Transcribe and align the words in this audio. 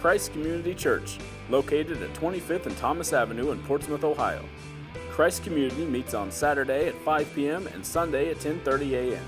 Christ 0.00 0.32
Community 0.32 0.74
Church, 0.74 1.18
located 1.50 2.02
at 2.02 2.14
25th 2.14 2.64
and 2.66 2.76
Thomas 2.76 3.12
Avenue 3.12 3.50
in 3.50 3.60
Portsmouth, 3.64 4.04
Ohio. 4.04 4.44
Christ 5.10 5.42
Community 5.42 5.84
meets 5.84 6.14
on 6.14 6.30
Saturday 6.30 6.86
at 6.86 6.94
5 6.94 7.34
p.m. 7.34 7.66
and 7.68 7.84
Sunday 7.84 8.30
at 8.30 8.38
10:30 8.38 8.92
a.m. 8.92 9.24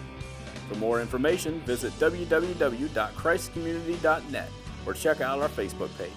For 0.68 0.76
more 0.76 1.00
information, 1.00 1.58
visit 1.62 1.92
www.christcommunity.net 1.94 4.48
or 4.86 4.94
check 4.94 5.20
out 5.20 5.40
our 5.40 5.48
Facebook 5.48 5.90
page. 5.98 6.12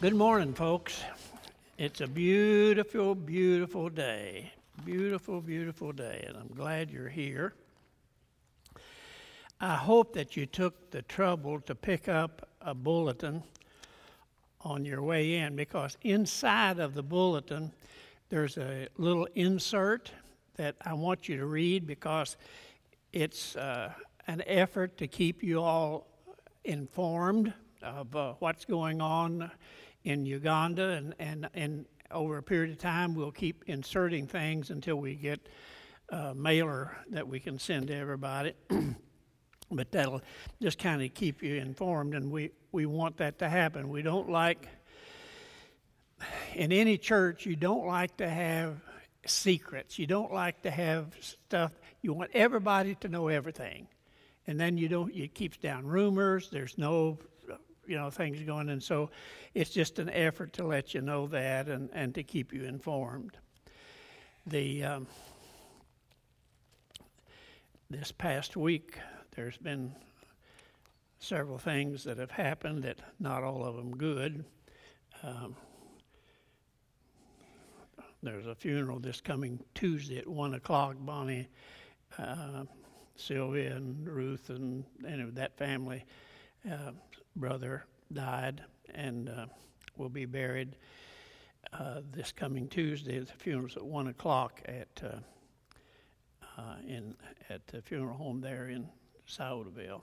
Good 0.00 0.14
morning, 0.14 0.54
folks. 0.54 1.02
It's 1.76 2.00
a 2.00 2.06
beautiful, 2.06 3.14
beautiful 3.14 3.90
day. 3.90 4.52
Beautiful, 4.86 5.42
beautiful 5.42 5.92
day, 5.92 6.24
and 6.26 6.38
I'm 6.38 6.48
glad 6.54 6.90
you're 6.90 7.10
here. 7.10 7.52
I 9.60 9.74
hope 9.74 10.14
that 10.14 10.36
you 10.36 10.46
took 10.46 10.90
the 10.90 11.02
trouble 11.02 11.60
to 11.60 11.74
pick 11.74 12.08
up 12.08 12.48
a 12.66 12.74
bulletin 12.74 13.42
on 14.62 14.84
your 14.84 15.00
way 15.00 15.36
in 15.36 15.54
because 15.54 15.96
inside 16.02 16.80
of 16.80 16.94
the 16.94 17.02
bulletin 17.02 17.70
there's 18.28 18.58
a 18.58 18.88
little 18.98 19.28
insert 19.36 20.10
that 20.56 20.74
I 20.84 20.94
want 20.94 21.28
you 21.28 21.36
to 21.36 21.46
read 21.46 21.86
because 21.86 22.36
it's 23.12 23.54
uh, 23.54 23.92
an 24.26 24.42
effort 24.46 24.96
to 24.98 25.06
keep 25.06 25.44
you 25.44 25.62
all 25.62 26.08
informed 26.64 27.52
of 27.82 28.16
uh, 28.16 28.34
what's 28.40 28.64
going 28.64 29.00
on 29.00 29.48
in 30.02 30.26
Uganda, 30.26 30.90
and, 30.90 31.14
and, 31.20 31.48
and 31.54 31.86
over 32.10 32.38
a 32.38 32.42
period 32.42 32.72
of 32.72 32.78
time, 32.78 33.14
we'll 33.14 33.30
keep 33.30 33.64
inserting 33.66 34.26
things 34.26 34.70
until 34.70 34.96
we 34.96 35.14
get 35.14 35.48
a 36.08 36.34
mailer 36.34 36.96
that 37.10 37.26
we 37.26 37.38
can 37.38 37.58
send 37.58 37.88
to 37.88 37.94
everybody. 37.94 38.54
but 39.70 39.90
that'll 39.92 40.22
just 40.60 40.78
kind 40.78 41.02
of 41.02 41.12
keep 41.14 41.42
you 41.42 41.56
informed, 41.56 42.14
and 42.14 42.30
we, 42.30 42.50
we 42.72 42.86
want 42.86 43.18
that 43.18 43.38
to 43.40 43.48
happen. 43.48 43.88
We 43.88 44.02
don't 44.02 44.30
like, 44.30 44.68
in 46.54 46.72
any 46.72 46.98
church, 46.98 47.46
you 47.46 47.56
don't 47.56 47.86
like 47.86 48.16
to 48.18 48.28
have 48.28 48.80
secrets. 49.26 49.98
You 49.98 50.06
don't 50.06 50.32
like 50.32 50.62
to 50.62 50.70
have 50.70 51.14
stuff. 51.20 51.72
You 52.02 52.12
want 52.12 52.30
everybody 52.34 52.94
to 52.96 53.08
know 53.08 53.28
everything. 53.28 53.88
And 54.46 54.60
then 54.60 54.78
you 54.78 54.88
don't, 54.88 55.12
it 55.12 55.34
keeps 55.34 55.56
down 55.56 55.84
rumors. 55.84 56.48
There's 56.50 56.78
no 56.78 57.18
you 57.86 57.96
know 57.96 58.10
things 58.10 58.42
going 58.42 58.68
and 58.68 58.82
so 58.82 59.10
it's 59.54 59.70
just 59.70 59.98
an 59.98 60.10
effort 60.10 60.52
to 60.54 60.66
let 60.66 60.92
you 60.92 61.00
know 61.00 61.28
that 61.28 61.68
and, 61.68 61.88
and 61.92 62.14
to 62.14 62.22
keep 62.22 62.52
you 62.52 62.64
informed 62.64 63.36
the 64.46 64.84
um, 64.84 65.06
this 67.88 68.12
past 68.12 68.56
week 68.56 68.98
there's 69.36 69.58
been 69.58 69.94
several 71.18 71.58
things 71.58 72.04
that 72.04 72.18
have 72.18 72.30
happened 72.30 72.82
that 72.82 72.98
not 73.20 73.42
all 73.42 73.64
of 73.64 73.76
them 73.76 73.96
good 73.96 74.44
um, 75.22 75.54
there's 78.22 78.46
a 78.46 78.54
funeral 78.54 78.98
this 78.98 79.20
coming 79.20 79.60
Tuesday 79.74 80.18
at 80.18 80.26
one 80.26 80.54
o'clock. 80.54 80.96
Bonnie, 80.98 81.48
uh, 82.18 82.64
Sylvia, 83.14 83.76
and 83.76 84.08
Ruth, 84.08 84.50
and, 84.50 84.84
and 85.06 85.34
that 85.36 85.56
family 85.56 86.04
uh, 86.68 86.92
brother 87.36 87.84
died 88.12 88.62
and 88.94 89.28
uh, 89.28 89.46
will 89.96 90.08
be 90.08 90.24
buried 90.24 90.76
uh, 91.72 92.00
this 92.10 92.32
coming 92.32 92.68
Tuesday. 92.68 93.18
The 93.18 93.26
funeral's 93.26 93.76
at 93.76 93.84
one 93.84 94.08
o'clock 94.08 94.60
at 94.64 95.02
uh, 95.04 95.18
uh, 96.60 96.76
in 96.86 97.14
at 97.48 97.66
the 97.68 97.82
funeral 97.82 98.16
home 98.16 98.40
there 98.40 98.68
in 98.68 98.88
Sciotoville. 99.28 100.00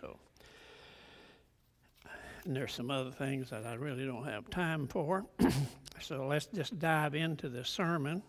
So, 0.00 0.16
and 2.44 2.56
there's 2.56 2.72
some 2.72 2.90
other 2.90 3.10
things 3.10 3.50
that 3.50 3.66
I 3.66 3.74
really 3.74 4.06
don't 4.06 4.24
have 4.24 4.48
time 4.50 4.86
for. 4.86 5.26
so 6.00 6.26
let's 6.26 6.46
just 6.46 6.78
dive 6.78 7.14
into 7.14 7.48
the 7.48 7.64
sermon 7.64 8.22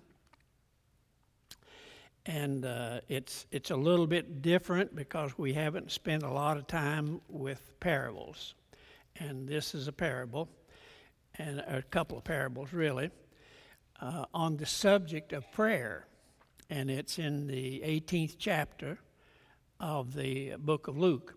and 2.26 2.66
uh, 2.66 3.00
it's 3.08 3.46
it's 3.52 3.72
a 3.72 3.76
little 3.76 4.08
bit 4.08 4.42
different 4.42 4.96
because 4.96 5.38
we 5.38 5.54
haven't 5.54 5.92
spent 5.92 6.24
a 6.24 6.32
lot 6.32 6.58
of 6.58 6.68
time 6.68 7.22
with 7.28 7.74
parables, 7.80 8.54
and 9.18 9.48
this 9.48 9.74
is 9.74 9.88
a 9.88 9.92
parable, 9.92 10.50
and 11.38 11.60
a 11.60 11.82
couple 11.82 12.18
of 12.18 12.24
parables 12.24 12.74
really, 12.74 13.10
uh, 14.02 14.26
on 14.34 14.58
the 14.58 14.66
subject 14.66 15.34
of 15.34 15.52
prayer, 15.52 16.06
and 16.70 16.92
it's 16.92 17.18
in 17.18 17.48
the 17.48 17.82
18th 17.84 18.36
chapter 18.38 19.00
of 19.82 20.14
the 20.14 20.54
book 20.60 20.88
of 20.88 20.98
Luke. 20.98 21.34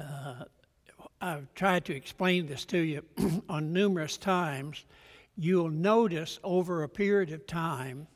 Uh, 0.00 0.44
I've 1.20 1.52
tried 1.54 1.84
to 1.84 1.94
explain 1.94 2.46
this 2.46 2.64
to 2.66 2.78
you 2.78 3.04
on 3.48 3.72
numerous 3.72 4.16
times. 4.16 4.84
You'll 5.36 5.70
notice 5.70 6.40
over 6.42 6.82
a 6.82 6.88
period 6.88 7.32
of 7.32 7.46
time 7.46 8.08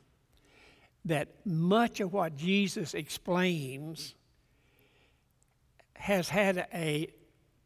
that 1.05 1.29
much 1.45 1.99
of 1.99 2.11
what 2.11 2.35
Jesus 2.35 2.95
explains 2.95 4.15
has 5.93 6.27
had 6.27 6.67
a 6.73 7.07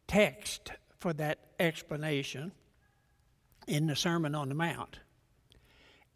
text 0.06 0.70
for 0.98 1.12
that 1.14 1.38
explanation 1.58 2.52
in 3.66 3.86
the 3.86 3.96
Sermon 3.96 4.34
on 4.34 4.48
the 4.48 4.54
Mount. 4.54 5.00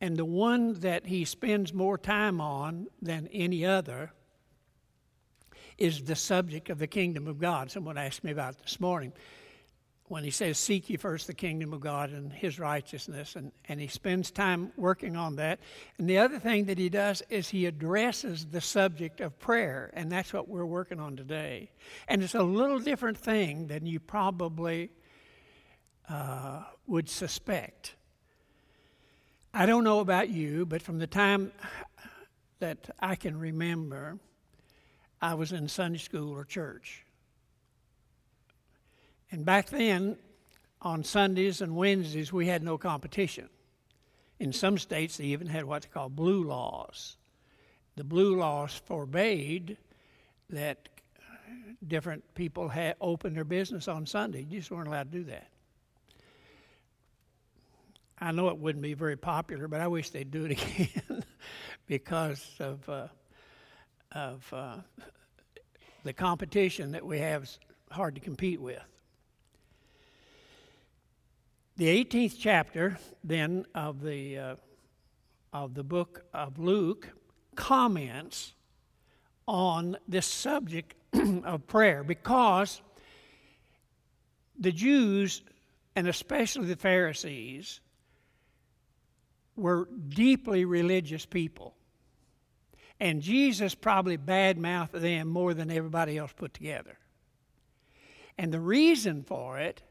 And 0.00 0.16
the 0.16 0.26
one 0.26 0.74
that 0.80 1.06
he 1.06 1.24
spends 1.24 1.72
more 1.72 1.96
time 1.96 2.40
on 2.40 2.86
than 3.00 3.28
any 3.28 3.64
other 3.64 4.12
is 5.78 6.02
the 6.04 6.16
subject 6.16 6.70
of 6.70 6.78
the 6.78 6.86
kingdom 6.86 7.26
of 7.26 7.38
God. 7.38 7.70
Someone 7.70 7.98
asked 7.98 8.24
me 8.24 8.30
about 8.30 8.58
this 8.62 8.80
morning 8.80 9.12
when 10.08 10.24
he 10.24 10.30
says, 10.30 10.58
Seek 10.58 10.88
ye 10.88 10.96
first 10.96 11.26
the 11.26 11.34
kingdom 11.34 11.72
of 11.72 11.80
God 11.80 12.10
and 12.10 12.32
his 12.32 12.58
righteousness, 12.58 13.36
and, 13.36 13.52
and 13.68 13.80
he 13.80 13.88
spends 13.88 14.30
time 14.30 14.72
working 14.76 15.16
on 15.16 15.36
that. 15.36 15.58
And 15.98 16.08
the 16.08 16.18
other 16.18 16.38
thing 16.38 16.66
that 16.66 16.78
he 16.78 16.88
does 16.88 17.22
is 17.28 17.48
he 17.48 17.66
addresses 17.66 18.46
the 18.46 18.60
subject 18.60 19.20
of 19.20 19.38
prayer, 19.38 19.90
and 19.94 20.10
that's 20.10 20.32
what 20.32 20.48
we're 20.48 20.66
working 20.66 21.00
on 21.00 21.16
today. 21.16 21.70
And 22.08 22.22
it's 22.22 22.34
a 22.34 22.42
little 22.42 22.78
different 22.78 23.18
thing 23.18 23.66
than 23.66 23.86
you 23.86 24.00
probably 24.00 24.90
uh, 26.08 26.62
would 26.86 27.08
suspect. 27.08 27.94
I 29.52 29.66
don't 29.66 29.84
know 29.84 30.00
about 30.00 30.28
you, 30.28 30.66
but 30.66 30.82
from 30.82 30.98
the 30.98 31.06
time 31.06 31.50
that 32.58 32.90
I 33.00 33.16
can 33.16 33.38
remember, 33.38 34.18
I 35.26 35.34
was 35.34 35.50
in 35.50 35.66
Sunday 35.66 35.98
school 35.98 36.32
or 36.32 36.44
church. 36.44 37.04
And 39.32 39.44
back 39.44 39.70
then, 39.70 40.18
on 40.80 41.02
Sundays 41.02 41.60
and 41.60 41.74
Wednesdays, 41.74 42.32
we 42.32 42.46
had 42.46 42.62
no 42.62 42.78
competition. 42.78 43.48
In 44.38 44.52
some 44.52 44.78
states, 44.78 45.16
they 45.16 45.24
even 45.24 45.48
had 45.48 45.64
what 45.64 45.82
they 45.82 45.88
call 45.88 46.08
blue 46.08 46.44
laws. 46.44 47.16
The 47.96 48.04
blue 48.04 48.36
laws 48.36 48.80
forbade 48.84 49.76
that 50.50 50.88
different 51.84 52.22
people 52.36 52.68
had 52.68 52.94
open 53.00 53.34
their 53.34 53.42
business 53.42 53.88
on 53.88 54.06
Sunday. 54.06 54.46
You 54.48 54.60
just 54.60 54.70
weren't 54.70 54.86
allowed 54.86 55.10
to 55.10 55.18
do 55.18 55.24
that. 55.24 55.48
I 58.20 58.30
know 58.30 58.48
it 58.50 58.58
wouldn't 58.58 58.82
be 58.82 58.94
very 58.94 59.16
popular, 59.16 59.66
but 59.66 59.80
I 59.80 59.88
wish 59.88 60.10
they'd 60.10 60.30
do 60.30 60.44
it 60.44 60.52
again 60.62 61.24
because 61.88 62.48
of 62.60 62.88
uh, 62.88 63.08
of 64.12 64.52
uh, 64.52 64.76
the 66.06 66.12
competition 66.12 66.92
that 66.92 67.04
we 67.04 67.18
have 67.18 67.42
is 67.42 67.58
hard 67.90 68.14
to 68.14 68.20
compete 68.20 68.60
with. 68.60 68.82
The 71.76 72.04
18th 72.04 72.36
chapter, 72.38 72.98
then, 73.22 73.66
of 73.74 74.00
the, 74.00 74.38
uh, 74.38 74.56
of 75.52 75.74
the 75.74 75.84
book 75.84 76.24
of 76.32 76.58
Luke 76.58 77.08
comments 77.54 78.54
on 79.46 79.96
this 80.08 80.26
subject 80.26 80.94
of 81.44 81.66
prayer 81.66 82.02
because 82.02 82.80
the 84.58 84.72
Jews, 84.72 85.42
and 85.94 86.08
especially 86.08 86.66
the 86.66 86.76
Pharisees, 86.76 87.80
were 89.54 89.88
deeply 90.08 90.64
religious 90.64 91.26
people. 91.26 91.75
And 92.98 93.20
Jesus 93.20 93.74
probably 93.74 94.16
badmouthed 94.16 94.92
them 94.92 95.28
more 95.28 95.52
than 95.54 95.70
everybody 95.70 96.16
else 96.16 96.32
put 96.32 96.54
together. 96.54 96.98
And 98.38 98.52
the 98.52 98.60
reason 98.60 99.22
for 99.22 99.58
it 99.58 99.82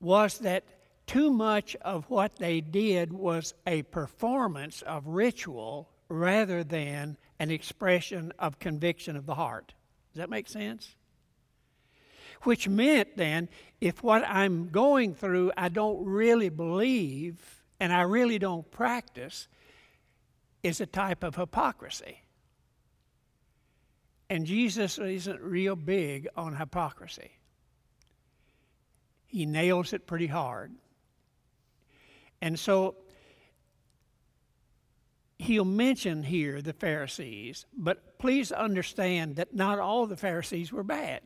was 0.00 0.38
that 0.38 0.64
too 1.06 1.30
much 1.30 1.76
of 1.76 2.08
what 2.10 2.36
they 2.36 2.60
did 2.60 3.12
was 3.12 3.54
a 3.66 3.82
performance 3.82 4.82
of 4.82 5.06
ritual 5.06 5.90
rather 6.08 6.64
than 6.64 7.16
an 7.38 7.50
expression 7.50 8.32
of 8.38 8.58
conviction 8.58 9.16
of 9.16 9.26
the 9.26 9.34
heart. 9.34 9.74
Does 10.12 10.18
that 10.20 10.30
make 10.30 10.48
sense? 10.48 10.94
Which 12.42 12.68
meant 12.68 13.16
then, 13.16 13.48
if 13.80 14.02
what 14.02 14.24
I'm 14.26 14.68
going 14.68 15.14
through 15.14 15.52
I 15.56 15.68
don't 15.68 16.04
really 16.04 16.50
believe 16.50 17.62
and 17.80 17.92
I 17.92 18.02
really 18.02 18.38
don't 18.38 18.70
practice, 18.70 19.48
is 20.64 20.80
a 20.80 20.86
type 20.86 21.22
of 21.22 21.36
hypocrisy. 21.36 22.22
And 24.30 24.46
Jesus 24.46 24.98
isn't 24.98 25.40
real 25.40 25.76
big 25.76 26.26
on 26.36 26.56
hypocrisy. 26.56 27.30
he 29.26 29.46
nails 29.46 29.92
it 29.92 30.06
pretty 30.06 30.28
hard. 30.28 30.72
And 32.40 32.58
so 32.58 32.94
he'll 35.38 35.64
mention 35.64 36.22
here 36.22 36.62
the 36.62 36.72
Pharisees, 36.72 37.66
but 37.76 38.18
please 38.18 38.52
understand 38.52 39.36
that 39.36 39.54
not 39.54 39.78
all 39.78 40.06
the 40.06 40.16
Pharisees 40.16 40.72
were 40.72 40.84
bad. 40.84 41.20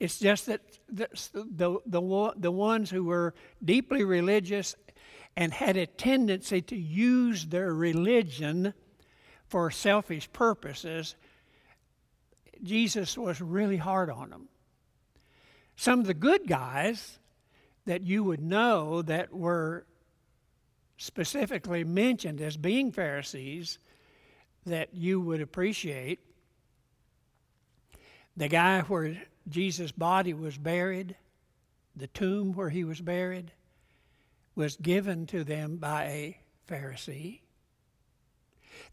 It's 0.00 0.18
just 0.18 0.46
that 0.46 0.60
the, 0.88 1.08
the, 1.32 1.78
the, 1.86 2.32
the 2.36 2.50
ones 2.50 2.90
who 2.90 3.04
were 3.04 3.34
deeply 3.64 4.02
religious 4.02 4.74
and 5.36 5.52
had 5.52 5.76
a 5.76 5.86
tendency 5.86 6.60
to 6.62 6.76
use 6.76 7.46
their 7.46 7.72
religion 7.72 8.74
for 9.46 9.70
selfish 9.70 10.32
purposes, 10.32 11.14
Jesus 12.62 13.16
was 13.16 13.40
really 13.40 13.76
hard 13.76 14.10
on 14.10 14.30
them. 14.30 14.48
Some 15.76 16.00
of 16.00 16.06
the 16.06 16.14
good 16.14 16.46
guys 16.46 17.18
that 17.86 18.02
you 18.02 18.22
would 18.24 18.42
know 18.42 19.02
that 19.02 19.34
were 19.34 19.86
specifically 20.96 21.82
mentioned 21.82 22.40
as 22.40 22.56
being 22.56 22.92
Pharisees 22.92 23.78
that 24.66 24.94
you 24.94 25.20
would 25.20 25.40
appreciate. 25.40 26.20
The 28.36 28.48
guy 28.48 28.82
where 28.82 29.20
Jesus' 29.48 29.92
body 29.92 30.32
was 30.32 30.56
buried, 30.56 31.16
the 31.96 32.06
tomb 32.06 32.52
where 32.52 32.70
he 32.70 32.84
was 32.84 33.00
buried, 33.00 33.50
was 34.54 34.76
given 34.76 35.26
to 35.26 35.44
them 35.44 35.76
by 35.76 36.04
a 36.04 36.40
Pharisee. 36.68 37.40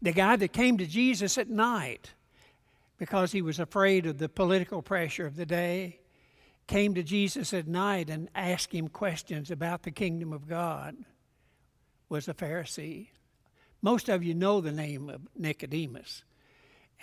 The 0.02 0.12
guy 0.12 0.36
that 0.36 0.52
came 0.52 0.78
to 0.78 0.86
Jesus 0.86 1.36
at 1.38 1.50
night 1.50 2.12
because 2.98 3.32
he 3.32 3.42
was 3.42 3.58
afraid 3.58 4.06
of 4.06 4.18
the 4.18 4.28
political 4.28 4.82
pressure 4.82 5.26
of 5.26 5.36
the 5.36 5.46
day 5.46 6.00
came 6.66 6.94
to 6.94 7.02
Jesus 7.02 7.52
at 7.52 7.66
night 7.66 8.10
and 8.10 8.28
asked 8.34 8.72
him 8.72 8.88
questions 8.88 9.50
about 9.50 9.82
the 9.82 9.90
kingdom 9.90 10.32
of 10.32 10.46
God 10.46 10.96
was 12.08 12.28
a 12.28 12.34
Pharisee. 12.34 13.08
Most 13.82 14.08
of 14.08 14.22
you 14.22 14.34
know 14.34 14.60
the 14.60 14.70
name 14.70 15.08
of 15.08 15.22
Nicodemus. 15.34 16.24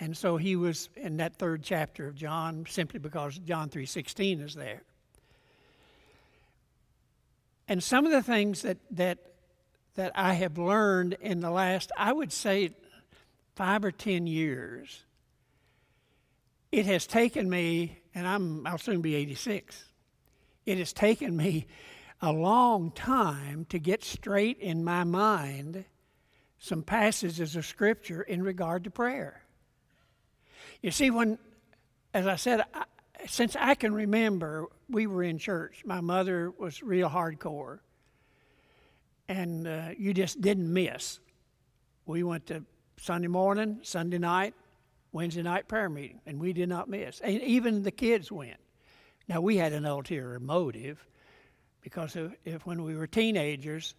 And 0.00 0.16
so 0.16 0.36
he 0.36 0.54
was 0.54 0.88
in 0.96 1.16
that 1.16 1.36
third 1.36 1.64
chapter 1.64 2.06
of 2.06 2.14
John 2.14 2.64
simply 2.68 3.00
because 3.00 3.36
John 3.38 3.68
3:16 3.68 4.40
is 4.40 4.54
there. 4.54 4.84
And 7.68 7.82
some 7.82 8.06
of 8.06 8.12
the 8.12 8.22
things 8.22 8.62
that 8.62 8.78
that 8.92 9.18
that 9.94 10.12
I 10.14 10.34
have 10.34 10.58
learned 10.58 11.16
in 11.20 11.40
the 11.40 11.50
last 11.50 11.92
I 11.96 12.12
would 12.12 12.32
say 12.32 12.70
5 13.56 13.84
or 13.84 13.92
10 13.92 14.26
years 14.26 15.04
it 16.70 16.86
has 16.86 17.06
taken 17.06 17.48
me 17.48 17.98
and 18.14 18.26
I'm 18.26 18.66
I'll 18.66 18.78
soon 18.78 19.00
be 19.00 19.14
86. 19.14 19.84
It 20.66 20.78
has 20.78 20.92
taken 20.92 21.36
me 21.36 21.66
a 22.20 22.32
long 22.32 22.90
time 22.90 23.66
to 23.70 23.78
get 23.78 24.02
straight 24.02 24.58
in 24.58 24.84
my 24.84 25.04
mind 25.04 25.84
some 26.58 26.82
passages 26.82 27.56
of 27.56 27.64
Scripture 27.64 28.22
in 28.22 28.42
regard 28.42 28.84
to 28.84 28.90
prayer. 28.90 29.42
You 30.82 30.90
see, 30.90 31.10
when, 31.10 31.38
as 32.12 32.26
I 32.26 32.36
said, 32.36 32.62
I, 32.74 32.84
since 33.26 33.56
I 33.56 33.74
can 33.74 33.92
remember, 33.92 34.66
we 34.88 35.06
were 35.06 35.22
in 35.22 35.38
church. 35.38 35.82
My 35.84 36.00
mother 36.00 36.50
was 36.50 36.82
real 36.82 37.08
hardcore, 37.08 37.80
and 39.28 39.66
uh, 39.66 39.88
you 39.96 40.14
just 40.14 40.40
didn't 40.40 40.72
miss. 40.72 41.20
We 42.06 42.22
went 42.22 42.46
to 42.46 42.64
Sunday 42.98 43.28
morning, 43.28 43.80
Sunday 43.82 44.18
night, 44.18 44.54
Wednesday 45.12 45.42
night 45.42 45.68
prayer 45.68 45.88
meeting, 45.88 46.20
and 46.26 46.38
we 46.40 46.52
did 46.52 46.68
not 46.68 46.88
miss. 46.88 47.20
And 47.20 47.40
even 47.42 47.82
the 47.82 47.90
kids 47.90 48.30
went. 48.30 48.58
Now, 49.28 49.40
we 49.40 49.56
had 49.56 49.72
an 49.72 49.84
ulterior 49.84 50.40
motive 50.40 51.04
because 51.82 52.16
if, 52.16 52.32
if 52.44 52.66
when 52.66 52.82
we 52.82 52.96
were 52.96 53.06
teenagers, 53.06 53.94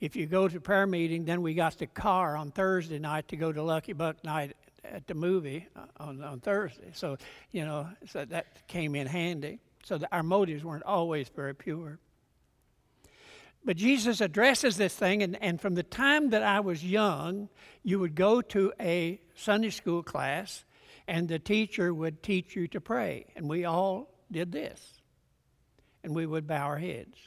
if 0.00 0.14
you 0.14 0.26
go 0.26 0.46
to 0.46 0.60
prayer 0.60 0.86
meeting, 0.86 1.24
then 1.24 1.42
we 1.42 1.54
got 1.54 1.78
the 1.78 1.86
car 1.86 2.36
on 2.36 2.50
Thursday 2.50 2.98
night 2.98 3.28
to 3.28 3.36
go 3.36 3.50
to 3.50 3.62
Lucky 3.62 3.92
Buck 3.92 4.22
night 4.24 4.54
at 4.84 5.06
the 5.06 5.14
movie 5.14 5.66
uh, 5.76 5.80
on, 5.98 6.22
on 6.22 6.40
Thursday. 6.40 6.90
So, 6.92 7.16
you 7.50 7.64
know, 7.64 7.88
so 8.06 8.24
that 8.24 8.66
came 8.68 8.94
in 8.94 9.06
handy. 9.06 9.60
So 9.84 9.98
our 10.12 10.22
motives 10.22 10.64
weren't 10.64 10.84
always 10.84 11.28
very 11.28 11.54
pure. 11.54 11.98
But 13.64 13.76
Jesus 13.76 14.20
addresses 14.20 14.76
this 14.76 14.94
thing, 14.94 15.22
and, 15.22 15.36
and 15.42 15.60
from 15.60 15.74
the 15.74 15.82
time 15.82 16.30
that 16.30 16.42
I 16.42 16.60
was 16.60 16.84
young, 16.84 17.48
you 17.82 17.98
would 17.98 18.14
go 18.14 18.40
to 18.40 18.72
a 18.80 19.20
Sunday 19.34 19.70
school 19.70 20.02
class, 20.02 20.64
and 21.06 21.28
the 21.28 21.38
teacher 21.38 21.92
would 21.92 22.22
teach 22.22 22.54
you 22.54 22.68
to 22.68 22.80
pray. 22.80 23.26
And 23.36 23.48
we 23.48 23.64
all 23.64 24.10
did 24.30 24.52
this 24.52 24.98
and 26.02 26.14
we 26.14 26.26
would 26.26 26.46
bow 26.46 26.66
our 26.66 26.78
heads. 26.78 27.18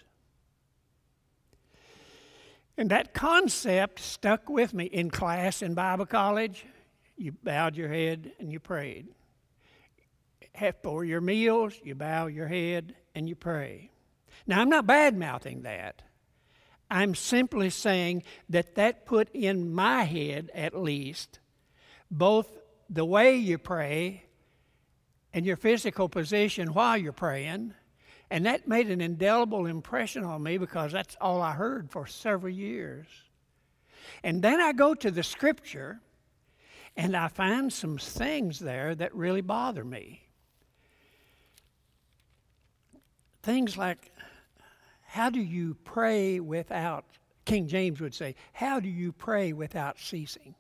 And 2.78 2.90
that 2.90 3.14
concept 3.14 4.00
stuck 4.00 4.50
with 4.50 4.74
me 4.74 4.86
in 4.86 5.12
class 5.12 5.62
in 5.62 5.74
Bible 5.74 6.06
college. 6.06 6.66
You 7.22 7.34
bowed 7.44 7.76
your 7.76 7.90
head 7.90 8.32
and 8.40 8.52
you 8.52 8.60
prayed. 8.60 9.08
For 10.84 11.06
your 11.06 11.22
meals, 11.22 11.74
you 11.84 11.96
bow 11.96 12.28
your 12.28 12.48
head 12.48 12.96
and 13.16 13.30
you 13.30 13.36
pray. 13.36 13.92
Now, 14.48 14.60
I'm 14.60 14.70
not 14.70 14.88
bad 14.88 15.16
mouthing 15.16 15.62
that. 15.62 16.02
I'm 16.90 17.16
simply 17.16 17.70
saying 17.70 18.24
that 18.50 18.76
that 18.76 19.06
put 19.06 19.30
in 19.34 19.74
my 19.74 20.04
head, 20.04 20.50
at 20.54 20.76
least, 20.76 21.40
both 22.10 22.48
the 22.90 23.06
way 23.06 23.38
you 23.38 23.58
pray 23.58 24.26
and 25.34 25.46
your 25.46 25.56
physical 25.56 26.10
position 26.10 26.74
while 26.74 26.98
you're 26.98 27.14
praying 27.14 27.74
and 28.32 28.46
that 28.46 28.66
made 28.66 28.90
an 28.90 29.02
indelible 29.02 29.66
impression 29.66 30.24
on 30.24 30.42
me 30.42 30.58
because 30.58 30.94
that's 30.94 31.18
all 31.20 31.42
I 31.42 31.52
heard 31.52 31.92
for 31.92 32.08
several 32.08 32.52
years. 32.52 33.06
And 34.24 34.42
then 34.42 34.62
I 34.62 34.72
go 34.72 34.96
to 34.96 35.12
the 35.12 35.22
scripture 35.22 36.00
and 36.96 37.16
I 37.16 37.28
find 37.28 37.72
some 37.72 37.98
things 37.98 38.60
there 38.60 38.94
that 38.96 39.16
really 39.16 39.42
bother 39.42 39.84
me. 39.84 40.24
Things 43.44 43.78
like, 43.78 44.12
how 45.08 45.30
do 45.30 45.42
you 45.42 45.76
pray 45.84 46.40
without, 46.40 47.06
King 47.46 47.68
James 47.68 48.00
would 48.00 48.14
say, 48.14 48.36
how 48.54 48.80
do 48.80 48.88
you 48.88 49.12
pray 49.12 49.52
without 49.52 50.00
ceasing? 50.00 50.56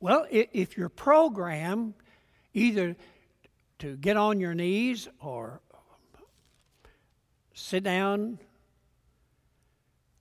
Well, 0.00 0.26
if 0.30 0.76
your 0.76 0.88
program, 0.88 1.94
either 2.54 2.96
to 3.78 3.96
get 3.96 4.16
on 4.16 4.38
your 4.38 4.54
knees 4.54 5.08
or 5.20 5.60
sit 7.54 7.84
down, 7.84 8.38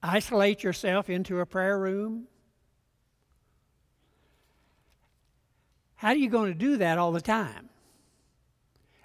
isolate 0.01 0.63
yourself 0.63 1.09
into 1.09 1.39
a 1.39 1.45
prayer 1.45 1.77
room? 1.77 2.27
How 6.01 6.07
are 6.07 6.15
you 6.15 6.29
going 6.31 6.51
to 6.51 6.57
do 6.57 6.77
that 6.77 6.97
all 6.97 7.11
the 7.11 7.21
time? 7.21 7.69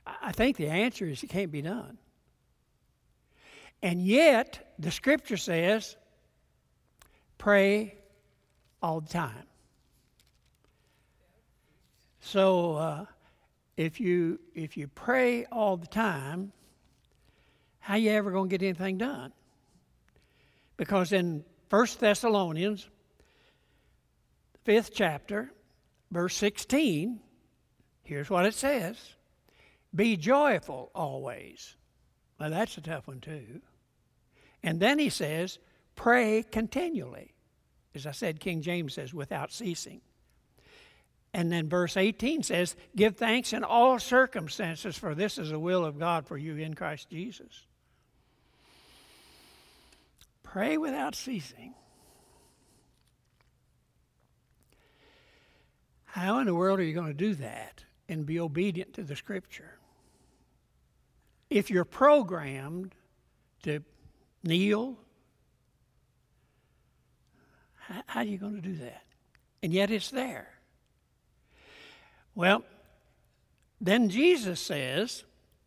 I 0.07 0.33
think 0.33 0.57
the 0.57 0.69
answer 0.69 1.05
is 1.05 1.23
it 1.23 1.27
can't 1.27 1.53
be 1.53 1.61
done. 1.61 1.99
And 3.83 4.01
yet, 4.01 4.73
the 4.79 4.91
scripture 4.91 5.37
says, 5.37 5.95
pray 7.37 7.99
all 8.83 9.03
the 9.03 9.11
time. 9.11 9.45
So, 12.21 12.77
uh, 12.77 13.05
if 13.77 14.01
you 14.01 14.41
if 14.55 14.79
you 14.79 14.89
pray 14.89 15.45
all 15.53 15.77
the 15.77 15.87
time, 15.87 16.51
how 17.79 17.97
you 17.97 18.11
ever 18.13 18.31
going 18.31 18.49
to 18.49 18.57
get 18.57 18.65
anything 18.65 18.97
done? 18.97 19.35
Because 20.79 21.13
in 21.13 21.45
1 21.69 21.87
Thessalonians, 22.01 22.89
fifth 24.65 24.93
chapter, 24.95 25.53
verse 26.11 26.37
16, 26.37 27.21
here's 28.03 28.31
what 28.31 28.47
it 28.47 28.55
says 28.55 29.15
Be 29.95 30.17
joyful 30.17 30.91
always. 30.95 31.77
Well, 32.39 32.51
that's 32.51 32.77
a 32.77 32.83
tough 32.83 33.07
one, 33.07 33.21
too. 33.21 33.61
And 34.63 34.81
then 34.81 34.99
he 34.99 35.09
says, 35.09 35.59
Pray 35.95 36.43
continually. 36.43 37.33
As 37.95 38.07
I 38.07 38.13
said, 38.13 38.41
King 38.41 38.61
James 38.61 38.93
says, 38.93 39.15
without 39.15 39.51
ceasing. 39.51 40.03
And 41.33 41.51
then 41.51 41.69
verse 41.69 41.97
18 41.97 42.43
says, 42.43 42.77
Give 42.95 43.17
thanks 43.17 43.53
in 43.53 43.65
all 43.65 43.99
circumstances, 43.99 44.97
for 44.97 45.15
this 45.15 45.39
is 45.39 45.51
the 45.51 45.59
will 45.59 45.85
of 45.85 45.99
God 45.99 46.27
for 46.27 46.37
you 46.37 46.57
in 46.57 46.75
Christ 46.75 47.09
Jesus. 47.11 47.67
Pray 50.43 50.79
without 50.79 51.15
ceasing. 51.15 51.75
How 56.17 56.39
in 56.39 56.47
the 56.47 56.55
world 56.55 56.81
are 56.81 56.83
you 56.83 56.95
going 56.95 57.09
to 57.09 57.13
do 57.13 57.35
that 57.35 57.85
and 58.09 58.25
be 58.25 58.41
obedient 58.41 58.95
to 58.95 59.03
the 59.03 59.15
Scripture? 59.15 59.77
If 61.51 61.69
you're 61.69 61.85
programmed 61.85 62.95
to 63.65 63.81
kneel, 64.43 64.97
how, 67.75 68.03
are 68.15 68.25
you 68.25 68.39
going 68.39 68.55
to 68.55 68.63
do 68.63 68.77
that? 68.77 69.03
And 69.63 69.75
yet 69.75 69.91
it's 69.91 70.09
there. 70.09 70.49
Well, 72.35 72.65
then 73.79 74.09
Jesus 74.09 74.59
says 74.59 75.23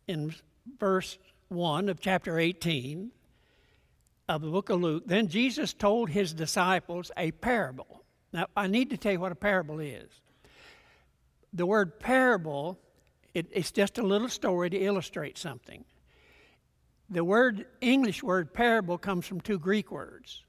in 0.08 0.34
verse 0.80 1.16
1 1.46 1.88
of 1.88 2.00
chapter 2.00 2.40
18 2.40 3.12
of 4.28 4.40
the 4.40 4.50
book 4.50 4.68
of 4.68 4.80
Luke, 4.80 5.04
then 5.06 5.28
Jesus 5.28 5.72
told 5.72 6.10
his 6.10 6.32
disciples 6.32 7.12
a 7.16 7.30
parable. 7.30 8.02
Now, 8.32 8.46
I 8.56 8.66
need 8.66 8.90
to 8.90 8.96
tell 8.96 9.12
you 9.12 9.20
what 9.20 9.30
a 9.30 9.36
parable 9.36 9.78
is. 9.78 10.10
The 11.52 11.66
word 11.66 11.98
parable, 11.98 12.78
it, 13.34 13.46
it's 13.50 13.72
just 13.72 13.98
a 13.98 14.02
little 14.02 14.28
story 14.28 14.70
to 14.70 14.78
illustrate 14.78 15.36
something. 15.38 15.84
The 17.08 17.24
word, 17.24 17.66
English 17.80 18.22
word 18.22 18.54
parable, 18.54 18.96
comes 18.96 19.26
from 19.26 19.40
two 19.40 19.58
Greek 19.58 19.90
words. 19.90 20.44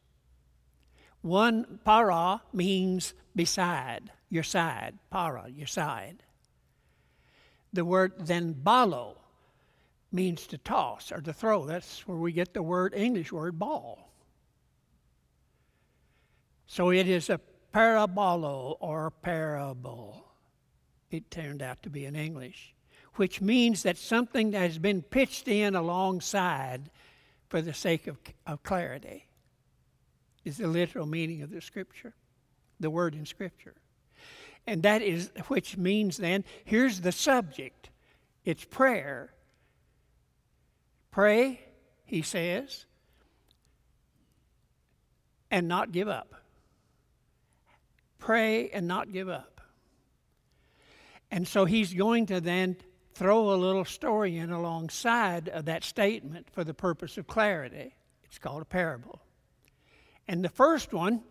One, 1.22 1.80
para, 1.84 2.42
means 2.54 3.14
beside, 3.36 4.12
your 4.30 4.44
side. 4.44 4.98
Para, 5.10 5.50
your 5.50 5.68
side. 5.68 6.24
The 7.74 7.86
word 7.86 8.14
then 8.20 8.54
balo 8.54 9.16
means 10.12 10.46
to 10.48 10.58
toss 10.58 11.12
or 11.12 11.22
to 11.22 11.34
throw. 11.34 11.66
That's 11.66 12.08
where 12.08 12.18
we 12.18 12.32
get 12.32 12.54
the 12.54 12.64
word, 12.64 12.94
English 12.96 13.32
word, 13.32 13.58
ball. 13.58 14.12
So 16.68 16.92
it 16.92 17.08
is 17.08 17.30
a 17.30 17.40
parabolo 17.74 18.78
or 18.80 19.12
parable. 19.12 20.31
It 21.12 21.30
turned 21.30 21.62
out 21.62 21.84
to 21.84 21.90
be 21.90 22.06
in 22.06 22.16
English, 22.16 22.74
which 23.16 23.42
means 23.42 23.84
that 23.84 23.98
something 23.98 24.52
that 24.52 24.62
has 24.62 24.80
been 24.80 25.02
pitched 25.02 25.48
in 25.48 25.76
alongside 25.76 26.90
for 27.50 27.62
the 27.62 27.74
sake 27.74 28.08
of, 28.08 28.18
of 28.48 28.64
clarity 28.64 29.28
is 30.46 30.58
the 30.58 30.68
literal 30.68 31.06
meaning 31.06 31.42
of 31.42 31.52
the 31.52 31.60
scripture, 31.60 32.16
the 32.80 32.90
word 32.90 33.14
in 33.14 33.26
scripture. 33.26 33.76
And 34.66 34.84
that 34.84 35.02
is, 35.02 35.32
which 35.48 35.76
means 35.76 36.18
then, 36.18 36.46
here's 36.64 37.02
the 37.02 37.12
subject 37.12 37.90
it's 38.46 38.64
prayer. 38.64 39.34
Pray, 41.12 41.60
he 42.06 42.22
says, 42.22 42.86
and 45.52 45.68
not 45.68 45.92
give 45.92 46.08
up. 46.08 46.34
Pray 48.18 48.70
and 48.70 48.88
not 48.88 49.12
give 49.12 49.28
up. 49.28 49.51
And 51.32 51.48
so 51.48 51.66
he's 51.66 51.94
going 51.94 52.26
to 52.28 52.42
then 52.42 52.76
throw 53.14 53.54
a 53.54 53.56
little 53.56 53.86
story 53.86 54.38
in 54.38 54.52
alongside 54.52 55.50
of 55.50 55.66
that 55.66 55.84
statement 55.84 56.48
for 56.52 56.64
the 56.64 56.74
purpose 56.74 57.18
of 57.18 57.26
clarity. 57.26 57.96
It's 58.26 58.38
called 58.38 58.62
a 58.62 58.66
parable. 58.66 59.22
And 60.28 60.44
the 60.44 60.50
first 60.50 60.94
one 60.94 61.24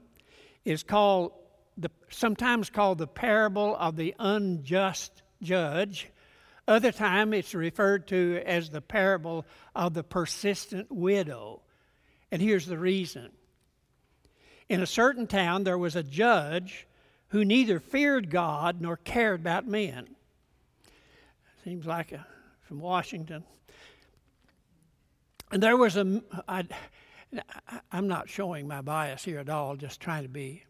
is 0.64 0.82
called 0.82 1.32
the, 1.76 1.90
sometimes 2.10 2.70
called 2.70 2.98
the 2.98 3.06
parable 3.06 3.76
of 3.76 3.96
the 3.96 4.14
unjust 4.18 5.22
judge. 5.42 6.08
Other 6.68 6.92
time 6.92 7.32
it's 7.32 7.54
referred 7.54 8.08
to 8.08 8.42
as 8.44 8.70
the 8.70 8.82
parable 8.82 9.46
of 9.74 9.94
the 9.94 10.04
persistent 10.04 10.90
widow. 10.90 11.62
And 12.30 12.40
here's 12.40 12.66
the 12.66 12.78
reason. 12.78 13.30
In 14.68 14.82
a 14.82 14.86
certain 14.86 15.26
town 15.26 15.64
there 15.64 15.78
was 15.78 15.96
a 15.96 16.02
judge 16.02 16.86
who 17.30 17.44
neither 17.44 17.80
feared 17.80 18.30
God 18.30 18.80
nor 18.80 18.96
cared 18.96 19.40
about 19.40 19.66
men. 19.66 20.08
Seems 21.64 21.86
like 21.86 22.12
a, 22.12 22.26
from 22.62 22.80
Washington. 22.80 23.44
And 25.50 25.62
there 25.62 25.76
was 25.76 25.96
a, 25.96 26.22
I, 26.48 26.64
I'm 27.92 28.08
not 28.08 28.28
showing 28.28 28.66
my 28.66 28.80
bias 28.80 29.24
here 29.24 29.38
at 29.38 29.48
all, 29.48 29.76
just 29.76 30.00
trying 30.00 30.22
to 30.22 30.28
be, 30.28 30.64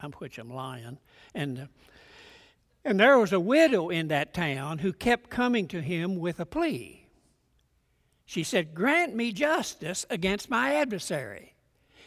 I'm 0.00 0.12
which 0.12 0.38
I'm 0.38 0.52
lying. 0.52 0.98
And, 1.34 1.68
and 2.84 3.00
there 3.00 3.18
was 3.18 3.32
a 3.32 3.40
widow 3.40 3.90
in 3.90 4.08
that 4.08 4.34
town 4.34 4.78
who 4.78 4.92
kept 4.92 5.30
coming 5.30 5.68
to 5.68 5.80
him 5.80 6.16
with 6.18 6.40
a 6.40 6.46
plea. 6.46 7.06
She 8.26 8.42
said, 8.42 8.74
Grant 8.74 9.14
me 9.14 9.32
justice 9.32 10.06
against 10.08 10.48
my 10.48 10.74
adversary. 10.74 11.54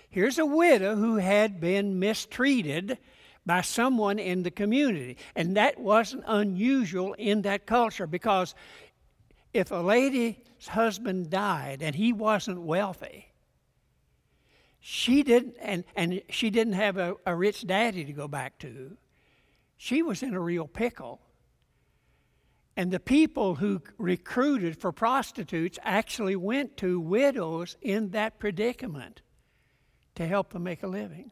Here's 0.09 0.39
a 0.39 0.45
widow 0.45 0.95
who 0.95 1.17
had 1.17 1.59
been 1.59 1.99
mistreated 1.99 2.97
by 3.47 3.61
someone 3.61 4.19
in 4.19 4.43
the 4.43 4.51
community. 4.51 5.17
And 5.35 5.55
that 5.55 5.79
wasn't 5.79 6.25
unusual 6.27 7.13
in 7.13 7.43
that 7.43 7.65
culture 7.65 8.05
because 8.05 8.53
if 9.53 9.71
a 9.71 9.75
lady's 9.75 10.35
husband 10.67 11.29
died 11.31 11.81
and 11.81 11.95
he 11.95 12.11
wasn't 12.11 12.61
wealthy, 12.61 13.31
she 14.79 15.23
didn't 15.23 15.55
and, 15.61 15.85
and 15.95 16.21
she 16.29 16.49
didn't 16.49 16.73
have 16.73 16.97
a, 16.97 17.15
a 17.25 17.33
rich 17.33 17.65
daddy 17.65 18.03
to 18.03 18.13
go 18.13 18.27
back 18.27 18.59
to. 18.59 18.97
She 19.77 20.03
was 20.03 20.21
in 20.21 20.33
a 20.33 20.39
real 20.39 20.67
pickle. 20.67 21.21
And 22.75 22.91
the 22.91 22.99
people 22.99 23.55
who 23.55 23.81
recruited 23.97 24.77
for 24.79 24.91
prostitutes 24.91 25.79
actually 25.81 26.35
went 26.35 26.77
to 26.77 26.99
widows 26.99 27.75
in 27.81 28.11
that 28.11 28.37
predicament 28.37 29.21
to 30.15 30.27
help 30.27 30.53
them 30.53 30.63
make 30.63 30.83
a 30.83 30.87
living 30.87 31.31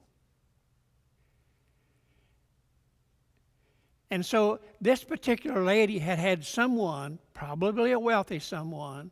and 4.11 4.25
so 4.25 4.59
this 4.79 5.03
particular 5.03 5.63
lady 5.63 5.99
had 5.99 6.19
had 6.19 6.45
someone 6.45 7.19
probably 7.33 7.91
a 7.91 7.99
wealthy 7.99 8.39
someone 8.39 9.11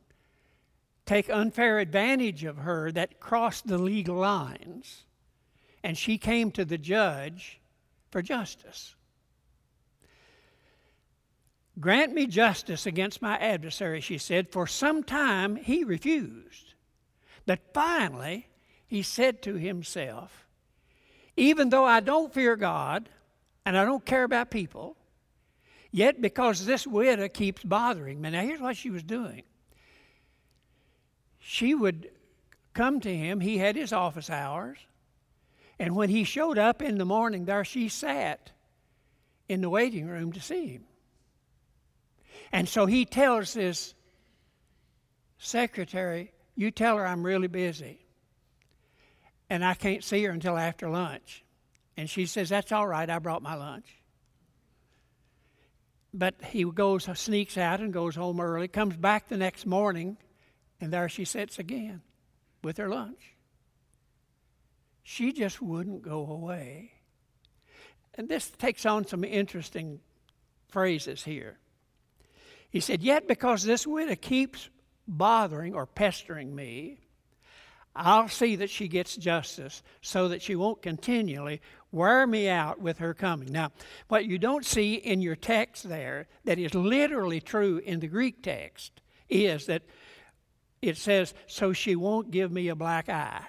take 1.06 1.30
unfair 1.30 1.80
advantage 1.80 2.44
of 2.44 2.58
her 2.58 2.92
that 2.92 3.20
crossed 3.20 3.68
the 3.68 3.78
legal 3.78 4.16
lines. 4.16 5.04
And 5.84 5.98
she 5.98 6.18
came 6.18 6.52
to 6.52 6.64
the 6.64 6.78
judge 6.78 7.60
for 8.10 8.22
justice. 8.22 8.96
Grant 11.80 12.14
me 12.14 12.28
justice 12.28 12.86
against 12.86 13.22
my 13.22 13.38
adversary, 13.38 14.00
she 14.00 14.18
said. 14.18 14.50
For 14.50 14.68
some 14.68 15.04
time 15.04 15.56
he 15.56 15.84
refused. 15.84 16.76
But 17.46 17.60
finally, 17.74 18.48
he 18.88 19.02
said 19.02 19.42
to 19.42 19.56
himself, 19.56 20.46
Even 21.36 21.70
though 21.70 21.84
I 21.84 22.00
don't 22.00 22.34
fear 22.34 22.56
God 22.56 23.10
and 23.66 23.78
I 23.78 23.86
don't 23.86 24.06
care 24.06 24.24
about 24.24 24.52
people, 24.52 24.98
yet 25.92 26.22
because 26.22 26.66
this 26.66 26.86
widow 26.86 27.28
keeps 27.28 27.64
bothering 27.64 28.22
me. 28.22 28.32
Now, 28.32 28.42
here's 28.42 28.62
what 28.62 28.78
she 28.78 28.90
was 28.90 29.04
doing 29.04 29.44
she 31.40 31.76
would 31.76 32.10
come 32.74 33.00
to 33.02 33.16
him. 33.16 33.40
He 33.40 33.58
had 33.58 33.76
his 33.76 33.92
office 33.92 34.30
hours. 34.30 34.78
And 35.80 35.96
when 35.96 36.10
he 36.10 36.24
showed 36.24 36.58
up 36.58 36.82
in 36.82 36.98
the 36.98 37.06
morning, 37.06 37.46
there 37.46 37.66
she 37.66 37.90
sat 37.90 38.52
in 39.50 39.60
the 39.62 39.70
waiting 39.70 40.08
room 40.08 40.32
to 40.32 40.40
see 40.40 40.68
him. 40.68 40.86
And 42.52 42.70
so 42.70 42.86
he 42.86 43.04
tells 43.04 43.54
his 43.54 43.94
secretary, 45.38 46.32
You 46.56 46.72
tell 46.72 46.98
her 46.98 47.06
I'm 47.06 47.24
really 47.24 47.48
busy 47.48 48.04
and 49.50 49.64
I 49.64 49.74
can't 49.76 50.04
see 50.04 50.24
her 50.24 50.32
until 50.32 50.58
after 50.58 50.90
lunch. 50.90 51.43
And 51.96 52.10
she 52.10 52.26
says, 52.26 52.50
That's 52.50 52.72
all 52.72 52.88
right, 52.88 53.10
I 53.10 53.20
brought 53.20 53.42
my 53.42 53.56
lunch. 53.56 53.88
But 56.14 56.36
he 56.44 56.64
goes, 56.64 57.10
sneaks 57.18 57.58
out 57.58 57.80
and 57.80 57.92
goes 57.92 58.16
home 58.16 58.40
early, 58.40 58.68
comes 58.68 58.96
back 58.96 59.28
the 59.28 59.38
next 59.38 59.66
morning 59.66 60.18
and 60.84 60.92
there 60.92 61.08
she 61.08 61.24
sits 61.26 61.60
again 61.60 62.02
with 62.62 62.78
her 62.78 62.90
lunch. 62.90 63.36
She 65.02 65.32
just 65.32 65.62
wouldn't 65.62 66.02
go 66.02 66.28
away. 66.28 66.92
And 68.16 68.28
this 68.28 68.50
takes 68.52 68.86
on 68.86 69.08
some 69.08 69.24
interesting 69.24 70.02
phrases 70.68 71.24
here. 71.24 71.58
He 72.70 72.80
said, 72.80 73.02
Yet 73.02 73.28
because 73.28 73.64
this 73.64 73.88
widow 73.88 74.16
keeps 74.16 74.70
bothering 75.08 75.74
or 75.74 75.86
pestering 75.86 76.54
me, 76.54 77.00
I'll 77.96 78.28
see 78.28 78.56
that 78.56 78.70
she 78.70 78.88
gets 78.88 79.16
justice 79.16 79.84
so 80.02 80.30
that 80.30 80.42
she 80.42 80.56
won't 80.56 80.82
continually 80.82 81.62
wear 81.92 82.26
me 82.26 82.50
out 82.50 82.80
with 82.80 82.98
her 82.98 83.14
coming. 83.14 83.52
Now, 83.52 83.72
what 84.08 84.26
you 84.26 84.40
don't 84.40 84.66
see 84.66 84.96
in 84.96 85.22
your 85.22 85.36
text 85.36 85.88
there, 85.88 86.28
that 86.46 86.58
is 86.58 86.74
literally 86.74 87.40
true 87.40 87.78
in 87.78 88.00
the 88.00 88.08
Greek 88.08 88.42
text, 88.42 89.02
is 89.30 89.68
that 89.68 89.84
it 90.82 90.98
says, 90.98 91.34
So 91.46 91.72
she 91.72 91.96
won't 91.96 92.32
give 92.32 92.52
me 92.52 92.70
a 92.70 92.76
black 92.76 93.10
eye. 93.10 93.46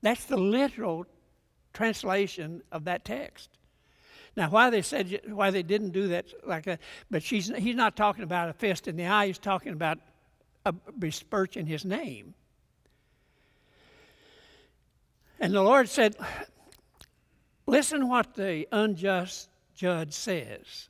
That's 0.00 0.24
the 0.24 0.36
literal 0.36 1.06
translation 1.72 2.62
of 2.70 2.84
that 2.84 3.04
text. 3.04 3.50
Now, 4.36 4.50
why 4.50 4.70
they 4.70 4.82
said 4.82 5.22
why 5.26 5.50
they 5.50 5.62
didn't 5.62 5.90
do 5.90 6.08
that 6.08 6.26
like 6.46 6.64
that, 6.64 6.80
but 7.10 7.22
she's 7.22 7.48
he's 7.56 7.74
not 7.74 7.96
talking 7.96 8.22
about 8.22 8.50
a 8.50 8.52
fist 8.52 8.86
in 8.86 8.96
the 8.96 9.06
eye. 9.06 9.28
He's 9.28 9.38
talking 9.38 9.72
about 9.72 9.98
a 10.64 10.72
besmirching 10.72 11.66
his 11.66 11.84
name. 11.84 12.34
And 15.38 15.52
the 15.52 15.62
Lord 15.62 15.88
said, 15.88 16.16
"Listen 17.66 18.08
what 18.08 18.34
the 18.34 18.66
unjust 18.72 19.50
judge 19.76 20.12
says. 20.12 20.88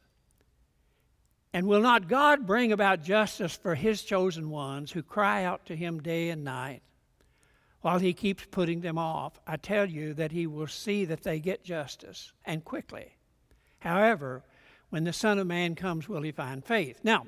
And 1.52 1.66
will 1.66 1.80
not 1.80 2.08
God 2.08 2.46
bring 2.46 2.72
about 2.72 3.02
justice 3.02 3.56
for 3.56 3.74
his 3.74 4.02
chosen 4.02 4.50
ones 4.50 4.92
who 4.92 5.02
cry 5.02 5.44
out 5.44 5.66
to 5.66 5.76
him 5.76 6.00
day 6.00 6.30
and 6.30 6.44
night 6.44 6.82
while 7.80 7.98
he 7.98 8.12
keeps 8.12 8.44
putting 8.50 8.80
them 8.80 8.98
off? 8.98 9.40
I 9.46 9.56
tell 9.56 9.86
you 9.86 10.14
that 10.14 10.32
he 10.32 10.46
will 10.46 10.66
see 10.66 11.04
that 11.06 11.22
they 11.22 11.40
get 11.40 11.64
justice 11.64 12.32
and 12.44 12.64
quickly. 12.64 13.16
However, 13.80 14.44
when 14.90 15.04
the 15.04 15.12
Son 15.12 15.38
of 15.38 15.46
Man 15.46 15.74
comes, 15.74 16.08
will 16.08 16.22
he 16.22 16.32
find 16.32 16.64
faith? 16.64 17.00
Now, 17.02 17.26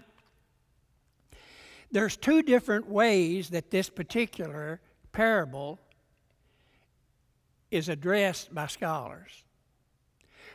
there's 1.91 2.17
two 2.17 2.43
different 2.43 2.87
ways 2.87 3.51
that 3.51 3.71
this 3.71 3.89
particular 3.89 4.81
parable 5.11 5.81
is 7.71 7.89
addressed 7.89 8.55
by 8.55 8.67
scholars. 8.67 9.45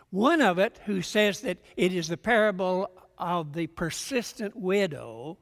One 0.09 0.41
of 0.41 0.59
it, 0.59 0.79
who 0.85 1.01
says 1.01 1.41
that 1.41 1.57
it 1.75 1.93
is 1.93 2.07
the 2.07 2.17
parable 2.17 2.91
of 3.17 3.53
the 3.53 3.67
persistent 3.67 4.55
widow, 4.55 5.37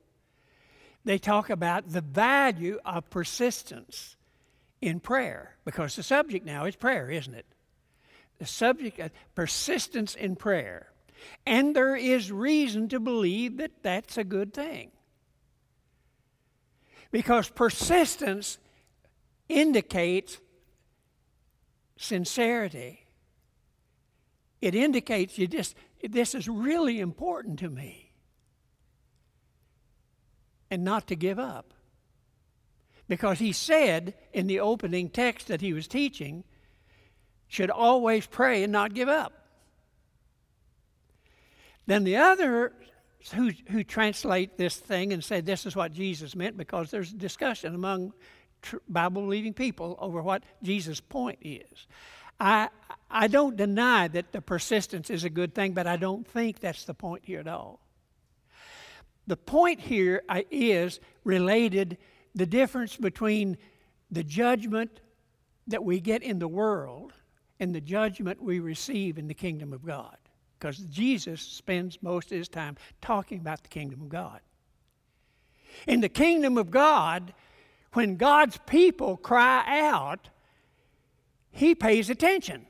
they 1.04 1.18
talk 1.18 1.50
about 1.50 1.92
the 1.92 2.02
value 2.02 2.80
of 2.86 3.10
persistence 3.10 4.16
in 4.82 5.00
prayer, 5.00 5.58
because 5.66 5.96
the 5.96 6.04
subject 6.04 6.46
now 6.46 6.66
is 6.66 6.76
prayer, 6.76 7.10
isn't 7.10 7.34
it? 7.34 7.46
The 8.40 8.46
subject 8.46 9.00
of 9.00 9.12
persistence 9.36 10.16
in 10.16 10.36
prayer. 10.36 10.92
And 11.46 11.76
there 11.76 11.96
is 11.96 12.32
reason 12.32 12.90
to 12.90 13.00
believe 13.00 13.58
that 13.58 13.84
that's 13.84 14.18
a 14.18 14.24
good 14.24 14.54
thing. 14.54 14.92
Because 17.12 17.50
persistence 17.50 18.58
indicates 19.50 20.40
sincerity. 22.02 23.06
It 24.62 24.76
indicates 24.76 25.38
you 25.38 25.48
just, 25.48 25.76
this 26.08 26.36
is 26.36 26.48
really 26.48 27.00
important 27.00 27.60
to 27.60 27.70
me. 27.70 28.12
And 30.70 30.84
not 30.84 31.08
to 31.08 31.16
give 31.16 31.40
up. 31.40 31.74
Because 33.08 33.40
he 33.40 33.52
said 33.52 34.14
in 34.32 34.48
the 34.48 34.60
opening 34.60 35.10
text 35.10 35.48
that 35.48 35.62
he 35.62 35.74
was 35.74 35.88
teaching, 35.88 36.44
should 37.48 37.70
always 37.70 38.26
pray 38.26 38.64
and 38.64 38.72
not 38.72 38.94
give 38.94 39.10
up. 39.10 39.34
Then 41.86 42.06
the 42.06 42.16
other 42.16 42.72
who, 43.34 43.52
who 43.70 43.84
translate 43.84 44.58
this 44.58 44.78
thing 44.78 45.12
and 45.12 45.22
say 45.22 45.42
this 45.42 45.66
is 45.66 45.76
what 45.76 45.92
Jesus 45.92 46.36
meant 46.36 46.58
because 46.58 46.90
there's 46.90 47.12
discussion 47.12 47.76
among 47.76 48.14
tr- 48.62 48.78
Bible 48.88 49.24
believing 49.24 49.54
people 49.54 49.96
over 50.00 50.22
what 50.22 50.44
Jesus' 50.64 51.00
point 51.00 51.40
is. 51.42 51.88
I, 52.40 52.70
I 53.10 53.28
don't 53.28 53.56
deny 53.56 54.08
that 54.10 54.32
the 54.32 54.42
persistence 54.42 55.10
is 55.10 55.24
a 55.24 55.30
good 55.30 55.54
thing, 55.54 55.74
but 55.74 55.88
I 55.88 55.98
don't 55.98 56.28
think 56.28 56.60
that's 56.60 56.86
the 56.86 56.94
point 56.94 57.24
here 57.26 57.40
at 57.40 57.48
all. 57.48 57.80
The 59.28 59.38
point 59.38 59.80
here 59.80 60.24
uh, 60.28 60.42
related 61.24 61.98
the 62.34 62.46
difference 62.46 62.98
between 62.98 63.58
the 64.10 64.24
judgment 64.24 65.00
that 65.68 65.84
we 65.84 66.00
get 66.00 66.24
in 66.24 66.40
the 66.40 66.48
world 66.48 67.14
and 67.60 67.76
the 67.76 67.82
judgment 67.82 68.42
we 68.42 68.60
receive 68.60 69.18
in 69.18 69.28
the 69.28 69.34
kingdom 69.34 69.72
of 69.72 69.86
God 69.86 70.18
because 70.58 70.78
Jesus 70.78 71.42
spends 71.42 72.02
most 72.02 72.32
of 72.32 72.38
his 72.38 72.50
time 72.50 72.78
talking 73.02 73.40
about 73.40 73.64
the 73.64 73.70
kingdom 73.70 74.02
of 74.02 74.10
God. 74.10 74.40
In 75.88 76.02
the 76.02 76.10
kingdom 76.10 76.58
of 76.58 76.70
God, 76.70 77.34
when 77.94 78.16
God's 78.16 78.58
people 78.66 79.18
cry 79.18 79.64
out, 79.68 80.30
he 81.52 81.76
pays 81.76 82.10
attention. 82.10 82.66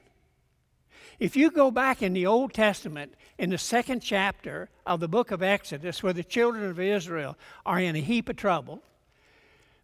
If 1.20 1.36
you 1.36 1.52
go 1.52 1.70
back 1.70 2.02
in 2.02 2.14
the 2.14 2.26
Old 2.26 2.54
Testament, 2.54 3.14
in 3.38 3.52
the 3.52 3.58
second 3.58 4.02
chapter 4.02 4.70
of 4.86 5.00
the 5.00 5.08
book 5.08 5.30
of 5.30 5.44
Exodus, 5.44 6.02
where 6.02 6.14
the 6.14 6.24
children 6.24 6.68
of 6.70 6.80
Israel 6.80 7.38
are 7.66 7.80
in 7.80 7.96
a 7.96 8.00
heap 8.00 8.28
of 8.30 8.38
trouble, 8.38 8.82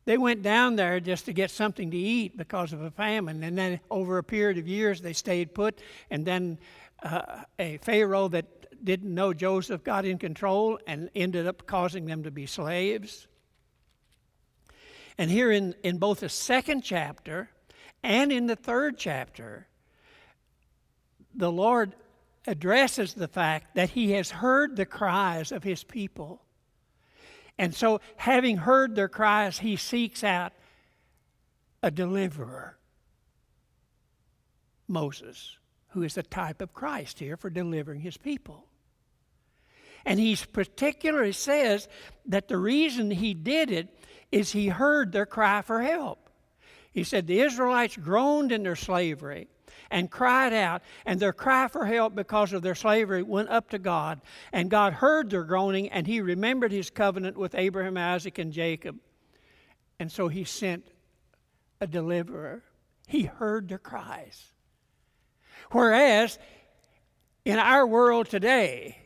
they 0.06 0.18
went 0.18 0.42
down 0.42 0.78
there 0.78 1.00
just 1.00 1.26
to 1.26 1.34
get 1.34 1.52
something 1.52 1.92
to 1.92 1.98
eat 1.98 2.38
because 2.38 2.74
of 2.74 2.82
a 2.82 2.90
famine. 2.90 3.44
And 3.44 3.58
then 3.58 3.80
over 3.92 4.18
a 4.18 4.24
period 4.24 4.58
of 4.58 4.68
years, 4.68 5.02
they 5.02 5.14
stayed 5.14 5.54
put. 5.54 5.80
And 6.10 6.26
then 6.26 6.58
uh, 7.04 7.44
a 7.60 7.78
Pharaoh 7.78 8.30
that 8.30 8.46
didn't 8.84 9.14
know 9.14 9.34
Joseph 9.34 9.84
got 9.84 10.06
in 10.06 10.18
control 10.18 10.80
and 10.88 11.10
ended 11.14 11.46
up 11.46 11.68
causing 11.68 12.06
them 12.06 12.24
to 12.24 12.32
be 12.32 12.46
slaves. 12.46 13.28
And 15.18 15.32
here 15.32 15.52
in, 15.52 15.76
in 15.84 15.98
both 15.98 16.20
the 16.20 16.30
second 16.30 16.82
chapter 16.82 17.50
and 18.04 18.32
in 18.32 18.48
the 18.48 18.56
third 18.56 18.98
chapter, 18.98 19.68
the 21.34 21.52
Lord 21.52 21.96
addresses 22.46 23.14
the 23.14 23.28
fact 23.28 23.76
that 23.76 23.90
He 23.92 24.12
has 24.12 24.30
heard 24.30 24.76
the 24.76 24.86
cries 24.86 25.52
of 25.52 25.64
His 25.64 25.84
people. 25.84 26.42
And 27.58 27.74
so, 27.74 28.02
having 28.16 28.58
heard 28.58 28.96
their 28.96 29.10
cries, 29.10 29.60
He 29.60 29.76
seeks 29.76 30.24
out 30.24 30.54
a 31.82 31.90
deliverer 31.90 32.78
Moses 34.88 35.58
who 35.90 36.04
is 36.04 36.16
the 36.16 36.24
type 36.24 36.62
of 36.62 36.74
Christ 36.74 37.20
here 37.20 37.38
for 37.38 37.50
delivering 37.50 38.02
his 38.02 38.18
people. 38.18 38.68
And 40.06 40.20
he 40.20 40.38
particularly 40.54 41.32
says 41.32 41.88
that 42.28 42.48
the 42.48 42.58
reason 42.58 43.12
he 43.12 43.34
did 43.34 43.72
it 43.72 43.90
is 44.32 44.52
he 44.52 44.68
heard 44.68 45.12
their 45.12 45.26
cry 45.26 45.62
for 45.62 45.82
help. 45.82 46.30
He 46.92 47.04
said 47.04 47.28
the 47.28 47.42
Israelites 47.42 47.96
groaned 47.96 48.52
in 48.52 48.64
their 48.64 48.76
slavery 48.76 49.48
and 49.90 50.12
cried 50.12 50.54
out, 50.54 50.82
and 51.06 51.20
their 51.20 51.34
cry 51.34 51.68
for 51.68 51.86
help 51.86 52.14
because 52.14 52.52
of 52.52 52.62
their 52.62 52.76
slavery 52.76 53.24
went 53.24 53.50
up 53.50 53.70
to 53.70 53.80
God. 53.80 54.20
And 54.52 54.70
God 54.70 54.94
heard 54.94 55.30
their 55.30 55.44
groaning, 55.44 55.90
and 55.90 56.06
he 56.06 56.20
remembered 56.20 56.72
his 56.72 56.90
covenant 56.90 57.38
with 57.38 57.56
Abraham, 57.56 57.98
Isaac, 57.98 58.38
and 58.38 58.52
Jacob. 58.52 58.98
And 60.00 60.12
so 60.12 60.28
he 60.28 60.44
sent 60.44 60.86
a 61.80 61.88
deliverer. 61.88 62.64
He 63.08 63.24
heard 63.24 63.70
their 63.70 63.78
cries. 63.78 64.52
Whereas 65.72 66.38
in 67.46 67.58
our 67.60 67.88
world 67.88 68.28
today, 68.28 68.98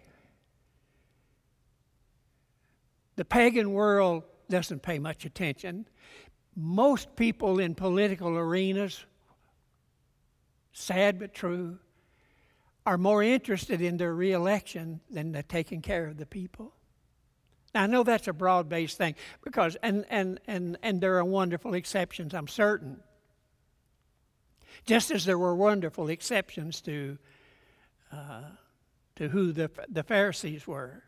the 3.17 3.25
pagan 3.25 3.73
world 3.73 4.23
doesn't 4.51 4.81
pay 4.81 4.99
much 4.99 5.25
attention. 5.25 5.87
Most 6.55 7.15
people 7.15 7.59
in 7.59 7.73
political 7.73 8.37
arenas, 8.37 9.03
sad 10.73 11.17
but 11.17 11.33
true, 11.33 11.79
are 12.85 12.97
more 12.97 13.23
interested 13.23 13.81
in 13.81 13.97
their 13.97 14.13
reelection 14.13 14.99
than 15.09 15.31
the 15.31 15.43
taking 15.43 15.81
care 15.81 16.07
of 16.07 16.17
the 16.17 16.25
people. 16.25 16.73
Now, 17.73 17.83
I 17.83 17.87
know 17.87 18.03
that's 18.03 18.27
a 18.27 18.33
broad 18.33 18.69
based 18.69 18.97
thing 18.97 19.15
because, 19.43 19.77
and, 19.81 20.05
and, 20.09 20.39
and, 20.45 20.77
and 20.83 21.01
there 21.01 21.17
are 21.17 21.25
wonderful 21.25 21.73
exceptions, 21.73 22.33
I'm 22.33 22.47
certain 22.47 23.01
just 24.85 25.11
as 25.11 25.25
there 25.25 25.37
were 25.37 25.55
wonderful 25.55 26.09
exceptions 26.09 26.81
to, 26.81 27.17
uh, 28.11 28.43
to 29.15 29.29
who 29.29 29.51
the, 29.51 29.69
the 29.89 30.03
Pharisees 30.03 30.67
were. 30.67 31.03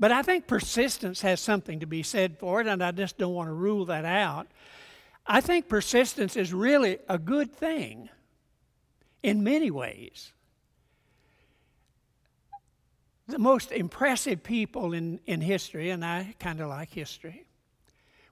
But 0.00 0.12
I 0.12 0.22
think 0.22 0.46
persistence 0.46 1.20
has 1.20 1.42
something 1.42 1.80
to 1.80 1.86
be 1.86 2.02
said 2.02 2.38
for 2.38 2.62
it, 2.62 2.66
and 2.66 2.82
I 2.82 2.90
just 2.90 3.18
don't 3.18 3.34
want 3.34 3.50
to 3.50 3.52
rule 3.52 3.84
that 3.84 4.06
out. 4.06 4.48
I 5.26 5.42
think 5.42 5.68
persistence 5.68 6.36
is 6.36 6.54
really 6.54 6.98
a 7.06 7.18
good 7.18 7.52
thing 7.52 8.08
in 9.22 9.44
many 9.44 9.70
ways. 9.70 10.32
The 13.28 13.38
most 13.38 13.72
impressive 13.72 14.42
people 14.42 14.94
in, 14.94 15.20
in 15.26 15.42
history, 15.42 15.90
and 15.90 16.02
I 16.02 16.34
kind 16.40 16.62
of 16.62 16.70
like 16.70 16.90
history, 16.90 17.44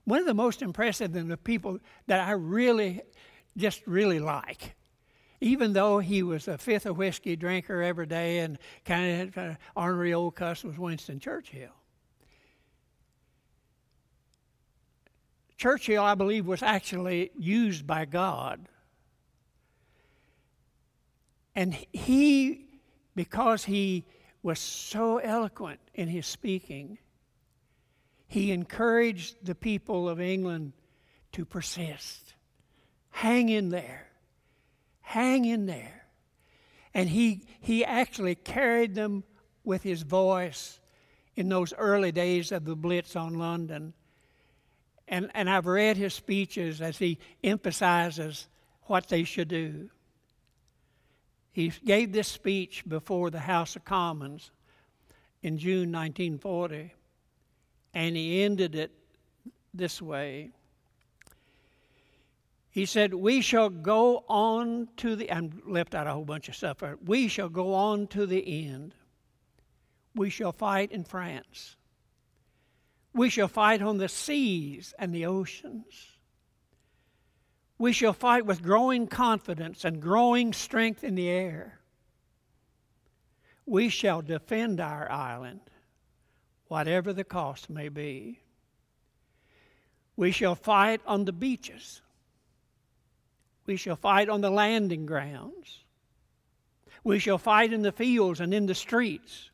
one 0.05 0.19
of 0.19 0.25
the 0.25 0.33
most 0.33 0.63
impressive 0.63 1.15
and 1.15 1.29
the 1.29 1.37
people 1.37 1.77
that 2.07 2.27
I 2.27 2.31
really 2.31 3.01
just 3.55 3.85
really 3.85 4.19
like. 4.19 4.73
Even 5.41 5.73
though 5.73 5.99
he 5.99 6.21
was 6.21 6.47
a 6.47 6.57
fifth 6.57 6.85
of 6.85 6.97
whiskey 6.97 7.35
drinker 7.35 7.81
every 7.81 8.05
day 8.05 8.39
and 8.39 8.57
kind 8.83 9.21
of 9.21 9.35
had 9.35 9.45
an 9.45 9.57
ornery 9.75 10.13
old 10.13 10.35
cuss 10.35 10.63
was 10.63 10.77
Winston 10.77 11.19
Churchill. 11.19 11.69
Churchill, 15.55 16.03
I 16.03 16.15
believe, 16.15 16.45
was 16.45 16.63
actually 16.63 17.31
used 17.37 17.85
by 17.85 18.05
God. 18.05 18.67
And 21.55 21.73
he, 21.91 22.65
because 23.15 23.65
he 23.65 24.05
was 24.41 24.59
so 24.59 25.17
eloquent 25.17 25.79
in 25.93 26.07
his 26.07 26.25
speaking, 26.25 26.97
he 28.27 28.51
encouraged 28.51 29.45
the 29.45 29.55
people 29.55 30.07
of 30.07 30.21
England 30.21 30.73
to 31.33 31.43
persist. 31.43 32.35
Hang 33.09 33.49
in 33.49 33.69
there. 33.69 34.08
Hang 35.09 35.45
in 35.45 35.65
there. 35.65 36.05
And 36.93 37.09
he, 37.09 37.41
he 37.61 37.83
actually 37.83 38.35
carried 38.35 38.93
them 38.93 39.23
with 39.63 39.81
his 39.81 40.03
voice 40.03 40.79
in 41.35 41.49
those 41.49 41.73
early 41.79 42.11
days 42.11 42.51
of 42.51 42.63
the 42.63 42.75
Blitz 42.75 43.15
on 43.15 43.39
London. 43.39 43.93
And, 45.07 45.31
and 45.33 45.49
I've 45.49 45.65
read 45.65 45.97
his 45.97 46.13
speeches 46.13 46.79
as 46.79 46.99
he 46.99 47.17
emphasizes 47.43 48.47
what 48.83 49.07
they 49.07 49.23
should 49.23 49.47
do. 49.47 49.89
He 51.53 51.69
gave 51.83 52.11
this 52.11 52.27
speech 52.27 52.83
before 52.87 53.31
the 53.31 53.39
House 53.39 53.75
of 53.75 53.85
Commons 53.85 54.51
in 55.41 55.57
June 55.57 55.91
1940, 55.91 56.93
and 57.95 58.15
he 58.15 58.43
ended 58.43 58.75
it 58.75 58.91
this 59.73 60.03
way 60.03 60.51
he 62.79 62.85
said, 62.85 63.13
We 63.13 63.41
shall 63.41 63.69
go 63.69 64.23
on 64.29 64.87
to 64.97 65.17
the, 65.17 65.29
and 65.29 65.61
left 65.65 65.93
out 65.93 66.07
a 66.07 66.13
whole 66.13 66.23
bunch 66.23 66.47
of 66.47 66.55
stuff. 66.55 66.81
We 67.03 67.27
shall 67.27 67.49
go 67.49 67.73
on 67.73 68.07
to 68.07 68.25
the 68.25 68.67
end. 68.67 68.95
We 70.15 70.29
shall 70.29 70.53
fight 70.53 70.93
in 70.93 71.03
France. 71.03 71.75
We 73.13 73.29
shall 73.29 73.49
fight 73.49 73.81
on 73.81 73.97
the 73.97 74.07
seas 74.07 74.93
and 74.97 75.13
the 75.13 75.25
oceans. 75.25 76.07
We 77.77 77.91
shall 77.91 78.13
fight 78.13 78.45
with 78.45 78.63
growing 78.63 79.07
confidence 79.07 79.83
and 79.83 80.01
growing 80.01 80.53
strength 80.53 81.03
in 81.03 81.15
the 81.15 81.27
air. 81.27 81.81
We 83.65 83.89
shall 83.89 84.21
defend 84.21 84.79
our 84.79 85.11
island, 85.11 85.69
whatever 86.69 87.11
the 87.11 87.25
cost 87.25 87.69
may 87.69 87.89
be. 87.89 88.39
We 90.15 90.31
shall 90.31 90.55
fight 90.55 91.01
on 91.05 91.25
the 91.25 91.33
beaches. 91.33 92.01
We 93.69 93.77
shall 93.77 93.97
fight 93.97 94.29
on 94.29 94.41
the 94.41 94.49
landing 94.49 95.05
grounds. 95.05 95.83
We 97.03 97.19
shall 97.19 97.37
fight 97.37 97.71
in 97.71 97.83
the 97.83 97.91
fields 97.91 98.39
and 98.39 98.51
in 98.51 98.65
the 98.65 98.73
streets. 98.73 99.51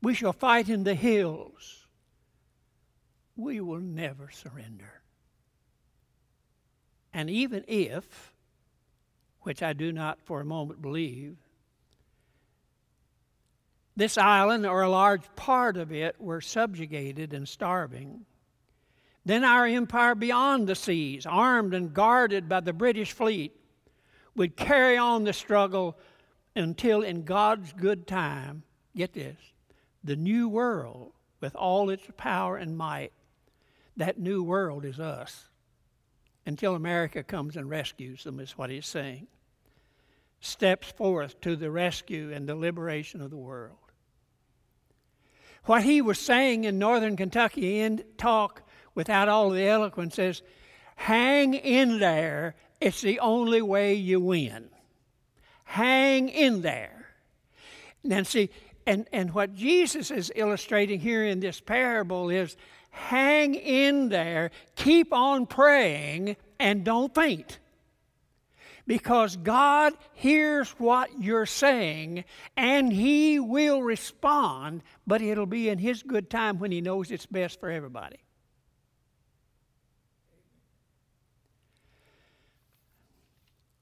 We 0.00 0.14
shall 0.14 0.32
fight 0.32 0.68
in 0.68 0.84
the 0.84 0.94
hills. 0.94 1.88
We 3.34 3.60
will 3.60 3.80
never 3.80 4.30
surrender. 4.30 5.02
And 7.12 7.28
even 7.28 7.64
if, 7.66 8.32
which 9.40 9.64
I 9.64 9.72
do 9.72 9.90
not 9.90 10.20
for 10.20 10.40
a 10.40 10.44
moment 10.44 10.80
believe, 10.80 11.38
this 13.96 14.16
island 14.16 14.64
or 14.64 14.82
a 14.82 14.88
large 14.88 15.24
part 15.34 15.76
of 15.76 15.90
it 15.90 16.20
were 16.20 16.40
subjugated 16.40 17.34
and 17.34 17.48
starving, 17.48 18.26
then 19.24 19.44
our 19.44 19.66
empire 19.66 20.14
beyond 20.14 20.66
the 20.66 20.74
seas, 20.74 21.26
armed 21.26 21.74
and 21.74 21.92
guarded 21.92 22.48
by 22.48 22.60
the 22.60 22.72
British 22.72 23.12
fleet, 23.12 23.54
would 24.34 24.56
carry 24.56 24.96
on 24.96 25.24
the 25.24 25.32
struggle 25.32 25.98
until, 26.56 27.02
in 27.02 27.24
God's 27.24 27.72
good 27.72 28.06
time, 28.06 28.62
get 28.96 29.12
this, 29.12 29.36
the 30.02 30.16
new 30.16 30.48
world 30.48 31.12
with 31.40 31.54
all 31.54 31.90
its 31.90 32.04
power 32.16 32.56
and 32.56 32.76
might, 32.76 33.12
that 33.96 34.18
new 34.18 34.42
world 34.42 34.84
is 34.84 34.98
us. 34.98 35.48
Until 36.46 36.74
America 36.74 37.22
comes 37.22 37.56
and 37.56 37.68
rescues 37.68 38.24
them, 38.24 38.40
is 38.40 38.56
what 38.56 38.70
he's 38.70 38.86
saying. 38.86 39.26
Steps 40.40 40.90
forth 40.90 41.40
to 41.42 41.54
the 41.54 41.70
rescue 41.70 42.32
and 42.32 42.48
the 42.48 42.54
liberation 42.54 43.20
of 43.20 43.30
the 43.30 43.36
world. 43.36 43.76
What 45.64 45.82
he 45.82 46.00
was 46.00 46.18
saying 46.18 46.64
in 46.64 46.78
northern 46.78 47.16
Kentucky 47.16 47.80
in 47.80 48.02
talk 48.16 48.62
without 49.00 49.30
all 49.30 49.48
the 49.48 49.66
eloquence 49.66 50.18
is 50.18 50.42
hang 50.94 51.54
in 51.54 52.00
there. 52.00 52.54
It's 52.82 53.00
the 53.00 53.18
only 53.20 53.62
way 53.62 53.94
you 53.94 54.20
win. 54.20 54.68
Hang 55.64 56.28
in 56.28 56.60
there. 56.60 57.08
Now, 58.04 58.24
see, 58.24 58.50
and, 58.86 59.08
and 59.10 59.32
what 59.32 59.54
Jesus 59.54 60.10
is 60.10 60.30
illustrating 60.36 61.00
here 61.00 61.24
in 61.24 61.40
this 61.40 61.62
parable 61.62 62.28
is 62.28 62.58
hang 62.90 63.54
in 63.54 64.10
there, 64.10 64.50
keep 64.76 65.14
on 65.14 65.46
praying, 65.46 66.36
and 66.58 66.84
don't 66.84 67.14
faint. 67.14 67.58
Because 68.86 69.34
God 69.36 69.94
hears 70.12 70.68
what 70.72 71.08
you're 71.18 71.46
saying 71.46 72.24
and 72.54 72.92
He 72.92 73.40
will 73.40 73.80
respond, 73.80 74.82
but 75.06 75.22
it'll 75.22 75.46
be 75.46 75.70
in 75.70 75.78
His 75.78 76.02
good 76.02 76.28
time 76.28 76.58
when 76.58 76.70
He 76.70 76.82
knows 76.82 77.10
it's 77.10 77.24
best 77.24 77.60
for 77.60 77.70
everybody. 77.70 78.18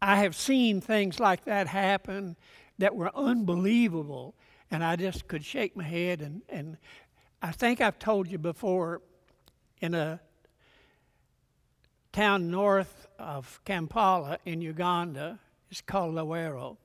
I 0.01 0.17
have 0.17 0.37
seen 0.37 0.81
things 0.81 1.19
like 1.19 1.45
that 1.45 1.67
happen 1.67 2.37
that 2.79 2.95
were 2.95 3.15
unbelievable, 3.17 4.35
and 4.71 4.85
I 4.85 4.97
just 4.97 5.27
could 5.27 5.45
shake 5.45 5.77
my 5.77 5.85
head. 5.85 6.23
And, 6.23 6.43
and 6.49 6.77
I 7.43 7.51
think 7.51 7.81
I've 7.81 7.99
told 7.99 8.29
you 8.29 8.39
before 8.39 9.03
in 9.81 9.95
a 9.95 10.21
town 12.13 12.51
north 12.51 13.07
of 13.19 13.61
Kampala 13.65 14.39
in 14.45 14.61
Uganda, 14.61 15.39
it's 15.71 15.81
called 15.81 16.15
Luweero. 16.15 16.77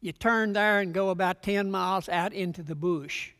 You 0.00 0.12
turn 0.12 0.52
there 0.52 0.80
and 0.80 0.92
go 0.92 1.10
about 1.10 1.42
10 1.42 1.70
miles 1.70 2.08
out 2.08 2.32
into 2.32 2.62
the 2.62 2.74
bush. 2.74 3.30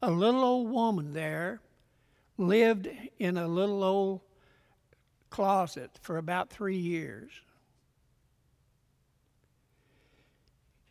A 0.00 0.10
little 0.10 0.42
old 0.42 0.70
woman 0.70 1.12
there 1.12 1.60
lived 2.38 2.88
in 3.18 3.36
a 3.36 3.46
little 3.46 3.84
old 3.84 4.20
closet 5.34 5.90
for 6.00 6.16
about 6.16 6.48
three 6.48 6.76
years. 6.76 7.32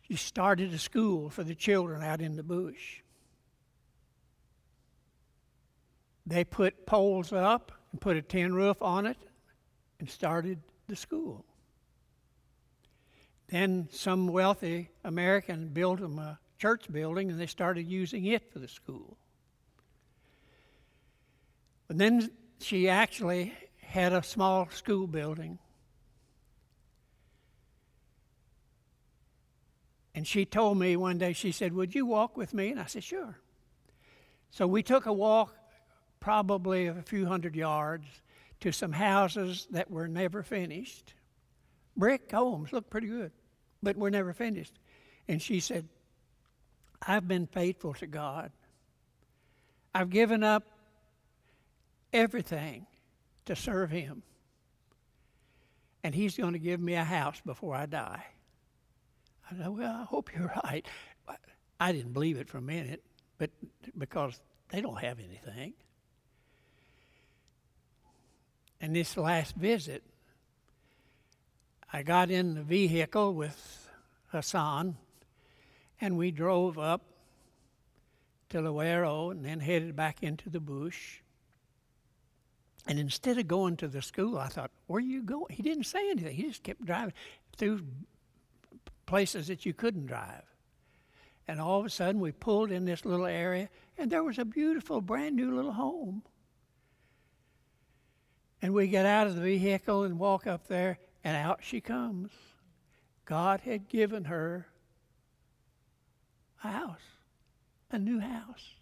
She 0.02 0.16
started 0.16 0.74
a 0.74 0.78
school 0.78 1.30
for 1.30 1.42
the 1.42 1.54
children 1.54 2.02
out 2.02 2.20
in 2.20 2.36
the 2.36 2.42
bush. 2.42 3.00
They 6.26 6.44
put 6.44 6.84
poles 6.84 7.32
up 7.32 7.72
and 7.90 7.98
put 7.98 8.18
a 8.18 8.22
tin 8.22 8.54
roof 8.54 8.82
on 8.82 9.06
it 9.06 9.16
and 9.98 10.10
started 10.10 10.58
the 10.88 10.96
school. 10.96 11.46
Then 13.48 13.88
some 13.92 14.26
wealthy 14.26 14.90
American 15.04 15.68
built 15.68 16.00
them 16.00 16.18
a 16.18 16.38
church 16.58 16.92
building 16.92 17.30
and 17.30 17.40
they 17.40 17.46
started 17.46 17.86
using 17.86 18.26
it 18.26 18.52
for 18.52 18.58
the 18.58 18.68
school. 18.68 19.16
And 21.88 21.98
then 21.98 22.30
she 22.60 22.90
actually 22.90 23.54
had 23.94 24.12
a 24.12 24.24
small 24.24 24.68
school 24.70 25.06
building. 25.06 25.56
And 30.16 30.26
she 30.26 30.44
told 30.44 30.78
me 30.78 30.96
one 30.96 31.16
day, 31.16 31.32
she 31.32 31.52
said, 31.52 31.72
Would 31.72 31.94
you 31.94 32.04
walk 32.04 32.36
with 32.36 32.52
me? 32.52 32.72
And 32.72 32.80
I 32.80 32.86
said, 32.86 33.04
Sure. 33.04 33.38
So 34.50 34.66
we 34.66 34.82
took 34.82 35.06
a 35.06 35.12
walk, 35.12 35.54
probably 36.18 36.88
a 36.88 37.02
few 37.02 37.26
hundred 37.26 37.54
yards, 37.54 38.06
to 38.60 38.72
some 38.72 38.90
houses 38.92 39.68
that 39.70 39.92
were 39.92 40.08
never 40.08 40.42
finished. 40.42 41.14
Brick 41.96 42.28
homes 42.32 42.72
looked 42.72 42.90
pretty 42.90 43.06
good, 43.06 43.30
but 43.80 43.96
were 43.96 44.10
never 44.10 44.32
finished. 44.32 44.72
And 45.28 45.40
she 45.40 45.60
said, 45.60 45.88
I've 47.00 47.28
been 47.28 47.46
faithful 47.46 47.94
to 47.94 48.08
God. 48.08 48.50
I've 49.94 50.10
given 50.10 50.42
up 50.42 50.64
everything 52.12 52.86
to 53.46 53.56
serve 53.56 53.90
Him. 53.90 54.22
And 56.02 56.14
He's 56.14 56.36
going 56.36 56.52
to 56.52 56.58
give 56.58 56.80
me 56.80 56.94
a 56.94 57.04
house 57.04 57.40
before 57.44 57.74
I 57.74 57.86
die. 57.86 58.24
I 59.50 59.56
said, 59.56 59.68
Well, 59.68 59.92
I 59.92 60.04
hope 60.04 60.30
you're 60.36 60.52
right. 60.64 60.86
I 61.80 61.92
didn't 61.92 62.12
believe 62.12 62.38
it 62.38 62.48
for 62.48 62.58
a 62.58 62.62
minute, 62.62 63.02
but 63.38 63.50
because 63.98 64.40
they 64.70 64.80
don't 64.80 65.00
have 65.00 65.18
anything. 65.18 65.74
And 68.80 68.94
this 68.94 69.16
last 69.16 69.54
visit, 69.56 70.02
I 71.92 72.02
got 72.02 72.30
in 72.30 72.54
the 72.54 72.62
vehicle 72.62 73.34
with 73.34 73.90
Hassan, 74.28 74.96
and 76.00 76.16
we 76.16 76.30
drove 76.30 76.78
up 76.78 77.02
to 78.50 78.58
Luweero 78.58 79.30
and 79.30 79.44
then 79.44 79.60
headed 79.60 79.96
back 79.96 80.22
into 80.22 80.50
the 80.50 80.60
bush. 80.60 81.20
And 82.86 82.98
instead 82.98 83.38
of 83.38 83.48
going 83.48 83.76
to 83.78 83.88
the 83.88 84.02
school, 84.02 84.38
I 84.38 84.48
thought, 84.48 84.70
where 84.86 84.98
are 84.98 85.00
you 85.00 85.22
going? 85.22 85.46
He 85.50 85.62
didn't 85.62 85.84
say 85.84 86.10
anything. 86.10 86.34
He 86.34 86.42
just 86.42 86.62
kept 86.62 86.84
driving 86.84 87.14
through 87.56 87.82
places 89.06 89.46
that 89.46 89.64
you 89.64 89.72
couldn't 89.72 90.06
drive. 90.06 90.42
And 91.48 91.60
all 91.60 91.80
of 91.80 91.86
a 91.86 91.90
sudden, 91.90 92.20
we 92.20 92.32
pulled 92.32 92.70
in 92.70 92.84
this 92.84 93.04
little 93.04 93.26
area, 93.26 93.68
and 93.98 94.10
there 94.10 94.24
was 94.24 94.38
a 94.38 94.44
beautiful, 94.44 95.00
brand 95.00 95.36
new 95.36 95.54
little 95.54 95.72
home. 95.72 96.22
And 98.62 98.72
we 98.72 98.86
get 98.88 99.04
out 99.04 99.26
of 99.26 99.36
the 99.36 99.42
vehicle 99.42 100.04
and 100.04 100.18
walk 100.18 100.46
up 100.46 100.68
there, 100.68 100.98
and 101.22 101.36
out 101.36 101.60
she 101.62 101.80
comes. 101.80 102.32
God 103.24 103.60
had 103.60 103.88
given 103.88 104.24
her 104.24 104.66
a 106.62 106.68
house, 106.68 107.00
a 107.90 107.98
new 107.98 108.20
house. 108.20 108.74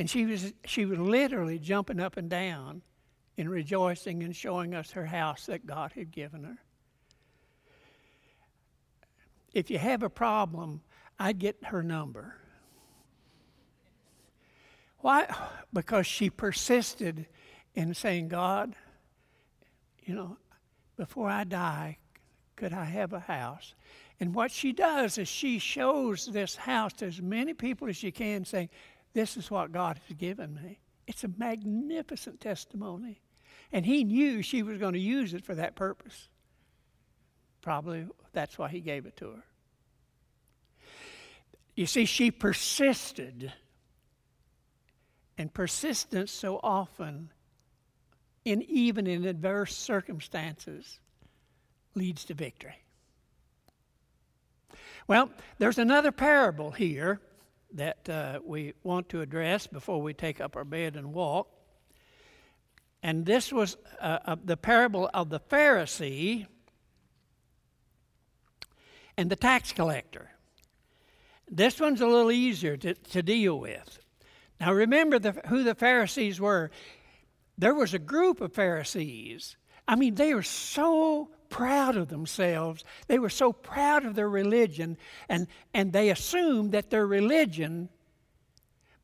And 0.00 0.08
she 0.08 0.24
was, 0.24 0.54
she 0.64 0.86
was 0.86 0.98
literally 0.98 1.58
jumping 1.58 2.00
up 2.00 2.16
and 2.16 2.30
down 2.30 2.80
in 3.36 3.50
rejoicing 3.50 4.22
and 4.22 4.34
showing 4.34 4.74
us 4.74 4.92
her 4.92 5.04
house 5.04 5.44
that 5.44 5.66
God 5.66 5.92
had 5.92 6.10
given 6.10 6.42
her. 6.42 6.56
If 9.52 9.70
you 9.70 9.76
have 9.76 10.02
a 10.02 10.08
problem, 10.08 10.80
I'd 11.18 11.38
get 11.38 11.56
her 11.64 11.82
number. 11.82 12.34
Why? 15.00 15.26
Because 15.70 16.06
she 16.06 16.30
persisted 16.30 17.26
in 17.74 17.92
saying, 17.92 18.28
God, 18.28 18.74
you 20.02 20.14
know, 20.14 20.38
before 20.96 21.28
I 21.28 21.44
die, 21.44 21.98
could 22.56 22.72
I 22.72 22.84
have 22.86 23.12
a 23.12 23.20
house? 23.20 23.74
And 24.18 24.34
what 24.34 24.50
she 24.50 24.72
does 24.72 25.18
is 25.18 25.28
she 25.28 25.58
shows 25.58 26.26
this 26.26 26.56
house 26.56 26.94
to 26.94 27.06
as 27.06 27.20
many 27.20 27.52
people 27.52 27.88
as 27.88 27.98
she 27.98 28.10
can, 28.10 28.46
saying, 28.46 28.70
this 29.12 29.36
is 29.36 29.50
what 29.50 29.72
God 29.72 29.98
has 30.06 30.16
given 30.16 30.54
me. 30.54 30.78
It's 31.06 31.24
a 31.24 31.30
magnificent 31.36 32.40
testimony. 32.40 33.20
And 33.72 33.84
he 33.84 34.04
knew 34.04 34.42
she 34.42 34.62
was 34.62 34.78
going 34.78 34.94
to 34.94 35.00
use 35.00 35.34
it 35.34 35.44
for 35.44 35.54
that 35.54 35.74
purpose. 35.74 36.28
Probably 37.62 38.06
that's 38.32 38.58
why 38.58 38.68
he 38.68 38.80
gave 38.80 39.06
it 39.06 39.16
to 39.18 39.30
her. 39.30 39.44
You 41.74 41.86
see, 41.86 42.04
she 42.04 42.30
persisted. 42.30 43.52
And 45.38 45.52
persistence 45.52 46.30
so 46.30 46.60
often, 46.62 47.32
in 48.44 48.62
even 48.62 49.06
in 49.06 49.24
adverse 49.24 49.74
circumstances, 49.74 51.00
leads 51.94 52.24
to 52.26 52.34
victory. 52.34 52.76
Well, 55.06 55.30
there's 55.58 55.78
another 55.78 56.12
parable 56.12 56.70
here 56.70 57.20
that 57.74 58.08
uh, 58.08 58.40
we 58.44 58.74
want 58.82 59.08
to 59.10 59.20
address 59.20 59.66
before 59.66 60.00
we 60.02 60.12
take 60.14 60.40
up 60.40 60.56
our 60.56 60.64
bed 60.64 60.96
and 60.96 61.12
walk. 61.12 61.48
And 63.02 63.24
this 63.24 63.52
was 63.52 63.76
uh, 64.00 64.36
the 64.44 64.56
parable 64.56 65.08
of 65.14 65.30
the 65.30 65.40
Pharisee 65.40 66.46
and 69.16 69.30
the 69.30 69.36
tax 69.36 69.72
collector. 69.72 70.30
This 71.50 71.80
one's 71.80 72.00
a 72.00 72.06
little 72.06 72.30
easier 72.30 72.76
to, 72.76 72.94
to 72.94 73.22
deal 73.22 73.58
with. 73.58 73.98
Now, 74.60 74.72
remember 74.72 75.18
the, 75.18 75.32
who 75.48 75.62
the 75.62 75.74
Pharisees 75.74 76.40
were. 76.40 76.70
There 77.56 77.74
was 77.74 77.94
a 77.94 77.98
group 77.98 78.40
of 78.40 78.52
Pharisees. 78.52 79.56
I 79.86 79.96
mean, 79.96 80.14
they 80.14 80.34
were 80.34 80.42
so 80.42 81.30
proud 81.48 81.96
of 81.96 82.08
themselves. 82.08 82.84
They 83.06 83.18
were 83.18 83.30
so 83.30 83.52
proud 83.52 84.04
of 84.04 84.14
their 84.14 84.28
religion, 84.28 84.96
and, 85.28 85.46
and 85.74 85.92
they 85.92 86.10
assumed 86.10 86.72
that 86.72 86.90
their 86.90 87.06
religion 87.06 87.88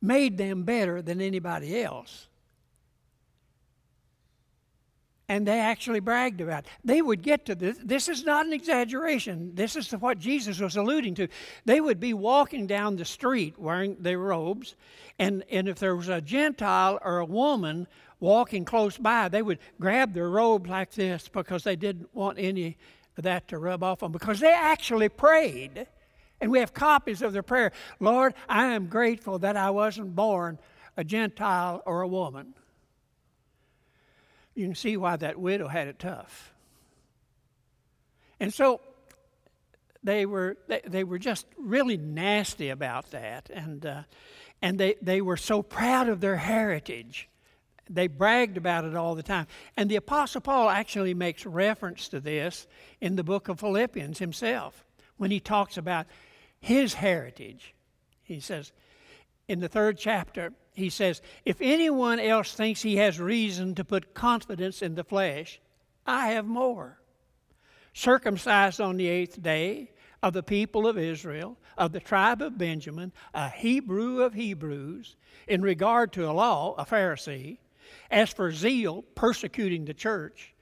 made 0.01 0.37
them 0.37 0.63
better 0.63 1.01
than 1.01 1.21
anybody 1.21 1.81
else 1.81 2.27
and 5.29 5.45
they 5.45 5.59
actually 5.59 5.99
bragged 5.99 6.39
about 6.39 6.63
it. 6.63 6.69
They 6.83 7.01
would 7.01 7.21
get 7.21 7.45
to 7.47 7.55
this. 7.55 7.77
This 7.83 8.07
is 8.07 8.23
not 8.23 8.45
an 8.45 8.53
exaggeration. 8.53 9.53
This 9.55 9.75
is 9.75 9.91
what 9.91 10.19
Jesus 10.19 10.59
was 10.59 10.77
alluding 10.77 11.15
to. 11.15 11.27
They 11.65 11.81
would 11.81 11.99
be 11.99 12.13
walking 12.13 12.65
down 12.65 12.95
the 12.95 13.05
street 13.05 13.59
wearing 13.59 13.97
their 13.99 14.19
robes, 14.19 14.75
and, 15.19 15.43
and 15.51 15.67
if 15.67 15.79
there 15.79 15.95
was 15.95 16.07
a 16.07 16.21
Gentile 16.21 16.99
or 17.03 17.19
a 17.19 17.25
woman 17.25 17.87
walking 18.19 18.65
close 18.65 18.97
by, 18.97 19.29
they 19.29 19.41
would 19.41 19.59
grab 19.79 20.13
their 20.13 20.29
robe 20.29 20.67
like 20.67 20.91
this 20.91 21.27
because 21.27 21.63
they 21.63 21.75
didn't 21.75 22.13
want 22.15 22.37
any 22.39 22.77
of 23.17 23.23
that 23.23 23.47
to 23.49 23.57
rub 23.57 23.83
off 23.83 23.99
them 23.99 24.11
because 24.11 24.39
they 24.39 24.53
actually 24.53 25.09
prayed. 25.09 25.87
And 26.39 26.51
we 26.51 26.59
have 26.59 26.73
copies 26.73 27.21
of 27.21 27.33
their 27.33 27.43
prayer 27.43 27.71
Lord, 27.99 28.33
I 28.47 28.65
am 28.67 28.87
grateful 28.87 29.39
that 29.39 29.57
I 29.57 29.69
wasn't 29.71 30.15
born 30.15 30.59
a 30.95 31.03
Gentile 31.03 31.81
or 31.85 32.01
a 32.01 32.07
woman 32.07 32.53
you 34.57 34.65
can 34.65 34.75
see 34.75 34.97
why 34.97 35.15
that 35.15 35.37
widow 35.37 35.67
had 35.67 35.87
it 35.87 35.99
tough. 35.99 36.51
And 38.39 38.51
so 38.51 38.81
they 40.03 40.25
were 40.25 40.57
they, 40.67 40.81
they 40.85 41.03
were 41.03 41.19
just 41.19 41.45
really 41.57 41.95
nasty 41.95 42.69
about 42.69 43.11
that, 43.11 43.51
and 43.53 43.85
uh, 43.85 44.03
and 44.61 44.79
they 44.79 44.95
they 44.99 45.21
were 45.21 45.37
so 45.37 45.61
proud 45.61 46.09
of 46.09 46.21
their 46.21 46.37
heritage. 46.37 47.29
They 47.89 48.07
bragged 48.07 48.57
about 48.57 48.85
it 48.85 48.95
all 48.95 49.15
the 49.15 49.23
time. 49.23 49.47
And 49.75 49.89
the 49.89 49.95
Apostle 49.95 50.41
Paul 50.41 50.69
actually 50.69 51.13
makes 51.13 51.45
reference 51.45 52.07
to 52.09 52.19
this 52.19 52.67
in 53.01 53.15
the 53.15 53.23
book 53.23 53.47
of 53.47 53.59
Philippians 53.59 54.19
himself 54.19 54.85
when 55.17 55.31
he 55.31 55.39
talks 55.39 55.77
about 55.77 56.07
his 56.59 56.95
heritage. 56.95 57.73
He 58.23 58.39
says 58.39 58.71
in 59.47 59.59
the 59.59 59.69
third 59.69 59.97
chapter, 59.97 60.53
he 60.73 60.89
says, 60.89 61.21
If 61.45 61.57
anyone 61.61 62.19
else 62.19 62.53
thinks 62.53 62.81
he 62.81 62.97
has 62.97 63.19
reason 63.19 63.75
to 63.75 63.85
put 63.85 64.13
confidence 64.13 64.81
in 64.81 64.95
the 64.95 65.03
flesh, 65.03 65.59
I 66.05 66.29
have 66.29 66.45
more. 66.45 66.99
Circumcised 67.93 68.79
on 68.79 68.97
the 68.97 69.07
eighth 69.07 69.41
day, 69.41 69.91
of 70.23 70.33
the 70.33 70.43
people 70.43 70.87
of 70.87 70.97
Israel, 70.97 71.57
of 71.77 71.91
the 71.91 71.99
tribe 71.99 72.41
of 72.41 72.57
Benjamin, 72.57 73.11
a 73.33 73.49
Hebrew 73.49 74.21
of 74.21 74.33
Hebrews, 74.33 75.15
in 75.47 75.61
regard 75.61 76.11
to 76.13 76.29
a 76.29 76.33
law, 76.33 76.73
a 76.77 76.85
Pharisee, 76.85 77.59
as 78.09 78.31
for 78.31 78.51
zeal, 78.51 79.03
persecuting 79.15 79.85
the 79.85 79.93
church, 79.93 80.53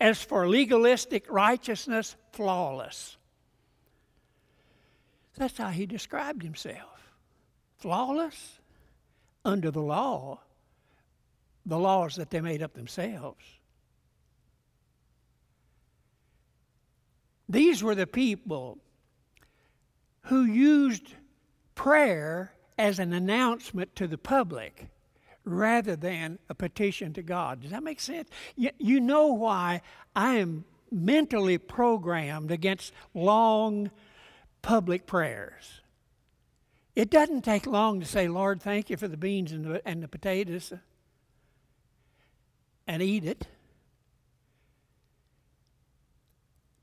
as 0.00 0.22
for 0.22 0.48
legalistic 0.48 1.30
righteousness, 1.30 2.16
flawless. 2.32 3.16
That's 5.36 5.56
how 5.56 5.68
he 5.68 5.86
described 5.86 6.42
himself. 6.42 7.10
Flawless, 7.78 8.60
under 9.44 9.70
the 9.70 9.80
law, 9.80 10.40
the 11.66 11.78
laws 11.78 12.16
that 12.16 12.30
they 12.30 12.40
made 12.40 12.62
up 12.62 12.74
themselves. 12.74 13.44
These 17.48 17.82
were 17.82 17.94
the 17.94 18.06
people 18.06 18.78
who 20.22 20.44
used 20.44 21.14
prayer 21.74 22.54
as 22.78 22.98
an 22.98 23.12
announcement 23.12 23.94
to 23.96 24.06
the 24.06 24.18
public 24.18 24.88
rather 25.44 25.96
than 25.96 26.38
a 26.48 26.54
petition 26.54 27.12
to 27.14 27.22
God. 27.22 27.62
Does 27.62 27.70
that 27.70 27.82
make 27.82 28.00
sense? 28.00 28.28
You, 28.56 29.00
know 29.00 29.28
why 29.28 29.82
I 30.14 30.34
am 30.34 30.64
mentally 30.90 31.58
programmed 31.58 32.50
against 32.50 32.92
long 33.14 33.90
public 34.60 35.06
prayers. 35.06 35.80
It 36.94 37.10
doesn't 37.10 37.42
take 37.42 37.66
long 37.66 38.00
to 38.00 38.06
say, 38.06 38.28
Lord, 38.28 38.60
thank 38.60 38.90
you 38.90 38.96
for 38.96 39.08
the 39.08 39.16
beans 39.16 39.52
and 39.52 39.64
the, 39.64 39.88
and 39.88 40.02
the 40.02 40.08
potatoes, 40.08 40.72
and 42.86 43.02
eat 43.02 43.24
it. 43.24 43.46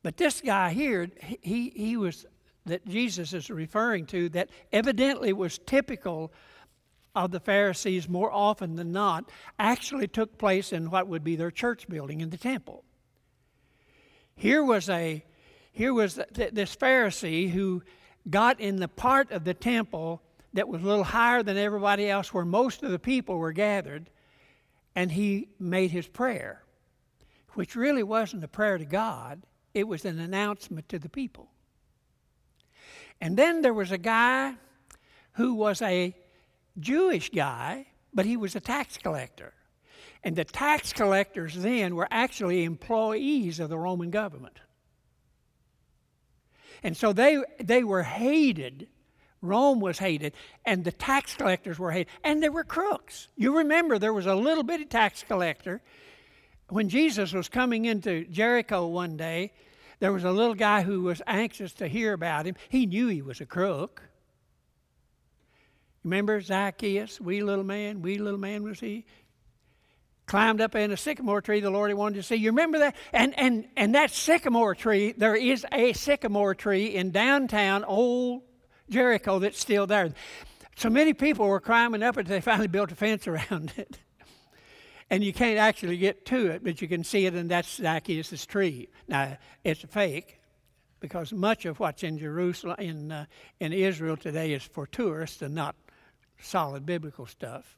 But 0.02 0.18
this 0.18 0.42
guy 0.42 0.72
here, 0.74 1.10
he, 1.42 1.72
he 1.76 1.98
was, 1.98 2.26
that 2.66 2.88
Jesus 2.88 3.34
is 3.34 3.50
referring 3.50 4.06
to, 4.08 4.30
that 4.30 4.50
evidently 4.72 5.34
was 5.34 5.60
typical 5.60 6.32
of 7.16 7.32
the 7.32 7.40
Pharisees 7.40 8.08
more 8.08 8.32
often 8.32 8.76
than 8.76 8.92
not, 8.92 9.30
actually 9.58 10.08
took 10.08 10.38
place 10.38 10.72
in 10.72 10.92
what 10.92 11.08
would 11.08 11.24
be 11.24 11.36
their 11.36 11.52
church 11.52 11.88
building 11.88 12.22
in 12.22 12.30
the 12.30 12.38
temple. 12.38 12.84
Here 14.36 14.64
was 14.64 14.90
a 14.90 15.24
here 15.72 15.94
was 15.94 16.16
this 16.16 16.76
Pharisee 16.76 17.50
who 17.50 17.84
got 18.30 18.60
in 18.60 18.78
the 18.78 18.88
part 18.88 19.32
of 19.32 19.44
the 19.44 19.54
temple 19.54 20.22
that 20.54 20.68
was 20.68 20.82
a 20.82 20.86
little 20.86 21.04
higher 21.04 21.44
than 21.44 21.58
everybody 21.58 22.10
else, 22.10 22.34
where 22.34 22.46
most 22.46 22.84
of 22.84 22.92
the 22.92 23.00
people 23.00 23.38
were 23.38 23.52
gathered, 23.52 24.10
and 24.96 25.12
he 25.12 25.50
made 25.60 25.92
his 25.92 26.08
prayer, 26.08 26.64
which 27.54 27.76
really 27.76 28.04
wasn't 28.04 28.44
a 28.44 28.48
prayer 28.48 28.78
to 28.78 28.86
God, 28.86 29.44
it 29.74 29.88
was 29.88 30.06
an 30.06 30.20
announcement 30.20 30.90
to 30.90 31.00
the 31.00 31.10
people. 31.10 31.50
And 33.22 33.38
then 33.38 33.62
there 33.62 33.74
was 33.74 33.92
a 33.92 33.98
guy 33.98 34.56
who 35.34 35.54
was 35.54 35.82
a 35.82 36.16
Jewish 36.80 37.30
guy, 37.30 37.88
but 38.14 38.26
he 38.26 38.38
was 38.38 38.56
a 38.56 38.60
tax 38.60 38.98
collector. 38.98 39.54
And 40.24 40.36
the 40.36 40.44
tax 40.44 40.92
collectors 40.92 41.56
then 41.56 41.96
were 41.96 42.08
actually 42.12 42.64
employees 42.64 43.60
of 43.60 43.70
the 43.70 43.78
Roman 43.78 44.12
government. 44.12 44.60
And 46.84 46.96
so 46.96 47.14
they, 47.14 47.42
they 47.60 47.84
were 47.84 48.04
hated. 48.04 48.88
Rome 49.42 49.80
was 49.80 49.98
hated, 49.98 50.34
and 50.66 50.84
the 50.84 50.92
tax 50.92 51.36
collectors 51.36 51.80
were 51.80 51.92
hated, 51.92 52.12
and 52.24 52.44
they 52.44 52.50
were 52.50 52.66
crooks. 52.66 53.30
You 53.38 53.58
remember 53.58 53.98
there 53.98 54.14
was 54.14 54.26
a 54.26 54.36
little 54.36 54.64
bitty 54.64 54.86
tax 54.86 55.24
collector. 55.24 55.82
When 56.68 56.90
Jesus 56.90 57.32
was 57.34 57.48
coming 57.48 57.86
into 57.86 58.26
Jericho 58.26 58.88
one 58.88 59.16
day, 59.16 59.54
there 60.00 60.14
was 60.14 60.24
a 60.26 60.32
little 60.32 60.56
guy 60.56 60.82
who 60.82 61.04
was 61.04 61.22
anxious 61.26 61.74
to 61.74 61.88
hear 61.88 62.14
about 62.14 62.46
him. 62.46 62.56
He 62.68 62.86
knew 62.86 63.08
he 63.08 63.22
was 63.22 63.42
a 63.42 63.46
crook. 63.46 64.09
Remember 66.04 66.40
Zacchaeus, 66.42 67.20
wee 67.20 67.44
little 67.44 67.64
man, 67.64 68.02
wee 68.02 68.18
little 68.18 68.40
man 68.40 68.64
was 68.64 68.80
he? 68.80 69.06
climbed 70.30 70.62
up 70.62 70.76
in 70.76 70.92
a 70.92 70.98
sycamore 70.98 71.42
tree 71.42 71.60
the 71.60 71.72
Lord 71.72 71.90
he 71.90 71.96
wanted 71.96 72.16
to 72.16 72.24
see. 72.24 72.36
You 72.36 72.52
remember 72.52 72.78
that? 72.80 72.96
And, 73.12 73.38
and, 73.38 73.68
and 73.76 73.96
that 73.96 74.12
sycamore 74.12 74.76
tree, 74.76 75.12
there 75.12 75.36
is 75.36 75.66
a 75.74 75.92
sycamore 75.94 76.54
tree 76.54 76.96
in 76.96 77.10
downtown 77.10 77.84
old 77.84 78.44
Jericho 78.90 79.40
that's 79.40 79.60
still 79.60 79.88
there. 79.88 80.14
So 80.78 80.90
many 80.90 81.14
people 81.14 81.48
were 81.48 81.60
climbing 81.60 82.04
up 82.04 82.18
it, 82.18 82.28
they 82.28 82.42
finally 82.42 82.68
built 82.68 82.92
a 82.92 82.96
fence 82.96 83.28
around 83.28 83.74
it. 83.78 83.98
and 85.10 85.24
you 85.24 85.34
can't 85.34 85.58
actually 85.58 85.98
get 85.98 86.26
to 86.28 86.48
it, 86.52 86.64
but 86.64 86.82
you 86.82 86.88
can 86.88 87.04
see 87.04 87.26
it, 87.26 87.34
and 87.34 87.50
that's 87.50 87.76
Zacchaeus' 87.76 88.46
tree. 88.46 88.88
Now, 89.08 89.36
it's 89.64 89.84
a 89.84 89.88
fake 89.88 90.40
because 91.00 91.34
much 91.34 91.66
of 91.66 91.80
what's 91.80 92.04
in 92.04 92.20
Jerusalem, 92.20 92.76
in, 92.80 93.12
uh, 93.12 93.26
in 93.60 93.74
Israel 93.74 94.16
today, 94.16 94.54
is 94.54 94.64
for 94.64 94.86
tourists 94.86 95.42
and 95.42 95.56
not 95.56 95.76
solid 96.42 96.86
biblical 96.86 97.26
stuff. 97.26 97.78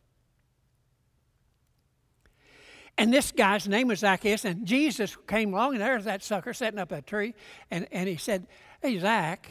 And 2.98 3.14
this 3.14 3.32
guy's 3.32 3.68
name 3.68 3.88
was 3.88 4.00
Zacchaeus, 4.00 4.46
and 4.46 4.66
Jesus 4.66 5.18
came 5.28 5.54
along, 5.54 5.74
and 5.74 5.82
there's 5.82 6.04
that 6.06 6.24
sucker 6.24 6.54
setting 6.54 6.80
up 6.80 6.92
a 6.92 7.02
tree, 7.02 7.34
and, 7.72 7.88
and 7.92 8.08
he 8.08 8.18
said, 8.18 8.48
Hey, 8.82 9.00
Zach, 9.00 9.50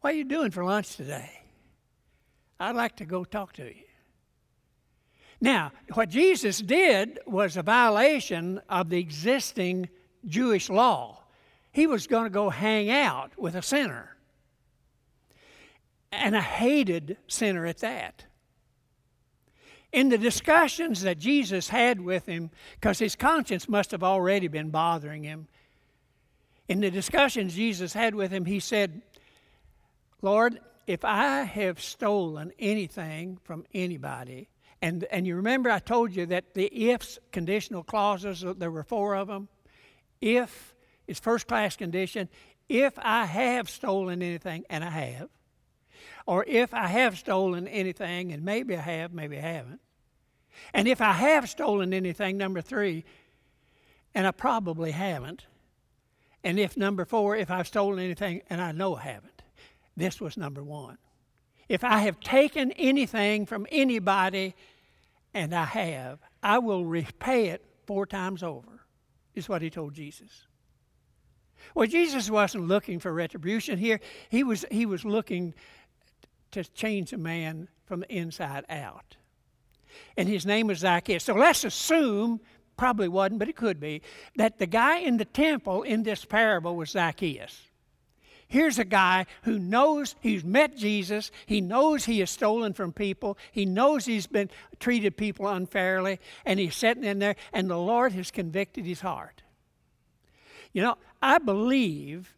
what 0.00 0.14
are 0.14 0.16
you 0.16 0.24
doing 0.24 0.50
for 0.50 0.64
lunch 0.64 0.96
today? 0.96 1.30
I'd 2.58 2.76
like 2.76 2.96
to 2.96 3.04
go 3.04 3.24
talk 3.24 3.54
to 3.54 3.64
you. 3.64 3.84
Now, 5.40 5.72
what 5.94 6.10
Jesus 6.10 6.60
did 6.60 7.18
was 7.26 7.56
a 7.56 7.62
violation 7.62 8.60
of 8.68 8.90
the 8.90 8.98
existing 8.98 9.88
Jewish 10.26 10.68
law. 10.68 11.22
He 11.72 11.86
was 11.86 12.06
going 12.06 12.24
to 12.24 12.30
go 12.30 12.50
hang 12.50 12.90
out 12.90 13.32
with 13.38 13.54
a 13.54 13.62
sinner. 13.62 14.16
and 16.12 16.34
a 16.34 16.40
hated 16.40 17.16
sinner 17.28 17.66
at 17.66 17.78
that. 17.78 18.24
In 19.92 20.08
the 20.08 20.18
discussions 20.18 21.02
that 21.02 21.18
Jesus 21.18 21.68
had 21.68 22.00
with 22.00 22.26
him, 22.26 22.50
because 22.74 22.98
his 22.98 23.16
conscience 23.16 23.68
must 23.68 23.90
have 23.90 24.04
already 24.04 24.48
been 24.48 24.70
bothering 24.70 25.24
him, 25.24 25.48
in 26.68 26.80
the 26.80 26.90
discussions 26.90 27.54
Jesus 27.54 27.92
had 27.92 28.14
with 28.14 28.30
him, 28.30 28.44
he 28.44 28.60
said, 28.60 29.02
Lord, 30.22 30.60
if 30.86 31.04
I 31.04 31.42
have 31.42 31.80
stolen 31.80 32.52
anything 32.58 33.38
from 33.42 33.64
anybody, 33.74 34.48
and, 34.80 35.04
and 35.10 35.26
you 35.26 35.36
remember 35.36 35.70
I 35.70 35.80
told 35.80 36.14
you 36.14 36.26
that 36.26 36.54
the 36.54 36.90
ifs 36.90 37.18
conditional 37.32 37.82
clauses, 37.82 38.44
uh, 38.44 38.54
there 38.56 38.70
were 38.70 38.84
four 38.84 39.14
of 39.14 39.28
them. 39.28 39.48
If 40.20 40.74
is 41.10 41.18
first 41.18 41.46
class 41.48 41.76
condition. 41.76 42.28
If 42.68 42.94
I 42.98 43.26
have 43.26 43.68
stolen 43.68 44.22
anything, 44.22 44.64
and 44.70 44.84
I 44.84 44.90
have, 44.90 45.28
or 46.26 46.44
if 46.46 46.74
I 46.74 46.86
have 46.86 47.18
stolen 47.18 47.68
anything, 47.68 48.32
and 48.32 48.44
maybe 48.44 48.76
I 48.76 48.80
have, 48.80 49.12
maybe 49.12 49.38
I 49.38 49.42
haven't, 49.42 49.80
and 50.74 50.88
if 50.88 51.00
I 51.00 51.12
have 51.12 51.48
stolen 51.48 51.92
anything, 51.92 52.36
number 52.36 52.60
three, 52.60 53.04
and 54.14 54.26
I 54.26 54.30
probably 54.30 54.90
haven't, 54.90 55.46
and 56.42 56.58
if 56.58 56.76
number 56.76 57.04
four, 57.04 57.36
if 57.36 57.50
I've 57.50 57.66
stolen 57.66 57.98
anything 57.98 58.42
and 58.48 58.60
I 58.60 58.72
know 58.72 58.96
I 58.96 59.02
haven't, 59.02 59.42
this 59.96 60.20
was 60.20 60.36
number 60.36 60.62
one. 60.62 60.98
If 61.68 61.84
I 61.84 61.98
have 61.98 62.18
taken 62.20 62.72
anything 62.72 63.46
from 63.46 63.66
anybody, 63.70 64.54
and 65.34 65.54
I 65.54 65.64
have, 65.64 66.18
I 66.42 66.58
will 66.58 66.84
repay 66.84 67.48
it 67.48 67.64
four 67.86 68.06
times 68.06 68.42
over, 68.42 68.84
is 69.34 69.48
what 69.48 69.62
he 69.62 69.70
told 69.70 69.94
Jesus. 69.94 70.46
Well, 71.74 71.86
Jesus 71.86 72.30
wasn't 72.30 72.66
looking 72.66 72.98
for 72.98 73.12
retribution 73.12 73.78
here. 73.78 74.00
He 74.30 74.42
was, 74.42 74.64
he 74.70 74.86
was 74.86 75.04
looking 75.04 75.54
to 76.52 76.64
change 76.64 77.12
a 77.12 77.18
man 77.18 77.68
from 77.84 78.00
the 78.00 78.14
inside 78.14 78.64
out. 78.68 79.16
And 80.16 80.28
his 80.28 80.46
name 80.46 80.68
was 80.68 80.78
Zacchaeus. 80.78 81.24
So 81.24 81.34
let's 81.34 81.64
assume, 81.64 82.40
probably 82.76 83.08
wasn't, 83.08 83.38
but 83.38 83.48
it 83.48 83.56
could 83.56 83.80
be, 83.80 84.02
that 84.36 84.58
the 84.58 84.66
guy 84.66 84.98
in 84.98 85.16
the 85.16 85.24
temple 85.24 85.82
in 85.82 86.02
this 86.02 86.24
parable 86.24 86.76
was 86.76 86.90
Zacchaeus. 86.90 87.62
Here's 88.48 88.80
a 88.80 88.84
guy 88.84 89.26
who 89.42 89.60
knows 89.60 90.16
he's 90.20 90.42
met 90.42 90.76
Jesus. 90.76 91.30
He 91.46 91.60
knows 91.60 92.04
he 92.04 92.18
has 92.18 92.30
stolen 92.30 92.72
from 92.72 92.92
people. 92.92 93.38
He 93.52 93.64
knows 93.64 94.06
he's 94.06 94.26
been 94.26 94.50
treated 94.80 95.16
people 95.16 95.46
unfairly. 95.46 96.18
And 96.44 96.58
he's 96.58 96.74
sitting 96.74 97.04
in 97.04 97.20
there, 97.20 97.36
and 97.52 97.70
the 97.70 97.78
Lord 97.78 98.12
has 98.12 98.32
convicted 98.32 98.84
his 98.84 99.00
heart. 99.00 99.42
You 100.72 100.82
know, 100.82 100.98
I 101.22 101.38
believe 101.38 102.34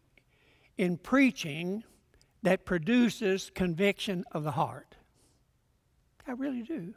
in 0.77 0.97
preaching 0.97 1.83
that 2.43 2.65
produces 2.65 3.51
conviction 3.55 4.23
of 4.31 4.43
the 4.43 4.51
heart. 4.51 4.95
I 6.27 6.31
really 6.31 6.61
do. 6.61 6.93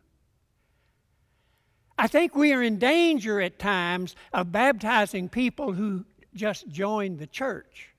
I 1.99 2.07
think 2.09 2.35
we 2.35 2.53
are 2.53 2.63
in 2.63 2.79
danger 2.79 3.41
at 3.41 3.59
times 3.59 4.15
of 4.33 4.53
baptizing 4.53 5.29
people 5.29 5.73
who 5.73 6.05
just 6.35 6.69
joined 6.69 7.19
the 7.19 7.27
church 7.27 7.91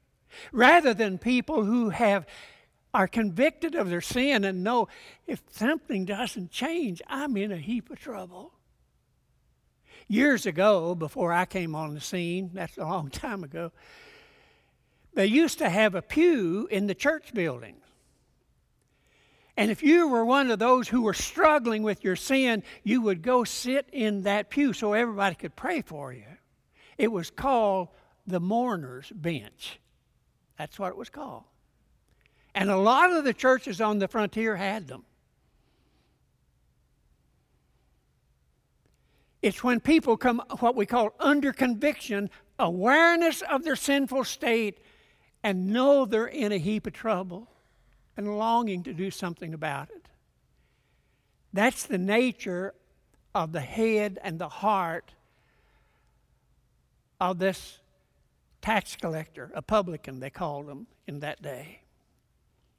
rather 0.51 0.93
than 0.93 1.17
people 1.17 1.63
who 1.63 1.89
have 1.89 2.27
are 2.93 3.07
convicted 3.07 3.75
of 3.75 3.89
their 3.89 4.01
sin 4.01 4.43
and 4.43 4.63
know 4.63 4.87
if 5.25 5.41
something 5.51 6.05
doesn't 6.05 6.51
change, 6.51 7.01
I'm 7.07 7.37
in 7.37 7.51
a 7.51 7.57
heap 7.57 7.89
of 7.89 7.99
trouble. 7.99 8.53
Years 10.07 10.45
ago, 10.45 10.95
before 10.95 11.33
I 11.33 11.45
came 11.45 11.75
on 11.75 11.93
the 11.93 12.01
scene, 12.01 12.51
that's 12.53 12.77
a 12.77 12.85
long 12.85 13.09
time 13.11 13.43
ago, 13.43 13.71
they 15.17 15.25
used 15.25 15.57
to 15.57 15.67
have 15.67 15.95
a 15.95 16.01
pew 16.03 16.67
in 16.69 16.85
the 16.85 16.93
church 16.93 17.33
buildings. 17.33 17.83
And 19.57 19.71
if 19.71 19.81
you 19.81 20.07
were 20.07 20.23
one 20.23 20.51
of 20.51 20.59
those 20.59 20.87
who 20.87 21.01
were 21.01 21.15
struggling 21.15 21.81
with 21.81 22.03
your 22.03 22.15
sin, 22.15 22.61
you 22.83 23.01
would 23.01 23.23
go 23.23 23.43
sit 23.43 23.87
in 23.91 24.21
that 24.23 24.51
pew 24.51 24.73
so 24.73 24.93
everybody 24.93 25.33
could 25.33 25.55
pray 25.55 25.81
for 25.81 26.13
you. 26.13 26.27
It 26.99 27.11
was 27.11 27.31
called 27.31 27.87
the 28.27 28.39
mourner's 28.39 29.11
bench. 29.11 29.79
That's 30.59 30.77
what 30.77 30.89
it 30.89 30.97
was 30.97 31.09
called. 31.09 31.45
And 32.53 32.69
a 32.69 32.77
lot 32.77 33.11
of 33.11 33.23
the 33.23 33.33
churches 33.33 33.81
on 33.81 33.97
the 33.97 34.07
frontier 34.07 34.55
had 34.55 34.87
them. 34.87 35.03
It's 39.41 39.63
when 39.63 39.79
people 39.79 40.15
come, 40.15 40.43
what 40.59 40.75
we 40.75 40.85
call 40.85 41.15
under 41.19 41.51
conviction, 41.51 42.29
awareness 42.59 43.41
of 43.41 43.63
their 43.63 43.75
sinful 43.75 44.23
state, 44.23 44.77
and 45.47 45.67
know 45.67 46.03
they're 46.03 46.25
in 46.25 46.51
a 46.51 46.57
heap 46.57 46.85
of 46.87 46.91
trouble 46.91 47.47
and 48.17 48.37
longing 48.37 48.83
to 48.83 48.93
do 48.93 49.09
something 49.09 49.53
about 49.53 49.89
it. 49.95 50.09
That's 51.53 51.85
the 51.85 51.97
nature 51.97 52.73
of 53.33 53.53
the 53.53 53.61
head 53.61 54.19
and 54.21 54.39
the 54.39 54.49
heart 54.49 55.13
of 57.21 57.39
this 57.39 57.79
tax 58.61 58.97
collector, 58.97 59.49
a 59.55 59.61
publican, 59.61 60.19
they 60.19 60.29
called 60.29 60.67
him 60.67 60.85
in 61.07 61.21
that 61.21 61.41
day. 61.41 61.79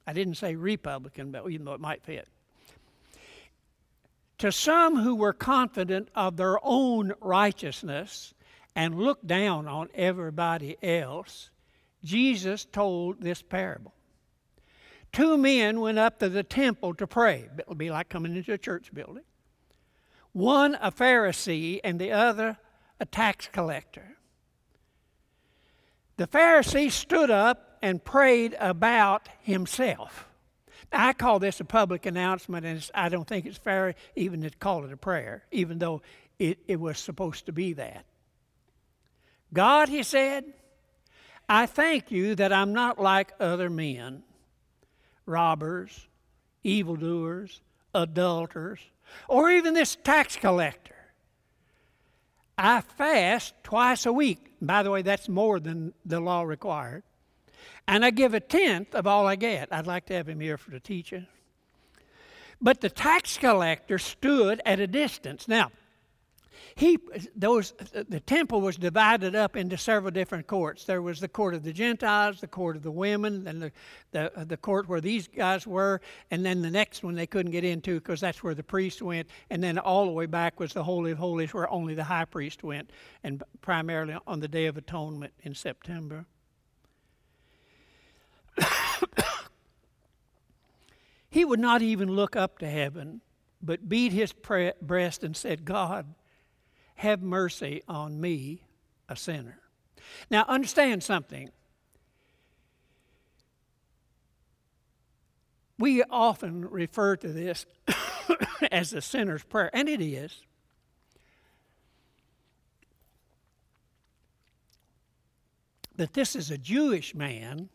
I 0.05 0.13
didn't 0.13 0.35
say 0.35 0.53
Republican, 0.55 1.31
but 1.31 1.49
even 1.49 1.65
though 1.65 1.73
it 1.73 1.81
might 1.81 2.03
fit. 2.03 2.27
To 4.37 4.51
some 4.51 4.97
who 4.97 5.15
were 5.15 5.33
confident 5.33 6.09
of 6.13 6.37
their 6.37 6.59
own 6.61 7.13
righteousness 7.19 8.35
and 8.75 8.99
looked 8.99 9.25
down 9.25 9.67
on 9.67 9.89
everybody 9.95 10.77
else, 10.83 11.49
Jesus 12.03 12.65
told 12.65 13.21
this 13.21 13.41
parable. 13.41 13.93
Two 15.11 15.37
men 15.37 15.79
went 15.79 15.97
up 15.97 16.19
to 16.19 16.29
the 16.29 16.43
temple 16.43 16.93
to 16.95 17.07
pray. 17.07 17.49
It 17.57 17.67
would 17.67 17.77
be 17.77 17.89
like 17.89 18.09
coming 18.09 18.35
into 18.35 18.53
a 18.53 18.57
church 18.57 18.93
building. 18.93 19.23
One 20.31 20.75
a 20.75 20.91
Pharisee 20.91 21.79
and 21.83 21.99
the 21.99 22.11
other 22.11 22.57
a 22.99 23.05
tax 23.05 23.49
collector. 23.51 24.17
The 26.17 26.27
Pharisee 26.27 26.91
stood 26.91 27.31
up 27.31 27.77
and 27.81 28.03
prayed 28.03 28.55
about 28.59 29.29
himself. 29.41 30.27
I 30.91 31.13
call 31.13 31.39
this 31.39 31.59
a 31.59 31.65
public 31.65 32.05
announcement, 32.05 32.65
and 32.65 32.89
I 32.93 33.09
don't 33.09 33.27
think 33.27 33.45
it's 33.45 33.57
fair 33.57 33.95
even 34.15 34.41
to 34.41 34.49
call 34.49 34.85
it 34.85 34.91
a 34.91 34.97
prayer, 34.97 35.43
even 35.51 35.79
though 35.79 36.01
it, 36.37 36.59
it 36.67 36.79
was 36.79 36.97
supposed 36.97 37.45
to 37.45 37.51
be 37.51 37.73
that. 37.73 38.05
God, 39.53 39.89
he 39.89 40.03
said, 40.03 40.45
I 41.49 41.65
thank 41.65 42.11
you 42.11 42.35
that 42.35 42.53
I'm 42.53 42.73
not 42.73 42.99
like 42.99 43.33
other 43.39 43.71
men 43.71 44.23
robbers, 45.25 46.07
evildoers, 46.63 47.61
adulterers, 47.93 48.79
or 49.27 49.51
even 49.51 49.73
this 49.73 49.95
tax 49.95 50.35
collector. 50.35 50.95
I 52.57 52.81
fast 52.81 53.53
twice 53.63 54.05
a 54.05 54.13
week. 54.13 54.53
By 54.61 54.83
the 54.83 54.91
way, 54.91 55.01
that's 55.01 55.29
more 55.29 55.59
than 55.59 55.93
the 56.05 56.19
law 56.19 56.43
required. 56.43 57.03
And 57.87 58.03
I 58.03 58.11
give 58.11 58.33
a 58.33 58.39
tenth 58.39 58.93
of 58.93 59.07
all 59.07 59.25
I 59.25 59.35
get. 59.35 59.69
I'd 59.71 59.87
like 59.87 60.05
to 60.07 60.13
have 60.13 60.27
him 60.27 60.39
here 60.39 60.57
for 60.57 60.71
the 60.71 60.79
teaching. 60.79 61.27
But 62.61 62.81
the 62.81 62.89
tax 62.89 63.37
collector 63.37 63.97
stood 63.97 64.61
at 64.65 64.79
a 64.79 64.87
distance. 64.87 65.47
Now, 65.47 65.71
he 66.75 66.97
those 67.35 67.73
the 67.91 68.19
temple 68.19 68.61
was 68.61 68.77
divided 68.77 69.35
up 69.35 69.55
into 69.55 69.77
several 69.77 70.11
different 70.11 70.47
courts. 70.47 70.85
There 70.85 71.01
was 71.01 71.19
the 71.19 71.27
court 71.27 71.53
of 71.53 71.63
the 71.63 71.73
Gentiles, 71.73 72.41
the 72.41 72.47
court 72.47 72.75
of 72.75 72.83
the 72.83 72.91
women, 72.91 73.47
and 73.47 73.61
the 73.61 73.71
the, 74.11 74.39
uh, 74.39 74.43
the 74.43 74.57
court 74.57 74.87
where 74.87 75.01
these 75.01 75.27
guys 75.27 75.67
were, 75.67 76.01
and 76.31 76.45
then 76.45 76.61
the 76.61 76.71
next 76.71 77.03
one 77.03 77.15
they 77.15 77.27
couldn't 77.27 77.51
get 77.51 77.63
into 77.63 77.95
because 77.99 78.19
that's 78.21 78.43
where 78.43 78.55
the 78.55 78.63
priest 78.63 79.01
went, 79.01 79.29
and 79.49 79.63
then 79.63 79.77
all 79.77 80.05
the 80.05 80.11
way 80.11 80.25
back 80.25 80.59
was 80.59 80.73
the 80.73 80.83
holy 80.83 81.11
of 81.11 81.17
holies 81.17 81.53
where 81.53 81.69
only 81.69 81.93
the 81.93 82.03
high 82.03 82.25
priest 82.25 82.63
went, 82.63 82.91
and 83.23 83.43
primarily 83.61 84.15
on 84.25 84.39
the 84.39 84.47
day 84.47 84.65
of 84.65 84.77
atonement 84.77 85.33
in 85.43 85.53
September. 85.53 86.25
he 91.29 91.45
would 91.45 91.59
not 91.59 91.81
even 91.81 92.11
look 92.11 92.35
up 92.35 92.59
to 92.59 92.67
heaven, 92.67 93.21
but 93.61 93.87
beat 93.89 94.11
his 94.11 94.33
breast 94.33 95.23
and 95.23 95.35
said, 95.35 95.65
God, 95.65 96.13
have 96.99 97.21
mercy 97.21 97.81
on 97.87 98.19
me, 98.19 98.61
a 99.07 99.15
sinner. 99.15 99.57
Now, 100.29 100.43
understand 100.49 101.01
something. 101.01 101.49
We 105.77 106.03
often 106.03 106.69
refer 106.69 107.15
to 107.15 107.29
this 107.29 107.65
as 108.71 108.89
the 108.89 109.01
sinner's 109.01 109.43
prayer, 109.43 109.69
and 109.71 109.87
it 109.87 110.01
is. 110.01 110.41
That 115.95 116.11
this 116.11 116.35
is 116.35 116.51
a 116.51 116.57
Jewish 116.57 117.15
man 117.15 117.69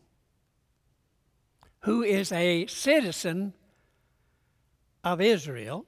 who 1.79 2.03
is 2.03 2.31
a 2.31 2.67
citizen 2.67 3.53
of 5.03 5.19
Israel 5.19 5.87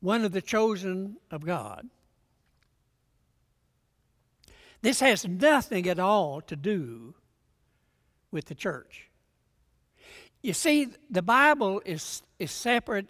one 0.00 0.24
of 0.24 0.32
the 0.32 0.42
chosen 0.42 1.16
of 1.30 1.44
God. 1.44 1.88
This 4.82 5.00
has 5.00 5.26
nothing 5.26 5.88
at 5.88 5.98
all 5.98 6.40
to 6.42 6.56
do 6.56 7.14
with 8.30 8.46
the 8.46 8.54
church. 8.54 9.10
You 10.42 10.54
see, 10.54 10.88
the 11.10 11.22
Bible 11.22 11.82
is, 11.84 12.22
is 12.38 12.50
separate, 12.50 13.06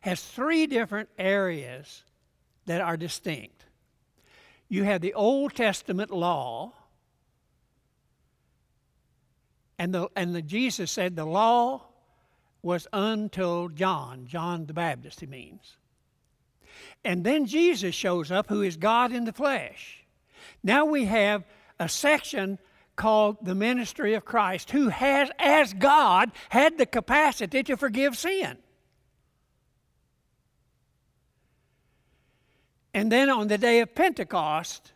has 0.00 0.22
three 0.22 0.66
different 0.66 1.08
areas 1.16 2.02
that 2.66 2.80
are 2.80 2.96
distinct. 2.96 3.66
You 4.68 4.82
have 4.82 5.00
the 5.00 5.14
Old 5.14 5.54
Testament 5.54 6.10
law, 6.10 6.72
and 9.78 9.94
the 9.94 10.08
and 10.16 10.34
the 10.34 10.42
Jesus 10.42 10.90
said 10.90 11.14
the 11.14 11.24
law 11.24 11.82
was 12.62 12.88
until 12.92 13.68
John, 13.68 14.26
John 14.26 14.66
the 14.66 14.74
Baptist, 14.74 15.20
he 15.20 15.26
means. 15.26 15.76
And 17.04 17.24
then 17.24 17.46
Jesus 17.46 17.94
shows 17.94 18.30
up, 18.30 18.48
who 18.48 18.62
is 18.62 18.76
God 18.76 19.12
in 19.12 19.24
the 19.24 19.32
flesh. 19.32 20.04
Now 20.62 20.84
we 20.84 21.04
have 21.06 21.44
a 21.78 21.88
section 21.88 22.58
called 22.96 23.36
the 23.42 23.54
ministry 23.54 24.14
of 24.14 24.24
Christ, 24.24 24.70
who 24.70 24.88
has, 24.88 25.30
as 25.38 25.74
God, 25.74 26.32
had 26.48 26.78
the 26.78 26.86
capacity 26.86 27.62
to 27.64 27.76
forgive 27.76 28.16
sin. 28.16 28.56
And 32.94 33.12
then 33.12 33.28
on 33.28 33.48
the 33.48 33.58
day 33.58 33.80
of 33.80 33.94
Pentecost, 33.94 34.92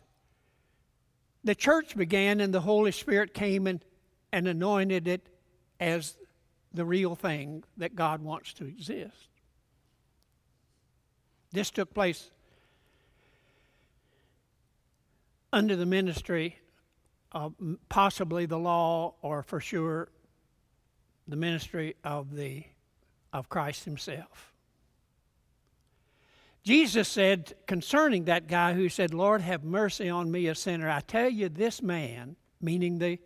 the 1.43 1.53
church 1.53 1.95
began 1.95 2.41
and 2.41 2.53
the 2.53 2.61
Holy 2.61 2.91
Spirit 2.91 3.33
came 3.33 3.67
and, 3.67 3.85
and 4.31 4.47
anointed 4.47 5.07
it 5.07 5.29
as 5.79 6.17
the 6.73 6.85
real 6.85 7.15
thing 7.15 7.63
that 7.77 7.95
God 7.95 8.21
wants 8.21 8.53
to 8.53 8.65
exist. 8.65 9.27
This 11.51 11.69
took 11.69 11.93
place 11.93 12.29
under 15.53 15.75
the 15.75 15.85
ministry 15.85 16.57
of 17.31 17.53
possibly 17.89 18.45
the 18.45 18.57
law 18.57 19.15
or 19.21 19.43
for 19.43 19.59
sure 19.59 20.09
the 21.27 21.35
ministry 21.35 21.95
of 22.03 22.35
the 22.35 22.63
of 23.33 23.49
Christ 23.49 23.85
himself. 23.85 24.51
Jesus 26.63 27.07
said 27.07 27.53
concerning 27.65 28.25
that 28.25 28.47
guy 28.47 28.73
who 28.73 28.87
said, 28.89 29.13
Lord, 29.13 29.41
have 29.41 29.63
mercy 29.63 30.09
on 30.09 30.31
me, 30.31 30.47
a 30.47 30.55
sinner. 30.55 30.89
I 30.89 30.99
tell 30.99 31.29
you, 31.29 31.49
this 31.49 31.81
man, 31.81 32.35
meaning 32.61 32.99
the 32.99 33.19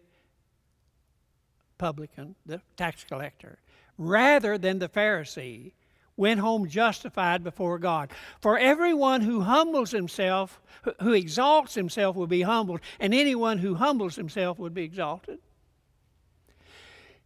publican, 1.78 2.36
the 2.46 2.62
tax 2.78 3.04
collector, 3.04 3.60
rather 3.98 4.58
than 4.58 4.80
the 4.80 4.88
Pharisee, 4.88 5.74
went 6.18 6.40
home 6.40 6.68
justified 6.68 7.44
before 7.44 7.78
God. 7.78 8.12
For 8.40 8.58
everyone 8.58 9.22
who 9.22 9.42
humbles 9.42 9.92
himself, 9.92 10.62
who 11.02 11.14
exalts 11.14 11.76
himself, 11.76 12.16
will 12.16 12.28
be 12.28 12.42
humbled, 12.42 12.82
and 13.00 13.14
anyone 13.14 13.58
who 13.58 13.76
humbles 13.76 14.16
himself 14.16 14.58
would 14.60 14.74
be 14.74 14.84
exalted. 14.84 15.40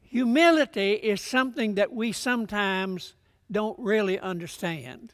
Humility 0.01 0.93
is 0.93 1.21
something 1.21 1.75
that 1.75 1.93
we 1.93 2.11
sometimes 2.11 3.13
don't 3.51 3.77
really 3.77 4.19
understand. 4.19 5.13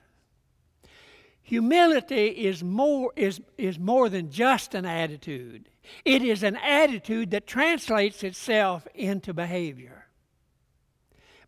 Humility 1.43 2.27
is 2.27 2.63
more, 2.63 3.11
is, 3.15 3.39
is 3.57 3.77
more 3.77 4.09
than 4.09 4.31
just 4.31 4.73
an 4.73 4.85
attitude. 4.85 5.69
It 6.03 6.23
is 6.23 6.41
an 6.41 6.55
attitude 6.55 7.31
that 7.31 7.45
translates 7.45 8.23
itself 8.23 8.87
into 8.95 9.33
behavior. 9.33 10.07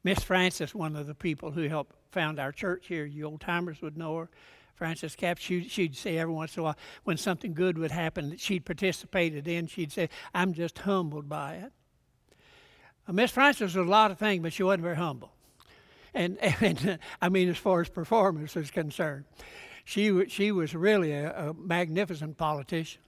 Miss 0.03 0.23
Francis, 0.23 0.75
one 0.75 0.95
of 0.95 1.07
the 1.07 1.15
people 1.15 1.51
who 1.51 1.67
helped 1.67 1.96
found 2.11 2.39
our 2.39 2.51
church 2.51 2.87
here, 2.87 3.05
you 3.05 3.25
old 3.25 3.41
timers 3.41 3.81
would 3.81 3.97
know 3.97 4.17
her. 4.17 4.29
Frances 4.75 5.15
Cap, 5.15 5.39
she, 5.39 5.67
she'd 5.67 5.95
say 5.95 6.19
every 6.19 6.33
once 6.33 6.55
in 6.55 6.61
a 6.61 6.63
while 6.63 6.77
when 7.03 7.17
something 7.17 7.53
good 7.53 7.79
would 7.79 7.89
happen 7.89 8.29
that 8.29 8.39
she'd 8.39 8.63
participated 8.63 9.47
in, 9.47 9.65
she'd 9.65 9.91
say, 9.91 10.07
I'm 10.35 10.53
just 10.53 10.77
humbled 10.79 11.27
by 11.27 11.55
it. 11.55 11.71
Uh, 13.07 13.13
Miss 13.13 13.31
Frances 13.31 13.75
was 13.75 13.87
a 13.87 13.89
lot 13.89 14.11
of 14.11 14.19
things, 14.19 14.43
but 14.43 14.53
she 14.53 14.61
wasn't 14.61 14.83
very 14.83 14.95
humble. 14.95 15.31
And, 16.13 16.37
and 16.61 16.99
I 17.21 17.29
mean, 17.29 17.49
as 17.49 17.57
far 17.57 17.81
as 17.81 17.89
performance 17.89 18.55
is 18.55 18.69
concerned, 18.69 19.25
she, 19.83 20.27
she 20.27 20.51
was 20.51 20.75
really 20.75 21.11
a, 21.11 21.49
a 21.49 21.53
magnificent 21.55 22.37
politician 22.37 23.01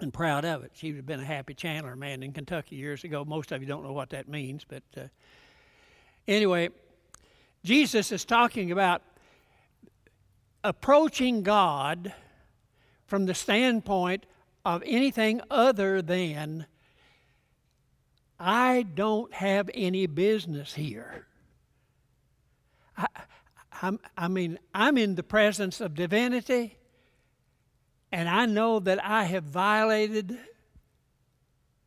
and 0.00 0.12
proud 0.12 0.44
of 0.44 0.64
it. 0.64 0.72
She 0.74 0.88
would 0.88 0.96
have 0.96 1.06
been 1.06 1.20
a 1.20 1.24
Happy 1.24 1.54
Chandler 1.54 1.94
man 1.94 2.22
in 2.22 2.32
Kentucky 2.32 2.76
years 2.76 3.04
ago. 3.04 3.24
Most 3.24 3.52
of 3.52 3.60
you 3.60 3.68
don't 3.68 3.84
know 3.84 3.92
what 3.92 4.10
that 4.10 4.28
means, 4.28 4.64
but 4.66 4.82
uh, 4.96 5.02
anyway, 6.26 6.70
Jesus 7.64 8.12
is 8.12 8.24
talking 8.24 8.70
about 8.70 9.02
approaching 10.62 11.42
God 11.42 12.12
from 13.06 13.26
the 13.26 13.34
standpoint 13.34 14.26
of 14.64 14.82
anything 14.84 15.40
other 15.50 16.02
than 16.02 16.66
I 18.38 18.82
don't 18.94 19.32
have 19.34 19.68
any 19.74 20.06
business 20.06 20.74
here. 20.74 21.26
I, 22.96 23.06
I, 23.82 23.92
I 24.16 24.28
mean, 24.28 24.58
I'm 24.74 24.98
in 24.98 25.14
the 25.14 25.22
presence 25.22 25.80
of 25.80 25.94
divinity, 25.94 26.76
and 28.12 28.28
I 28.28 28.46
know 28.46 28.78
that 28.80 29.04
I 29.04 29.24
have 29.24 29.44
violated 29.44 30.38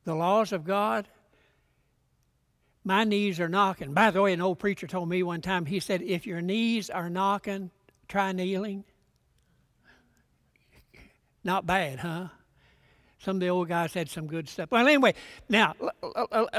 the 0.03 0.15
laws 0.15 0.51
of 0.51 0.65
God 0.65 1.07
my 2.84 3.03
knees 3.03 3.39
are 3.39 3.49
knocking. 3.49 3.93
By 3.93 4.11
the 4.11 4.21
way, 4.21 4.34
an 4.34 4.41
old 4.41 4.59
preacher 4.59 4.88
told 4.88 5.09
me 5.09 5.23
one 5.23 5.41
time, 5.41 5.65
he 5.65 5.79
said, 5.79 6.01
if 6.01 6.25
your 6.25 6.41
knees 6.41 6.89
are 6.89 7.09
knocking, 7.09 7.71
try 8.07 8.32
kneeling. 8.32 8.84
Not 11.43 11.65
bad, 11.65 11.99
huh? 11.99 12.27
Some 13.19 13.38
of 13.38 13.39
the 13.41 13.49
old 13.49 13.67
guys 13.67 13.93
had 13.93 14.09
some 14.09 14.25
good 14.25 14.49
stuff. 14.49 14.71
Well, 14.71 14.88
anyway, 14.88 15.13
now 15.47 15.75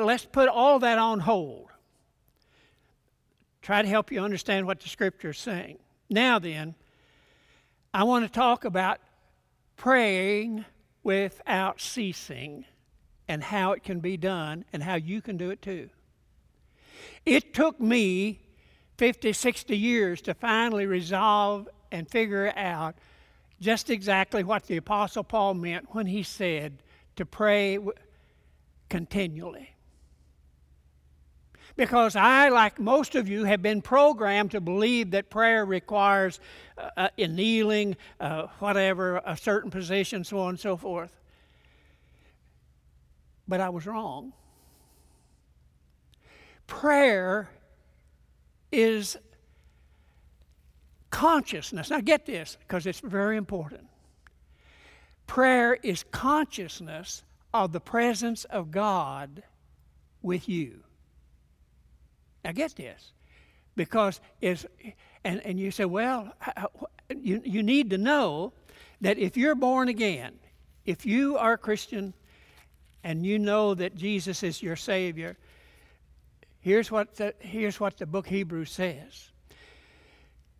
let's 0.00 0.24
put 0.24 0.48
all 0.48 0.78
that 0.80 0.98
on 0.98 1.18
hold. 1.18 1.70
Try 3.62 3.82
to 3.82 3.88
help 3.88 4.12
you 4.12 4.20
understand 4.20 4.66
what 4.66 4.80
the 4.80 4.88
scripture 4.88 5.30
is 5.30 5.38
saying. 5.38 5.78
Now, 6.08 6.38
then, 6.38 6.74
I 7.94 8.04
want 8.04 8.24
to 8.24 8.30
talk 8.30 8.64
about 8.64 8.98
praying 9.76 10.64
without 11.02 11.80
ceasing 11.80 12.64
and 13.28 13.42
how 13.42 13.72
it 13.72 13.82
can 13.82 14.00
be 14.00 14.16
done 14.16 14.64
and 14.72 14.82
how 14.82 14.94
you 14.94 15.20
can 15.20 15.36
do 15.36 15.50
it 15.50 15.62
too. 15.62 15.90
It 17.24 17.54
took 17.54 17.80
me 17.80 18.40
50, 18.98 19.32
60 19.32 19.76
years 19.76 20.20
to 20.22 20.34
finally 20.34 20.86
resolve 20.86 21.68
and 21.90 22.08
figure 22.08 22.52
out 22.56 22.94
just 23.60 23.90
exactly 23.90 24.42
what 24.44 24.64
the 24.66 24.76
Apostle 24.76 25.24
Paul 25.24 25.54
meant 25.54 25.94
when 25.94 26.06
he 26.06 26.22
said 26.22 26.82
to 27.16 27.24
pray 27.24 27.78
continually. 28.88 29.74
Because 31.74 32.16
I, 32.16 32.50
like 32.50 32.78
most 32.78 33.14
of 33.14 33.28
you, 33.28 33.44
have 33.44 33.62
been 33.62 33.80
programmed 33.80 34.50
to 34.50 34.60
believe 34.60 35.12
that 35.12 35.30
prayer 35.30 35.64
requires 35.64 36.38
uh, 36.76 36.90
uh 36.96 37.08
kneeling, 37.16 37.96
uh, 38.20 38.48
whatever, 38.58 39.22
a 39.24 39.36
certain 39.36 39.70
position, 39.70 40.22
so 40.22 40.38
on 40.40 40.50
and 40.50 40.60
so 40.60 40.76
forth. 40.76 41.18
But 43.48 43.60
I 43.60 43.70
was 43.70 43.86
wrong 43.86 44.32
prayer 46.66 47.50
is 48.70 49.16
consciousness. 51.10 51.90
Now, 51.90 52.00
get 52.00 52.26
this 52.26 52.56
because 52.60 52.86
it's 52.86 53.00
very 53.00 53.36
important. 53.36 53.84
Prayer 55.26 55.78
is 55.82 56.04
consciousness 56.10 57.22
of 57.54 57.72
the 57.72 57.80
presence 57.80 58.44
of 58.44 58.70
God 58.70 59.42
with 60.22 60.48
you. 60.48 60.80
Now, 62.44 62.52
get 62.52 62.74
this 62.74 63.12
because 63.76 64.20
it's, 64.40 64.66
and, 65.24 65.40
and 65.44 65.60
you 65.60 65.70
say, 65.70 65.84
well, 65.84 66.32
you, 67.10 67.40
you 67.44 67.62
need 67.62 67.90
to 67.90 67.98
know 67.98 68.52
that 69.00 69.18
if 69.18 69.36
you're 69.36 69.54
born 69.54 69.88
again, 69.88 70.34
if 70.84 71.06
you 71.06 71.36
are 71.36 71.54
a 71.54 71.58
Christian 71.58 72.14
and 73.04 73.24
you 73.24 73.38
know 73.38 73.74
that 73.74 73.96
Jesus 73.96 74.42
is 74.42 74.62
your 74.62 74.76
Savior, 74.76 75.36
Here's 76.62 76.92
what 76.92 77.16
the, 77.16 77.34
here's 77.40 77.80
what 77.80 77.98
the 77.98 78.06
book 78.06 78.28
Hebrews 78.28 78.70
says. 78.70 79.30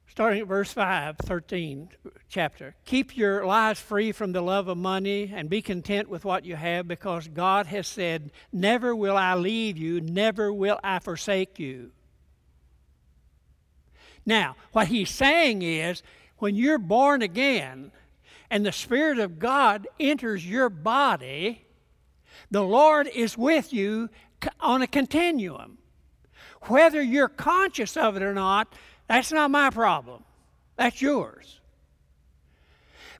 Starting 0.09 0.41
at 0.41 0.49
verse 0.49 0.73
5, 0.73 1.17
13 1.19 1.89
chapter. 2.29 2.75
Keep 2.85 3.17
your 3.17 3.47
lives 3.47 3.81
free 3.81 4.11
from 4.11 4.33
the 4.33 4.43
love 4.43 4.67
of 4.67 4.77
money 4.77 5.33
and 5.33 5.49
be 5.49 5.63
content 5.63 6.09
with 6.09 6.25
what 6.25 6.45
you 6.45 6.57
have 6.57 6.89
because 6.89 7.29
God 7.29 7.67
has 7.67 7.87
said, 7.87 8.33
Never 8.53 8.95
will 8.97 9.17
I 9.17 9.35
leave 9.35 9.79
you, 9.79 10.01
never 10.01 10.53
will 10.53 10.79
I 10.83 10.99
forsake 10.99 11.61
you. 11.61 11.93
Now, 14.27 14.57
what 14.73 14.89
he's 14.89 15.09
saying 15.09 15.63
is, 15.63 16.03
when 16.39 16.57
you're 16.57 16.79
born 16.79 17.23
again 17.23 17.93
and 18.51 18.67
the 18.67 18.73
Spirit 18.73 19.21
of 19.21 19.39
God 19.39 19.87
enters 20.01 20.45
your 20.45 20.69
body, 20.69 21.65
the 22.51 22.65
Lord 22.65 23.07
is 23.07 23.39
with 23.39 23.73
you 23.73 24.11
on 24.59 24.83
a 24.83 24.89
continuum. 24.89 25.79
Whether 26.63 27.03
you're 27.03 27.29
conscious 27.29 27.97
of 27.97 28.17
it 28.17 28.23
or 28.23 28.35
not, 28.35 28.73
that's 29.09 29.33
not 29.33 29.51
my 29.51 29.71
problem. 29.71 30.23
That's 30.77 31.03
yours. 31.03 31.61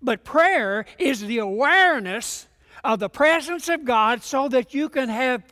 But 0.01 0.25
prayer 0.25 0.87
is 0.99 1.21
the 1.21 1.39
awareness 1.39 2.47
of 2.85 2.99
the 2.99 3.09
presence 3.09 3.69
of 3.69 3.85
God 3.85 4.23
so 4.23 4.49
that 4.49 4.75
you 4.75 4.89
can 4.89 5.09
have 5.09 5.43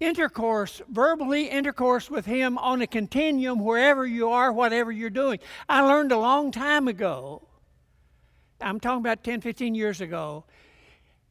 intercourse, 0.00 0.80
verbally 0.88 1.48
intercourse 1.48 2.10
with 2.10 2.26
Him 2.26 2.58
on 2.58 2.82
a 2.82 2.86
continuum 2.86 3.60
wherever 3.60 4.06
you 4.06 4.30
are, 4.30 4.52
whatever 4.52 4.92
you're 4.92 5.10
doing. 5.10 5.38
I 5.68 5.80
learned 5.82 6.12
a 6.12 6.18
long 6.18 6.52
time 6.52 6.88
ago, 6.88 7.42
I'm 8.60 8.80
talking 8.80 9.00
about 9.00 9.24
10, 9.24 9.40
15 9.40 9.74
years 9.74 10.00
ago, 10.00 10.44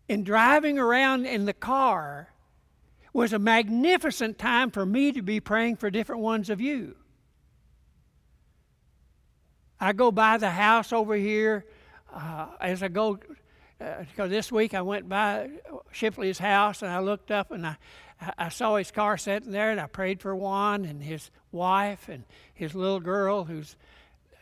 in 0.09 0.23
driving 0.23 0.79
around 0.79 1.25
in 1.25 1.45
the 1.45 1.53
car 1.53 2.29
was 3.13 3.33
a 3.33 3.39
magnificent 3.39 4.37
time 4.37 4.71
for 4.71 4.85
me 4.85 5.11
to 5.11 5.21
be 5.21 5.39
praying 5.39 5.77
for 5.77 5.89
different 5.89 6.21
ones 6.21 6.49
of 6.49 6.61
you. 6.61 6.95
I 9.79 9.93
go 9.93 10.11
by 10.11 10.37
the 10.37 10.49
house 10.49 10.91
over 10.91 11.15
here 11.15 11.65
uh, 12.13 12.47
as 12.59 12.81
I 12.81 12.87
go, 12.87 13.19
because 13.77 14.07
uh, 14.19 14.27
this 14.27 14.51
week 14.51 14.73
I 14.73 14.81
went 14.81 15.07
by 15.07 15.49
Shipley's 15.91 16.39
house 16.39 16.81
and 16.81 16.91
I 16.91 16.99
looked 16.99 17.31
up 17.31 17.51
and 17.51 17.65
I, 17.65 17.77
I 18.37 18.49
saw 18.49 18.75
his 18.75 18.91
car 18.91 19.17
sitting 19.17 19.51
there 19.51 19.71
and 19.71 19.79
I 19.79 19.85
prayed 19.85 20.21
for 20.21 20.35
Juan 20.35 20.85
and 20.85 21.03
his 21.03 21.29
wife 21.51 22.09
and 22.09 22.23
his 22.53 22.73
little 22.73 22.99
girl 22.99 23.43
who's 23.43 23.75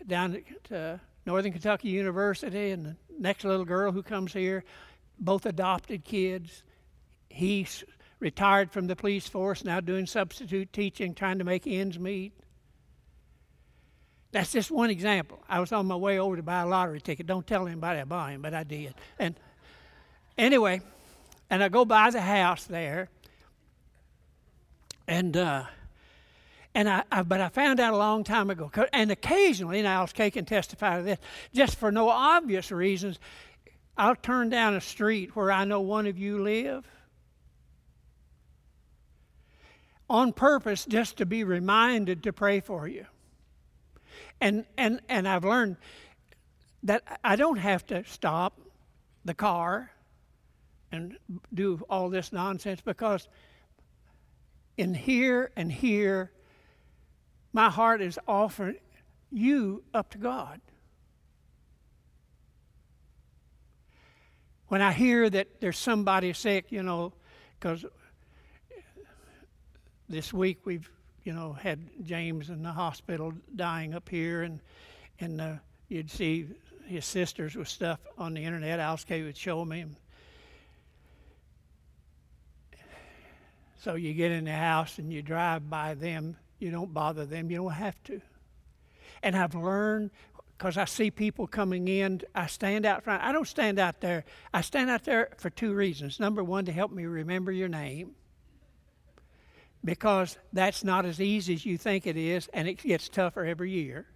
down 0.08 0.42
at 0.72 1.00
Northern 1.26 1.52
Kentucky 1.52 1.90
University 1.90 2.72
and 2.72 2.86
the 2.86 2.96
next 3.20 3.44
little 3.44 3.66
girl 3.66 3.92
who 3.92 4.04
comes 4.04 4.32
here, 4.32 4.64
both 5.20 5.46
adopted 5.46 6.06
kids. 6.06 6.64
He's 7.30 7.84
retired 8.20 8.72
from 8.72 8.88
the 8.88 8.96
police 8.96 9.28
force, 9.28 9.64
now 9.64 9.80
doing 9.80 10.06
substitute 10.06 10.72
teaching, 10.72 11.14
trying 11.14 11.40
to 11.40 11.44
make 11.44 11.68
ends 11.68 12.00
meet. 12.00 12.34
That's 14.32 14.52
just 14.52 14.70
one 14.70 14.90
example. 14.90 15.42
I 15.48 15.60
was 15.60 15.72
on 15.72 15.86
my 15.86 15.96
way 15.96 16.20
over 16.20 16.36
to 16.36 16.44
buy 16.44 16.62
a 16.62 16.68
lottery 16.68 17.00
ticket. 17.00 17.26
Don't 17.26 17.48
tell 17.48 17.68
anybody 17.68 18.02
I 18.02 18.04
bought 18.04 18.32
him, 18.32 18.42
but 18.42 18.54
I 18.54 18.64
did. 18.64 18.94
And 19.18 19.36
anyway, 20.38 20.82
and 21.50 21.64
I 21.64 21.70
go 21.70 21.86
by 21.86 22.10
the 22.10 22.22
house 22.22 22.66
there, 22.66 23.10
and 25.08 25.38
uh, 25.38 25.64
and 26.74 26.90
I, 26.90 27.04
I, 27.10 27.22
but 27.24 27.40
I 27.40 27.48
found 27.48 27.80
out 27.80 27.94
a 27.94 27.98
long 27.98 28.26
time 28.26 28.50
ago. 28.50 28.70
And 28.92 29.10
occasionally, 29.10 29.80
and 29.80 29.88
Alice 29.88 30.12
Kay 30.12 30.32
can 30.32 30.44
testify 30.44 30.98
to 30.98 31.04
this, 31.04 31.20
just 31.54 31.78
for 31.78 31.92
no 31.92 32.10
obvious 32.10 32.72
reasons, 32.72 33.18
I'll 33.98 34.18
turn 34.18 34.50
down 34.50 34.76
a 34.76 34.82
street 34.82 35.36
where 35.36 35.52
I 35.52 35.64
know 35.64 35.80
one 35.80 36.08
of 36.08 36.18
you 36.18 36.44
live 36.44 36.86
on 40.10 40.34
purpose 40.34 40.86
just 40.86 41.18
to 41.18 41.26
be 41.26 41.44
reminded 41.44 42.24
to 42.24 42.34
pray 42.34 42.60
for 42.60 42.88
you. 42.88 43.06
And, 44.40 44.66
and, 44.78 45.02
and 45.10 45.28
I've 45.28 45.44
learned 45.44 45.78
that 46.84 47.20
I 47.24 47.36
don't 47.36 47.58
have 47.58 47.86
to 47.88 48.04
stop 48.06 48.60
the 49.24 49.34
car 49.34 49.92
and 50.92 51.18
do 51.54 51.84
all 51.90 52.10
this 52.10 52.32
nonsense 52.32 52.82
because 52.82 53.28
in 54.78 54.94
here 54.94 55.52
and 55.56 55.72
here, 55.72 56.32
my 57.54 57.70
heart 57.70 58.02
is 58.02 58.20
offering 58.28 58.76
you 59.32 59.84
up 59.94 60.12
to 60.12 60.18
God. 60.18 60.62
When 64.68 64.82
I 64.82 64.92
hear 64.94 65.30
that 65.30 65.62
there's 65.62 65.78
somebody 65.78 66.34
sick, 66.34 66.72
you 66.72 66.84
know, 66.84 67.14
because 67.60 67.86
this 70.10 70.34
week 70.34 70.60
we've 70.66 70.90
you 71.26 71.34
know, 71.34 71.54
had 71.54 71.80
James 72.06 72.50
in 72.50 72.62
the 72.62 72.72
hospital 72.72 73.34
dying 73.56 73.94
up 73.94 74.08
here, 74.08 74.44
and 74.44 74.60
and 75.20 75.42
uh, 75.42 75.54
you'd 75.90 76.10
see 76.10 76.48
his 76.86 77.04
sisters 77.04 77.56
with 77.56 77.68
stuff 77.68 78.00
on 78.18 78.36
the 78.36 78.44
internet. 78.44 78.80
Alice 78.80 79.04
Kay 79.04 79.24
would 79.24 79.36
show 79.36 79.66
me. 79.66 79.86
So 83.82 83.96
you 83.96 84.14
get 84.14 84.32
in 84.32 84.46
the 84.46 84.52
house 84.52 84.98
and 84.98 85.12
you 85.12 85.22
drive 85.22 85.70
by 85.70 85.94
them. 85.96 86.38
You 86.60 86.72
don't 86.72 86.94
bother 86.94 87.26
them. 87.26 87.50
You 87.50 87.58
don't 87.58 87.72
have 87.72 88.02
to. 88.06 88.22
And 89.22 89.36
I've 89.36 89.56
learned 89.56 90.12
because 90.58 90.78
I 90.78 90.86
see 90.86 91.12
people 91.12 91.48
coming 91.48 91.88
in. 91.88 92.22
I 92.34 92.48
stand 92.48 92.86
out 92.86 93.04
front. 93.04 93.24
I 93.24 93.32
don't 93.32 93.48
stand 93.48 93.80
out 93.80 94.02
there. 94.02 94.26
I 94.54 94.62
stand 94.62 94.90
out 94.90 95.04
there 95.04 95.30
for 95.38 95.50
two 95.50 95.74
reasons. 95.74 96.20
Number 96.20 96.44
one, 96.44 96.66
to 96.66 96.72
help 96.72 96.92
me 96.92 97.06
remember 97.06 97.52
your 97.52 97.68
name 97.68 98.16
because 99.86 100.38
that's 100.52 100.84
not 100.84 101.06
as 101.06 101.22
easy 101.22 101.54
as 101.54 101.66
you 101.66 101.78
think 101.78 102.08
it 102.08 102.18
is, 102.18 102.50
and 102.54 102.68
it 102.68 102.82
gets 102.82 103.08
tougher 103.08 103.46
every 103.46 103.72
year. 103.72 104.08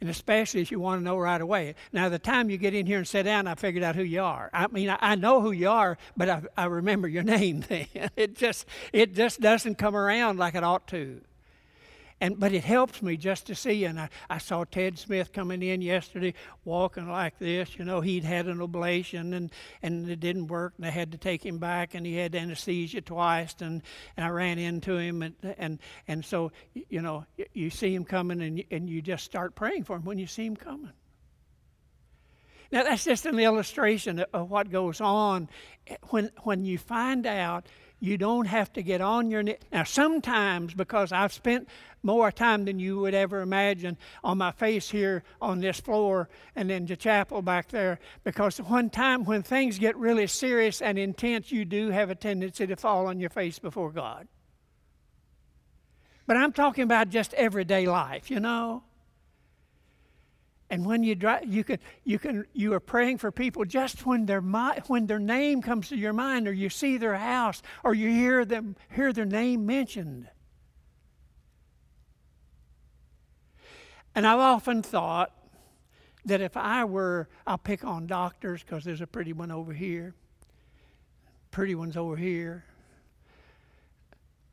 And 0.00 0.08
especially 0.08 0.60
if 0.62 0.70
you 0.70 0.80
want 0.80 1.00
to 1.00 1.04
know 1.04 1.18
right 1.18 1.40
away. 1.40 1.74
Now, 1.92 2.08
the 2.08 2.18
time 2.18 2.48
you 2.48 2.56
get 2.56 2.72
in 2.72 2.86
here 2.86 2.98
and 2.98 3.08
sit 3.08 3.24
down, 3.24 3.46
I 3.46 3.54
figured 3.54 3.84
out 3.84 3.96
who 3.96 4.02
you 4.02 4.22
are. 4.22 4.48
I 4.52 4.66
mean, 4.68 4.88
I, 4.88 4.98
I 4.98 5.14
know 5.14 5.42
who 5.42 5.50
you 5.50 5.68
are, 5.68 5.98
but 6.16 6.30
I, 6.30 6.42
I 6.56 6.64
remember 6.66 7.06
your 7.06 7.22
name 7.38 7.60
then. 7.68 7.86
it 8.16 8.36
just 8.36 8.66
it 8.92 9.14
just 9.14 9.40
doesn't 9.40 9.76
come 9.76 9.96
around 9.96 10.38
like 10.38 10.54
it 10.54 10.64
ought 10.64 10.86
to. 10.88 11.20
And, 12.20 12.38
but 12.38 12.52
it 12.52 12.64
helps 12.64 13.00
me 13.00 13.16
just 13.16 13.46
to 13.46 13.54
see. 13.54 13.84
And 13.84 13.98
I, 13.98 14.10
I 14.28 14.38
saw 14.38 14.64
Ted 14.64 14.98
Smith 14.98 15.32
coming 15.32 15.62
in 15.62 15.80
yesterday 15.80 16.34
walking 16.64 17.08
like 17.08 17.38
this. 17.38 17.78
You 17.78 17.84
know, 17.84 18.00
he'd 18.02 18.24
had 18.24 18.46
an 18.46 18.58
ablation 18.58 19.34
and, 19.34 19.50
and 19.82 20.08
it 20.08 20.20
didn't 20.20 20.48
work, 20.48 20.74
and 20.76 20.86
they 20.86 20.90
had 20.90 21.12
to 21.12 21.18
take 21.18 21.44
him 21.44 21.58
back, 21.58 21.94
and 21.94 22.04
he 22.04 22.16
had 22.16 22.34
anesthesia 22.34 23.00
twice. 23.00 23.54
And, 23.60 23.82
and 24.16 24.26
I 24.26 24.28
ran 24.28 24.58
into 24.58 24.98
him. 24.98 25.22
And, 25.22 25.34
and, 25.56 25.78
and 26.06 26.24
so, 26.24 26.52
you 26.74 27.00
know, 27.00 27.24
you 27.54 27.70
see 27.70 27.94
him 27.94 28.04
coming, 28.04 28.42
and, 28.42 28.62
and 28.70 28.88
you 28.88 29.00
just 29.00 29.24
start 29.24 29.54
praying 29.54 29.84
for 29.84 29.96
him 29.96 30.04
when 30.04 30.18
you 30.18 30.26
see 30.26 30.44
him 30.44 30.56
coming. 30.56 30.92
Now, 32.72 32.84
that's 32.84 33.04
just 33.04 33.26
an 33.26 33.38
illustration 33.38 34.24
of 34.32 34.50
what 34.50 34.70
goes 34.70 35.00
on 35.00 35.48
eh, 35.88 35.96
when, 36.10 36.30
when 36.42 36.64
you 36.64 36.78
find 36.78 37.26
out 37.26 37.66
you 37.98 38.16
don't 38.16 38.46
have 38.46 38.72
to 38.74 38.82
get 38.82 39.00
on 39.00 39.30
your 39.30 39.42
knees. 39.42 39.58
Now, 39.72 39.84
sometimes, 39.84 40.72
because 40.72 41.12
I've 41.12 41.32
spent 41.32 41.68
more 42.02 42.32
time 42.32 42.64
than 42.64 42.78
you 42.78 42.98
would 43.00 43.14
ever 43.14 43.40
imagine 43.40 43.96
on 44.24 44.38
my 44.38 44.52
face 44.52 44.90
here 44.90 45.22
on 45.40 45.60
this 45.60 45.80
floor 45.80 46.28
and 46.56 46.70
in 46.70 46.86
the 46.86 46.96
chapel 46.96 47.42
back 47.42 47.68
there, 47.68 47.98
because 48.24 48.58
one 48.58 48.90
time 48.90 49.24
when 49.24 49.42
things 49.42 49.78
get 49.78 49.96
really 49.96 50.26
serious 50.26 50.80
and 50.80 50.98
intense, 50.98 51.52
you 51.52 51.64
do 51.64 51.90
have 51.90 52.10
a 52.10 52.14
tendency 52.14 52.66
to 52.66 52.76
fall 52.76 53.06
on 53.06 53.20
your 53.20 53.30
face 53.30 53.58
before 53.58 53.90
God. 53.90 54.28
But 56.26 56.36
I'm 56.36 56.52
talking 56.52 56.84
about 56.84 57.08
just 57.08 57.34
everyday 57.34 57.86
life, 57.86 58.30
you 58.30 58.40
know. 58.40 58.84
And 60.72 60.86
when 60.86 61.02
you 61.02 61.16
drive, 61.16 61.52
you 61.52 61.64
can 61.64 61.80
you 62.04 62.20
can 62.20 62.46
you 62.52 62.72
are 62.74 62.80
praying 62.80 63.18
for 63.18 63.32
people 63.32 63.64
just 63.64 64.06
when 64.06 64.26
their 64.26 64.40
when 64.40 65.06
their 65.06 65.18
name 65.18 65.62
comes 65.62 65.88
to 65.88 65.96
your 65.96 66.12
mind, 66.12 66.46
or 66.46 66.52
you 66.52 66.70
see 66.70 66.96
their 66.96 67.16
house, 67.16 67.60
or 67.82 67.92
you 67.92 68.08
hear 68.08 68.44
them 68.44 68.76
hear 68.94 69.12
their 69.12 69.24
name 69.24 69.66
mentioned. 69.66 70.28
And 74.20 74.26
I've 74.26 74.38
often 74.38 74.82
thought 74.82 75.32
that 76.26 76.42
if 76.42 76.54
I 76.54 76.84
were, 76.84 77.26
I'll 77.46 77.56
pick 77.56 77.86
on 77.86 78.06
doctors 78.06 78.62
because 78.62 78.84
there's 78.84 79.00
a 79.00 79.06
pretty 79.06 79.32
one 79.32 79.50
over 79.50 79.72
here, 79.72 80.12
pretty 81.50 81.74
ones 81.74 81.96
over 81.96 82.16
here. 82.16 82.66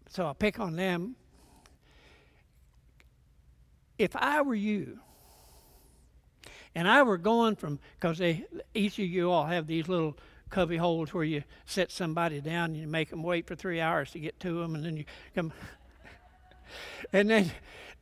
So 0.07 0.25
I'll 0.25 0.35
pick 0.35 0.61
on 0.61 0.77
them. 0.77 1.17
If 3.97 4.15
I 4.15 4.41
were 4.41 4.55
you, 4.55 5.01
and 6.73 6.87
I 6.87 7.03
were 7.03 7.17
going 7.17 7.57
from, 7.57 7.79
because 7.99 8.21
each 8.73 8.93
of 8.99 9.05
you 9.05 9.29
all 9.29 9.47
have 9.47 9.67
these 9.67 9.89
little 9.89 10.17
cubby 10.49 10.77
holes 10.77 11.13
where 11.13 11.25
you 11.25 11.43
set 11.65 11.91
somebody 11.91 12.39
down 12.39 12.69
and 12.69 12.77
you 12.77 12.87
make 12.87 13.09
them 13.09 13.21
wait 13.21 13.45
for 13.45 13.55
three 13.55 13.81
hours 13.81 14.11
to 14.11 14.19
get 14.19 14.39
to 14.39 14.61
them, 14.61 14.75
and 14.75 14.85
then 14.85 14.95
you 14.95 15.03
come. 15.35 15.51
and 17.11 17.29
then, 17.29 17.51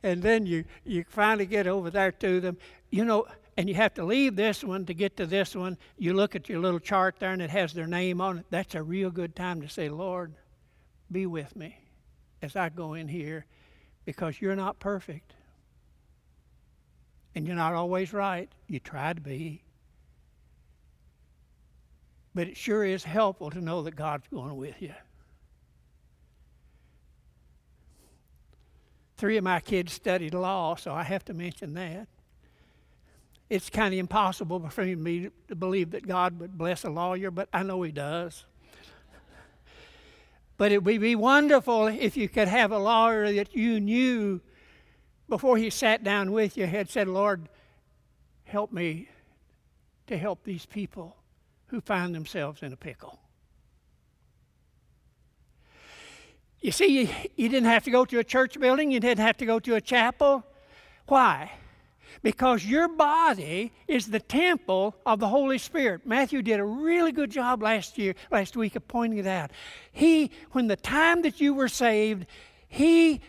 and 0.02 0.22
then 0.22 0.46
you 0.46 0.64
you 0.84 1.04
finally 1.08 1.46
get 1.46 1.66
over 1.66 1.90
there 1.90 2.12
to 2.12 2.40
them. 2.40 2.56
You 2.90 3.04
know, 3.04 3.26
and 3.56 3.68
you 3.68 3.74
have 3.74 3.94
to 3.94 4.04
leave 4.04 4.36
this 4.36 4.62
one 4.62 4.84
to 4.86 4.94
get 4.94 5.16
to 5.16 5.26
this 5.26 5.54
one. 5.54 5.78
You 5.96 6.14
look 6.14 6.36
at 6.36 6.48
your 6.48 6.60
little 6.60 6.80
chart 6.80 7.16
there, 7.18 7.32
and 7.32 7.42
it 7.42 7.50
has 7.50 7.72
their 7.72 7.86
name 7.86 8.20
on 8.20 8.38
it. 8.38 8.46
That's 8.50 8.74
a 8.74 8.82
real 8.82 9.10
good 9.10 9.34
time 9.34 9.62
to 9.62 9.68
say, 9.68 9.88
Lord, 9.88 10.34
be 11.10 11.26
with 11.26 11.56
me 11.56 11.78
as 12.42 12.54
I 12.54 12.68
go 12.68 12.94
in 12.94 13.08
here, 13.08 13.46
because 14.04 14.40
you're 14.40 14.56
not 14.56 14.78
perfect. 14.78 15.32
And 17.34 17.46
you're 17.46 17.56
not 17.56 17.74
always 17.74 18.12
right. 18.12 18.50
You 18.66 18.78
try 18.78 19.12
to 19.12 19.20
be. 19.20 19.62
But 22.34 22.48
it 22.48 22.56
sure 22.56 22.84
is 22.84 23.04
helpful 23.04 23.50
to 23.50 23.60
know 23.60 23.82
that 23.82 23.96
God's 23.96 24.26
going 24.28 24.56
with 24.56 24.80
you. 24.80 24.94
Three 29.16 29.36
of 29.36 29.44
my 29.44 29.60
kids 29.60 29.92
studied 29.92 30.34
law, 30.34 30.74
so 30.74 30.92
I 30.92 31.02
have 31.02 31.24
to 31.26 31.34
mention 31.34 31.74
that. 31.74 32.08
It's 33.48 33.70
kind 33.70 33.94
of 33.94 34.00
impossible 34.00 34.68
for 34.70 34.84
me 34.84 35.30
to 35.48 35.54
believe 35.54 35.92
that 35.92 36.06
God 36.06 36.38
would 36.40 36.58
bless 36.58 36.84
a 36.84 36.90
lawyer, 36.90 37.30
but 37.30 37.48
I 37.52 37.62
know 37.62 37.82
He 37.82 37.92
does. 37.92 38.44
but 40.56 40.72
it 40.72 40.82
would 40.82 41.00
be 41.00 41.14
wonderful 41.14 41.86
if 41.86 42.16
you 42.16 42.28
could 42.28 42.48
have 42.48 42.72
a 42.72 42.78
lawyer 42.78 43.32
that 43.32 43.54
you 43.54 43.80
knew 43.80 44.40
before 45.28 45.56
he 45.56 45.70
sat 45.70 46.04
down 46.04 46.32
with 46.32 46.56
you, 46.56 46.66
had 46.66 46.88
said, 46.88 47.08
Lord, 47.08 47.48
help 48.44 48.72
me 48.72 49.08
to 50.06 50.16
help 50.16 50.44
these 50.44 50.66
people 50.66 51.16
who 51.68 51.80
find 51.80 52.14
themselves 52.14 52.62
in 52.62 52.72
a 52.72 52.76
pickle. 52.76 53.18
You 56.60 56.72
see, 56.72 57.10
you, 57.36 57.48
didn't 57.48 57.68
have 57.68 57.84
to 57.84 57.90
go 57.90 58.04
to 58.04 58.18
a 58.18 58.24
church 58.24 58.58
building, 58.58 58.90
you 58.90 59.00
didn't 59.00 59.24
have 59.24 59.36
to 59.38 59.46
go 59.46 59.58
to 59.60 59.74
a 59.74 59.80
chapel. 59.80 60.44
Why? 61.06 61.52
Because 62.22 62.64
your 62.64 62.88
body 62.88 63.72
is 63.86 64.06
the 64.06 64.20
temple 64.20 64.96
of 65.04 65.20
the 65.20 65.28
Holy 65.28 65.58
Spirit. 65.58 66.06
Matthew 66.06 66.42
did 66.42 66.58
a 66.58 66.64
really 66.64 67.12
good 67.12 67.30
job 67.30 67.62
last 67.62 67.98
year, 67.98 68.14
last 68.32 68.56
week 68.56 68.74
of 68.74 68.88
pointing 68.88 69.18
it 69.18 69.26
out. 69.26 69.50
He, 69.92 70.30
when 70.52 70.66
the 70.66 70.76
time 70.76 71.22
that 71.22 71.40
you 71.40 71.54
were 71.54 71.68
saved, 71.68 72.26
he 72.68 73.20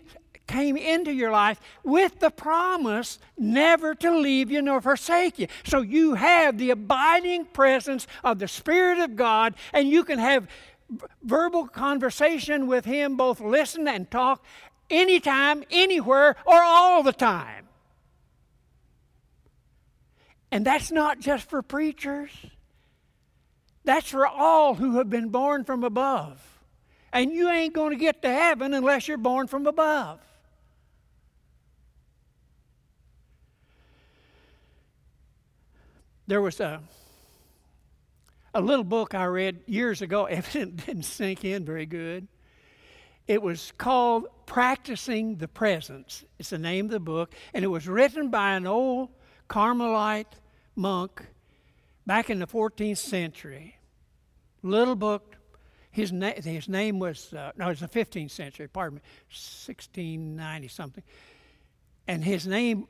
came 0.47 0.77
into 0.77 1.11
your 1.11 1.29
life 1.29 1.59
with 1.83 2.19
the 2.19 2.31
promise 2.31 3.19
never 3.37 3.93
to 3.93 4.17
leave 4.17 4.49
you 4.49 4.61
nor 4.61 4.81
forsake 4.81 5.37
you. 5.37 5.47
So 5.65 5.81
you 5.81 6.15
have 6.15 6.57
the 6.57 6.71
abiding 6.71 7.45
presence 7.45 8.07
of 8.23 8.39
the 8.39 8.47
Spirit 8.47 8.99
of 8.99 9.15
God, 9.15 9.55
and 9.73 9.89
you 9.89 10.03
can 10.03 10.19
have 10.19 10.47
verbal 11.21 11.67
conversation 11.67 12.67
with 12.67 12.85
Him, 12.85 13.17
both 13.17 13.39
listen 13.39 13.87
and 13.87 14.09
talk, 14.09 14.43
anytime, 14.89 15.63
anywhere, 15.69 16.35
or 16.45 16.61
all 16.61 17.03
the 17.03 17.13
time. 17.13 17.67
And 20.51 20.65
that's 20.65 20.91
not 20.91 21.19
just 21.19 21.49
for 21.49 21.61
preachers, 21.61 22.31
that's 23.83 24.09
for 24.09 24.25
all 24.25 24.75
who 24.75 24.97
have 24.97 25.09
been 25.09 25.29
born 25.29 25.63
from 25.63 25.83
above. 25.83 26.41
And 27.13 27.31
you 27.31 27.49
ain't 27.49 27.73
going 27.73 27.91
to 27.91 27.97
get 27.97 28.21
to 28.21 28.29
heaven 28.29 28.73
unless 28.73 29.07
you're 29.07 29.17
born 29.17 29.47
from 29.47 29.65
above. 29.65 30.19
There 36.27 36.41
was 36.41 36.59
a 36.59 36.81
a 38.57 38.61
little 38.61 38.83
book 38.83 39.13
I 39.13 39.25
read 39.25 39.59
years 39.67 40.01
ago. 40.01 40.25
It 40.31 40.45
didn't 40.51 41.03
sink 41.03 41.45
in 41.45 41.63
very 41.63 41.85
good. 41.85 42.27
It 43.27 43.41
was 43.41 43.71
called 43.77 44.27
Practicing 44.47 45.35
the 45.35 45.47
Presence. 45.47 46.25
It's 46.39 46.49
the 46.49 46.57
name 46.57 46.85
of 46.85 46.91
the 46.91 46.99
book, 46.99 47.35
and 47.53 47.63
it 47.63 47.67
was 47.67 47.87
written 47.87 48.29
by 48.29 48.53
an 48.53 48.65
old 48.65 49.09
Carmelite 49.47 50.33
monk 50.75 51.23
back 52.07 52.29
in 52.31 52.39
the 52.39 52.47
14th 52.47 52.97
century. 52.97 53.77
Little 54.63 54.95
book. 54.95 55.35
His, 55.91 56.11
na- 56.11 56.33
his 56.33 56.67
name 56.67 56.99
was, 56.99 57.33
uh, 57.33 57.51
no, 57.57 57.65
it 57.67 57.69
was 57.69 57.79
the 57.79 57.87
15th 57.87 58.31
century, 58.31 58.67
pardon 58.67 58.95
me, 58.95 59.01
1690 59.29 60.67
something. 60.67 61.03
And 62.07 62.23
his 62.23 62.47
name 62.47 62.87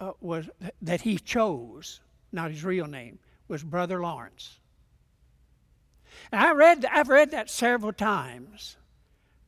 uh, 0.00 0.12
was, 0.20 0.48
that 0.82 1.00
he 1.00 1.18
chose, 1.18 2.00
not 2.30 2.50
his 2.50 2.64
real 2.64 2.86
name, 2.86 3.18
was 3.48 3.64
Brother 3.64 4.00
Lawrence. 4.00 4.58
And 6.32 6.40
I 6.40 6.52
read, 6.52 6.84
I've 6.84 7.08
read 7.08 7.30
that 7.32 7.50
several 7.50 7.92
times. 7.92 8.76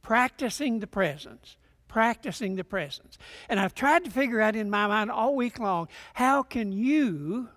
Practicing 0.02 0.80
the 0.80 0.86
presence, 0.86 1.56
practicing 1.86 2.56
the 2.56 2.64
presence. 2.64 3.18
And 3.48 3.60
I've 3.60 3.74
tried 3.74 4.04
to 4.04 4.10
figure 4.10 4.40
out 4.40 4.56
in 4.56 4.70
my 4.70 4.86
mind 4.86 5.10
all 5.10 5.36
week 5.36 5.58
long 5.58 5.88
how 6.14 6.42
can 6.42 6.72
you, 6.72 7.48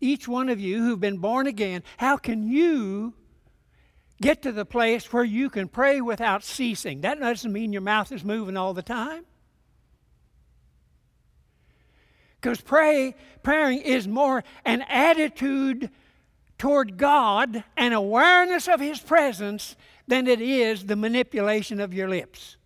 each 0.00 0.26
one 0.26 0.48
of 0.48 0.60
you 0.60 0.82
who've 0.82 1.00
been 1.00 1.18
born 1.18 1.46
again, 1.46 1.84
how 1.96 2.16
can 2.16 2.48
you 2.48 3.14
get 4.20 4.42
to 4.42 4.52
the 4.52 4.64
place 4.64 5.12
where 5.12 5.24
you 5.24 5.48
can 5.48 5.68
pray 5.68 6.00
without 6.00 6.44
ceasing? 6.44 7.00
That 7.02 7.20
doesn't 7.20 7.52
mean 7.52 7.72
your 7.72 7.82
mouth 7.82 8.12
is 8.12 8.24
moving 8.24 8.56
all 8.56 8.74
the 8.74 8.82
time. 8.82 9.24
Because 12.40 12.60
pray, 12.60 13.14
praying 13.42 13.80
is 13.80 14.08
more 14.08 14.42
an 14.64 14.82
attitude 14.82 15.90
toward 16.60 16.98
God 16.98 17.64
and 17.74 17.94
awareness 17.94 18.68
of 18.68 18.80
His 18.80 19.00
presence 19.00 19.76
than 20.06 20.26
it 20.26 20.42
is 20.42 20.84
the 20.84 20.94
manipulation 20.94 21.80
of 21.80 21.94
your 21.94 22.06
lips. 22.06 22.58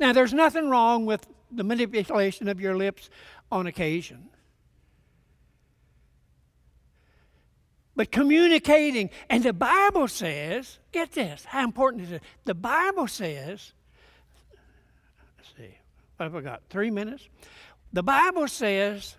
Now, 0.00 0.12
there's 0.12 0.34
nothing 0.34 0.68
wrong 0.68 1.06
with 1.06 1.24
the 1.52 1.62
manipulation 1.62 2.48
of 2.48 2.60
your 2.60 2.76
lips 2.76 3.08
on 3.52 3.68
occasion. 3.68 4.30
But 7.94 8.10
communicating, 8.10 9.10
and 9.30 9.44
the 9.44 9.52
Bible 9.52 10.08
says, 10.08 10.80
get 10.90 11.12
this, 11.12 11.44
how 11.44 11.62
important 11.62 12.02
is 12.02 12.10
it? 12.10 12.22
The 12.46 12.54
Bible 12.54 13.06
says, 13.06 13.74
let's 15.38 15.50
see, 15.56 15.78
what 16.16 16.24
have 16.24 16.34
I 16.34 16.40
got? 16.40 16.62
Three 16.68 16.90
minutes? 16.90 17.28
The 17.92 18.02
Bible 18.02 18.48
says 18.48 19.14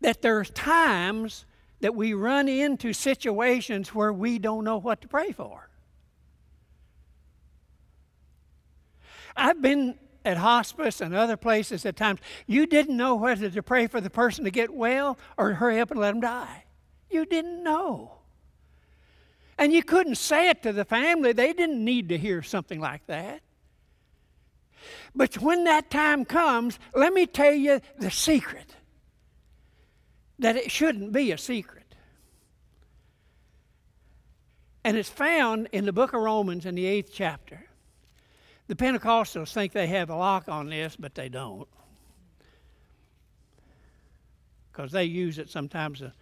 that 0.00 0.22
there's 0.22 0.50
times 0.50 1.44
that 1.80 1.94
we 1.94 2.14
run 2.14 2.48
into 2.48 2.92
situations 2.92 3.94
where 3.94 4.12
we 4.12 4.38
don't 4.38 4.64
know 4.64 4.78
what 4.78 5.00
to 5.02 5.08
pray 5.08 5.32
for. 5.32 5.68
I've 9.36 9.60
been 9.60 9.98
at 10.24 10.38
hospice 10.38 11.00
and 11.00 11.14
other 11.14 11.36
places 11.36 11.86
at 11.86 11.96
times, 11.96 12.20
you 12.46 12.66
didn't 12.66 12.96
know 12.96 13.14
whether 13.14 13.48
to 13.48 13.62
pray 13.62 13.86
for 13.86 14.00
the 14.00 14.10
person 14.10 14.44
to 14.44 14.50
get 14.50 14.74
well 14.74 15.18
or 15.38 15.52
hurry 15.52 15.78
up 15.78 15.90
and 15.90 16.00
let 16.00 16.12
them 16.12 16.20
die. 16.20 16.64
You 17.10 17.24
didn't 17.24 17.62
know. 17.62 18.12
And 19.58 19.72
you 19.72 19.82
couldn't 19.82 20.16
say 20.16 20.50
it 20.50 20.62
to 20.64 20.72
the 20.72 20.84
family. 20.84 21.32
They 21.32 21.52
didn't 21.52 21.82
need 21.82 22.08
to 22.10 22.18
hear 22.18 22.42
something 22.42 22.80
like 22.80 23.06
that. 23.06 23.40
But 25.14 25.38
when 25.38 25.64
that 25.64 25.90
time 25.90 26.24
comes, 26.24 26.78
let 26.94 27.12
me 27.12 27.26
tell 27.26 27.54
you 27.54 27.80
the 27.98 28.10
secret 28.10 28.75
that 30.38 30.56
it 30.56 30.70
shouldn't 30.70 31.12
be 31.12 31.32
a 31.32 31.38
secret. 31.38 31.94
And 34.84 34.96
it's 34.96 35.08
found 35.08 35.68
in 35.72 35.84
the 35.84 35.92
book 35.92 36.12
of 36.12 36.20
Romans 36.20 36.64
in 36.64 36.74
the 36.74 36.86
eighth 36.86 37.10
chapter. 37.12 37.66
The 38.68 38.74
Pentecostals 38.74 39.52
think 39.52 39.72
they 39.72 39.88
have 39.88 40.10
a 40.10 40.16
lock 40.16 40.48
on 40.48 40.70
this, 40.70 40.96
but 40.96 41.14
they 41.14 41.28
don't. 41.28 41.68
Because 44.70 44.92
they 44.92 45.04
use 45.04 45.38
it 45.38 45.48
sometimes 45.48 46.00
to, 46.00 46.12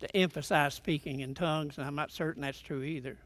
to 0.00 0.16
emphasize 0.16 0.74
speaking 0.74 1.20
in 1.20 1.34
tongues, 1.34 1.78
and 1.78 1.86
I'm 1.86 1.94
not 1.94 2.10
certain 2.10 2.42
that's 2.42 2.60
true 2.60 2.82
either 2.82 3.16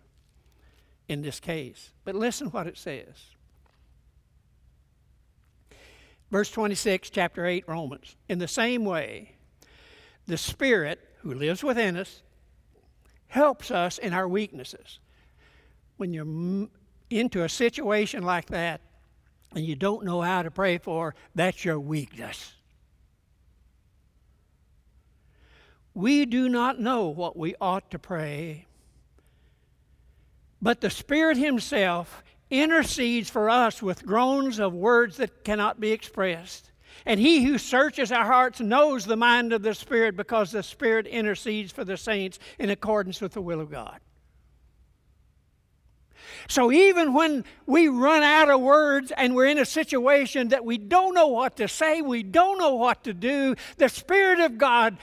in 1.08 1.22
this 1.22 1.40
case. 1.40 1.90
But 2.04 2.14
listen 2.14 2.48
what 2.48 2.66
it 2.66 2.78
says. 2.78 3.34
Verse 6.30 6.50
26, 6.50 7.10
chapter 7.10 7.46
8, 7.46 7.64
Romans. 7.68 8.16
In 8.28 8.38
the 8.38 8.48
same 8.48 8.84
way, 8.84 9.33
the 10.26 10.36
Spirit 10.36 11.00
who 11.18 11.34
lives 11.34 11.62
within 11.62 11.96
us 11.96 12.22
helps 13.26 13.70
us 13.70 13.98
in 13.98 14.12
our 14.12 14.28
weaknesses. 14.28 14.98
When 15.96 16.12
you're 16.12 16.68
into 17.10 17.44
a 17.44 17.48
situation 17.48 18.22
like 18.22 18.46
that 18.46 18.80
and 19.54 19.64
you 19.64 19.76
don't 19.76 20.04
know 20.04 20.20
how 20.20 20.42
to 20.42 20.50
pray 20.50 20.78
for, 20.78 21.14
that's 21.34 21.64
your 21.64 21.78
weakness. 21.78 22.54
We 25.94 26.26
do 26.26 26.48
not 26.48 26.80
know 26.80 27.06
what 27.06 27.36
we 27.36 27.54
ought 27.60 27.90
to 27.92 27.98
pray, 27.98 28.66
but 30.60 30.80
the 30.80 30.90
Spirit 30.90 31.36
Himself 31.36 32.24
intercedes 32.50 33.30
for 33.30 33.48
us 33.48 33.82
with 33.82 34.04
groans 34.04 34.58
of 34.58 34.72
words 34.72 35.18
that 35.18 35.44
cannot 35.44 35.80
be 35.80 35.92
expressed. 35.92 36.70
And 37.06 37.20
he 37.20 37.44
who 37.44 37.58
searches 37.58 38.10
our 38.10 38.24
hearts 38.24 38.60
knows 38.60 39.04
the 39.04 39.16
mind 39.16 39.52
of 39.52 39.62
the 39.62 39.74
Spirit 39.74 40.16
because 40.16 40.52
the 40.52 40.62
Spirit 40.62 41.06
intercedes 41.06 41.70
for 41.70 41.84
the 41.84 41.96
saints 41.96 42.38
in 42.58 42.70
accordance 42.70 43.20
with 43.20 43.32
the 43.32 43.42
will 43.42 43.60
of 43.60 43.70
God. 43.70 44.00
So 46.48 46.72
even 46.72 47.14
when 47.14 47.44
we 47.66 47.88
run 47.88 48.22
out 48.22 48.50
of 48.50 48.60
words 48.60 49.12
and 49.16 49.34
we're 49.34 49.46
in 49.46 49.58
a 49.58 49.64
situation 49.64 50.48
that 50.48 50.64
we 50.64 50.78
don't 50.78 51.14
know 51.14 51.28
what 51.28 51.56
to 51.56 51.68
say, 51.68 52.00
we 52.00 52.22
don't 52.22 52.58
know 52.58 52.74
what 52.74 53.04
to 53.04 53.14
do, 53.14 53.54
the 53.76 53.88
Spirit 53.88 54.40
of 54.40 54.58
God 54.58 54.96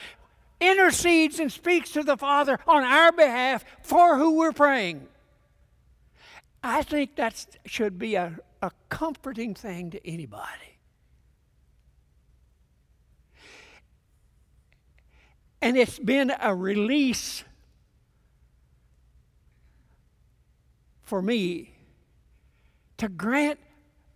intercedes 0.60 1.40
and 1.40 1.52
speaks 1.52 1.92
to 1.92 2.04
the 2.04 2.18
Father 2.18 2.60
on 2.68 2.84
our 2.84 3.12
behalf 3.12 3.64
for 3.82 4.18
who 4.18 4.38
we're 4.38 4.52
praying. 4.52 5.08
I 6.64 6.84
think 6.84 7.16
that 7.16 7.58
should 7.66 7.98
be 7.98 8.16
a, 8.16 8.38
a 8.62 8.72
comforting 8.90 9.56
thing 9.56 9.92
to 9.92 10.08
anybody. 10.08 10.71
And 15.62 15.78
it's 15.78 16.00
been 16.00 16.34
a 16.42 16.56
release 16.56 17.44
for 21.04 21.22
me 21.22 21.74
to 22.98 23.10
grant 23.10 23.60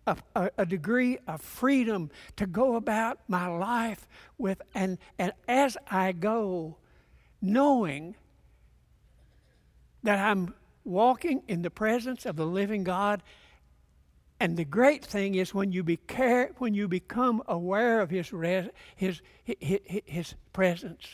a, 0.07 0.17
a, 0.35 0.51
a, 0.59 0.65
degree 0.65 1.17
of 1.27 1.41
freedom 1.41 2.09
to 2.35 2.45
go 2.45 2.75
about 2.75 3.19
my 3.27 3.47
life 3.47 4.07
with, 4.37 4.61
and, 4.73 4.97
and 5.19 5.33
as 5.47 5.77
I 5.89 6.11
go, 6.11 6.77
knowing 7.41 8.15
that 10.03 10.19
I'm 10.19 10.53
walking 10.83 11.41
in 11.47 11.63
the 11.63 11.71
presence 11.71 12.25
of 12.25 12.35
the 12.35 12.45
living 12.45 12.83
God. 12.83 13.23
And 14.39 14.55
the 14.55 14.65
great 14.65 15.03
thing 15.03 15.35
is 15.35 15.53
when 15.53 15.71
you, 15.71 15.83
be 15.83 15.97
care, 15.97 16.51
when 16.59 16.73
you 16.73 16.87
become 16.87 17.41
aware 17.47 18.01
of 18.01 18.09
his, 18.09 18.31
res, 18.31 18.67
his, 18.95 19.21
his, 19.43 19.79
his 20.05 20.35
presence 20.53 21.07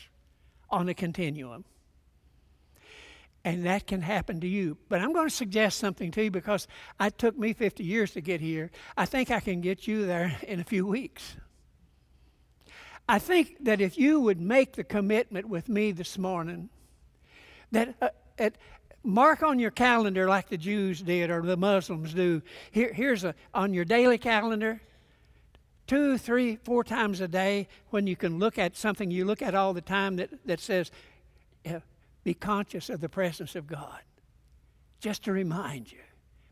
on 0.72 0.88
a 0.88 0.94
continuum. 0.94 1.64
And 3.44 3.66
that 3.66 3.86
can 3.86 4.02
happen 4.02 4.40
to 4.40 4.48
you. 4.48 4.78
But 4.88 5.00
I'm 5.00 5.12
going 5.12 5.28
to 5.28 5.34
suggest 5.34 5.78
something 5.78 6.10
to 6.12 6.24
you 6.24 6.30
because 6.30 6.66
it 7.00 7.18
took 7.18 7.36
me 7.36 7.52
50 7.52 7.84
years 7.84 8.12
to 8.12 8.20
get 8.20 8.40
here. 8.40 8.70
I 8.96 9.04
think 9.04 9.30
I 9.30 9.40
can 9.40 9.60
get 9.60 9.86
you 9.86 10.06
there 10.06 10.36
in 10.46 10.60
a 10.60 10.64
few 10.64 10.86
weeks. 10.86 11.36
I 13.08 13.18
think 13.18 13.64
that 13.64 13.80
if 13.80 13.98
you 13.98 14.20
would 14.20 14.40
make 14.40 14.74
the 14.74 14.84
commitment 14.84 15.48
with 15.48 15.68
me 15.68 15.90
this 15.92 16.16
morning, 16.16 16.70
that 17.72 17.94
uh, 18.00 18.08
at, 18.38 18.54
mark 19.02 19.42
on 19.42 19.58
your 19.58 19.70
calendar 19.70 20.28
like 20.28 20.48
the 20.48 20.56
Jews 20.56 21.02
did 21.02 21.30
or 21.30 21.42
the 21.42 21.56
Muslims 21.56 22.14
do. 22.14 22.42
Here, 22.70 22.92
here's 22.92 23.24
a 23.24 23.34
on 23.52 23.74
your 23.74 23.84
daily 23.84 24.18
calendar, 24.18 24.80
two, 25.86 26.18
three, 26.18 26.56
four 26.56 26.84
times 26.84 27.20
a 27.20 27.28
day 27.28 27.68
when 27.90 28.06
you 28.06 28.16
can 28.16 28.38
look 28.38 28.58
at 28.58 28.76
something 28.76 29.10
you 29.10 29.24
look 29.24 29.42
at 29.42 29.54
all 29.54 29.72
the 29.72 29.80
time 29.80 30.16
that, 30.16 30.30
that 30.46 30.60
says, 30.60 30.90
be 32.24 32.34
conscious 32.34 32.88
of 32.88 33.00
the 33.00 33.08
presence 33.08 33.56
of 33.56 33.66
God. 33.66 34.00
Just 35.00 35.24
to 35.24 35.32
remind 35.32 35.90
you. 35.90 35.98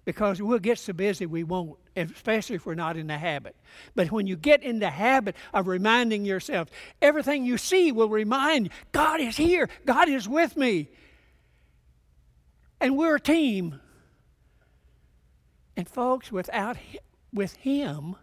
Because 0.05 0.43
we'll 0.43 0.59
get 0.59 0.79
so 0.79 0.93
busy 0.93 1.27
we 1.27 1.45
won't, 1.45 1.79
especially 1.95 2.57
if 2.57 2.67
we're 2.67 2.75
not 2.75 2.97
in 2.97 3.07
the 3.07 3.19
habit. 3.19 3.55
But 3.95 4.11
when 4.11 4.27
you 4.27 4.35
get 4.35 4.63
in 4.63 4.81
the 4.81 4.91
habit 4.91 5.37
of 5.53 5.69
reminding 5.69 6.25
yourself, 6.25 6.69
everything 7.01 7.45
you 7.45 7.59
see 7.59 7.93
will 7.93 8.09
remind 8.09 8.67
you, 8.67 8.71
God 8.93 9.21
is 9.21 9.37
here, 9.37 9.69
God 9.85 10.09
is 10.09 10.29
with 10.29 10.57
me. 10.57 10.89
And 12.81 12.97
we're 12.97 13.17
a 13.17 13.21
team. 13.21 13.79
And 15.77 15.89
folks, 15.89 16.33
without 16.33 16.77
with 17.33 17.55
him, 17.57 18.17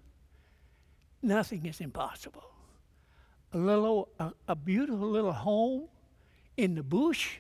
nothing 1.28 1.66
is 1.66 1.82
impossible. 1.82 2.44
A 3.54 3.58
little 3.58 4.10
a, 4.20 4.32
a 4.48 4.56
beautiful 4.56 5.10
little 5.10 5.34
home 5.34 5.88
in 6.56 6.76
the 6.76 6.84
bush 6.84 7.38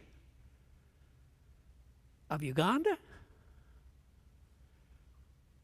of 2.29 2.43
Uganda 2.43 2.97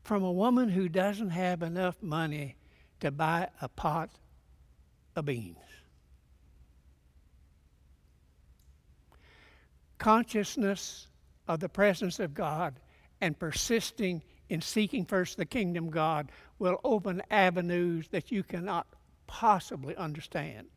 from 0.03 0.23
a 0.23 0.31
woman 0.31 0.69
who 0.69 0.89
doesn't 0.89 1.29
have 1.29 1.61
enough 1.61 2.01
money 2.01 2.55
to 2.99 3.11
buy 3.11 3.49
a 3.61 3.69
pot 3.69 4.09
of 5.15 5.25
beans. 5.25 5.57
Consciousness 9.97 11.07
of 11.47 11.59
the 11.59 11.69
presence 11.69 12.19
of 12.19 12.33
God 12.33 12.79
and 13.21 13.37
persisting 13.37 14.21
in 14.53 14.61
seeking 14.61 15.03
first 15.03 15.35
the 15.35 15.45
kingdom 15.45 15.89
God 15.89 16.31
will 16.59 16.79
open 16.83 17.23
avenues 17.31 18.09
that 18.09 18.31
you 18.31 18.43
cannot 18.43 18.85
possibly 19.25 19.95
understand. 19.95 20.67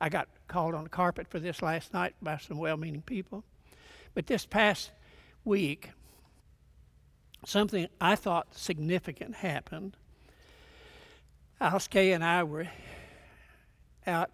I 0.00 0.08
got 0.08 0.26
called 0.48 0.74
on 0.74 0.84
the 0.84 0.88
carpet 0.88 1.28
for 1.28 1.38
this 1.38 1.60
last 1.60 1.92
night 1.92 2.14
by 2.22 2.38
some 2.38 2.56
well 2.56 2.78
meaning 2.78 3.02
people. 3.02 3.44
But 4.14 4.26
this 4.26 4.46
past 4.46 4.90
week, 5.44 5.90
something 7.44 7.88
I 8.00 8.16
thought 8.16 8.54
significant 8.54 9.34
happened. 9.34 9.98
Alice 11.60 11.88
Kay 11.88 12.12
and 12.12 12.24
I 12.24 12.42
were 12.44 12.68
out 14.06 14.30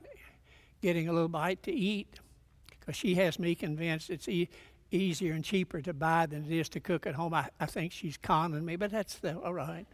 getting 0.81 1.09
a 1.09 1.13
little 1.13 1.27
bite 1.27 1.65
to 1.65 1.73
eat 1.73 2.21
because 2.69 2.95
she 2.95 3.17
has 3.17 3.37
me 3.41 3.57
convinced 3.57 4.11
it's 4.11 4.29
e- 4.29 4.49
easier 4.91 5.33
and 5.33 5.45
cheaper 5.45 5.81
to 5.83 5.93
buy 5.93 6.27
than 6.27 6.45
it 6.45 6.53
is 6.53 6.69
to 6.71 6.81
cook 6.81 7.07
at 7.07 7.15
home. 7.15 7.35
I, 7.35 7.49
I 7.59 7.67
think 7.67 7.93
she's 7.93 8.17
conning 8.17 8.65
me, 8.65 8.77
but 8.77 8.91
that's 8.91 9.17
the, 9.19 9.39
all 9.39 9.55
right. 9.55 9.87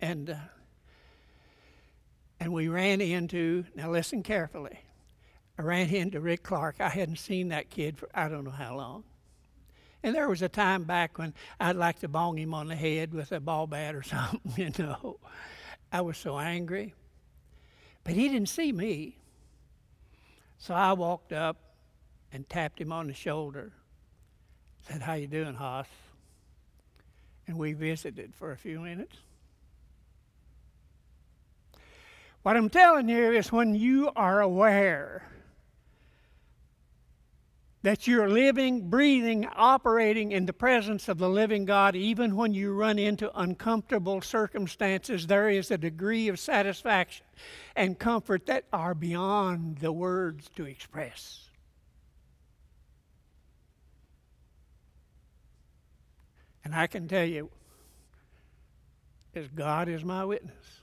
And 0.00 0.30
uh, 0.30 0.36
and 2.42 2.52
we 2.52 2.66
ran 2.66 3.00
into, 3.00 3.64
now 3.76 3.88
listen 3.92 4.24
carefully, 4.24 4.80
I 5.56 5.62
ran 5.62 5.88
into 5.90 6.20
Rick 6.20 6.42
Clark. 6.42 6.80
I 6.80 6.88
hadn't 6.88 7.20
seen 7.20 7.50
that 7.50 7.70
kid 7.70 7.96
for 7.96 8.08
I 8.12 8.28
don't 8.28 8.42
know 8.42 8.50
how 8.50 8.74
long. 8.74 9.04
And 10.02 10.12
there 10.12 10.28
was 10.28 10.42
a 10.42 10.48
time 10.48 10.82
back 10.82 11.18
when 11.18 11.34
I'd 11.60 11.76
like 11.76 12.00
to 12.00 12.08
bong 12.08 12.36
him 12.36 12.52
on 12.52 12.66
the 12.66 12.74
head 12.74 13.14
with 13.14 13.30
a 13.30 13.38
ball 13.38 13.68
bat 13.68 13.94
or 13.94 14.02
something, 14.02 14.40
you 14.56 14.72
know. 14.76 15.20
I 15.92 16.00
was 16.00 16.18
so 16.18 16.36
angry. 16.36 16.94
But 18.02 18.14
he 18.14 18.28
didn't 18.28 18.48
see 18.48 18.72
me. 18.72 19.18
So 20.58 20.74
I 20.74 20.94
walked 20.94 21.32
up 21.32 21.58
and 22.32 22.48
tapped 22.48 22.80
him 22.80 22.92
on 22.92 23.06
the 23.06 23.14
shoulder. 23.14 23.72
Said, 24.88 25.02
How 25.02 25.14
you 25.14 25.26
doing, 25.26 25.54
Hoss? 25.54 25.86
And 27.46 27.58
we 27.58 27.72
visited 27.72 28.34
for 28.34 28.52
a 28.52 28.56
few 28.56 28.80
minutes. 28.80 29.16
What 32.42 32.56
I'm 32.56 32.70
telling 32.70 33.08
you 33.08 33.32
is 33.32 33.52
when 33.52 33.74
you 33.74 34.10
are 34.16 34.40
aware 34.40 35.28
that 37.82 38.06
you're 38.06 38.28
living, 38.28 38.88
breathing, 38.88 39.46
operating 39.56 40.32
in 40.32 40.46
the 40.46 40.52
presence 40.52 41.08
of 41.08 41.18
the 41.18 41.28
living 41.28 41.64
God, 41.64 41.96
even 41.96 42.36
when 42.36 42.54
you 42.54 42.72
run 42.72 42.98
into 42.98 43.30
uncomfortable 43.38 44.20
circumstances, 44.20 45.26
there 45.26 45.48
is 45.48 45.70
a 45.70 45.78
degree 45.78 46.28
of 46.28 46.38
satisfaction 46.38 47.26
and 47.74 47.98
comfort 47.98 48.46
that 48.46 48.64
are 48.72 48.94
beyond 48.94 49.78
the 49.78 49.92
words 49.92 50.48
to 50.56 50.64
express. 50.64 51.48
And 56.64 56.74
I 56.74 56.86
can 56.86 57.08
tell 57.08 57.24
you, 57.24 57.50
as 59.34 59.48
God 59.48 59.88
is 59.88 60.04
my 60.04 60.24
witness, 60.24 60.80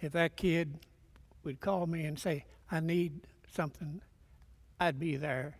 if 0.00 0.12
that 0.12 0.36
kid 0.36 0.78
would 1.44 1.60
call 1.60 1.86
me 1.86 2.04
and 2.04 2.18
say, 2.18 2.44
I 2.70 2.80
need 2.80 3.20
something, 3.52 4.00
I'd 4.80 4.98
be 4.98 5.16
there 5.16 5.56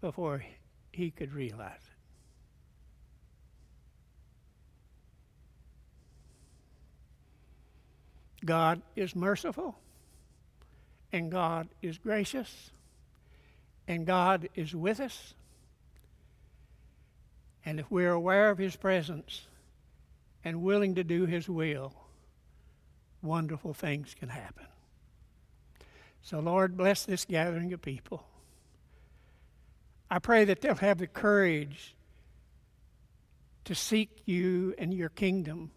before 0.00 0.44
he 0.92 1.10
could 1.10 1.32
realize 1.32 1.80
it. 8.42 8.46
God 8.46 8.82
is 8.94 9.16
merciful, 9.16 9.78
and 11.12 11.30
God 11.30 11.68
is 11.80 11.96
gracious, 11.96 12.70
and 13.88 14.06
God 14.06 14.50
is 14.54 14.74
with 14.74 15.00
us. 15.00 15.34
And 17.64 17.80
if 17.80 17.90
we're 17.90 18.12
aware 18.12 18.50
of 18.50 18.58
His 18.58 18.76
presence 18.76 19.46
and 20.44 20.62
willing 20.62 20.96
to 20.96 21.04
do 21.04 21.26
His 21.26 21.48
will, 21.48 21.94
wonderful 23.22 23.74
things 23.74 24.14
can 24.18 24.28
happen. 24.28 24.66
So, 26.22 26.40
Lord, 26.40 26.76
bless 26.76 27.04
this 27.04 27.24
gathering 27.24 27.72
of 27.72 27.82
people. 27.82 28.26
I 30.10 30.18
pray 30.18 30.44
that 30.44 30.60
they'll 30.60 30.74
have 30.76 30.98
the 30.98 31.06
courage 31.06 31.94
to 33.64 33.74
seek 33.74 34.10
you 34.26 34.74
and 34.78 34.92
your 34.92 35.08
kingdom 35.08 35.70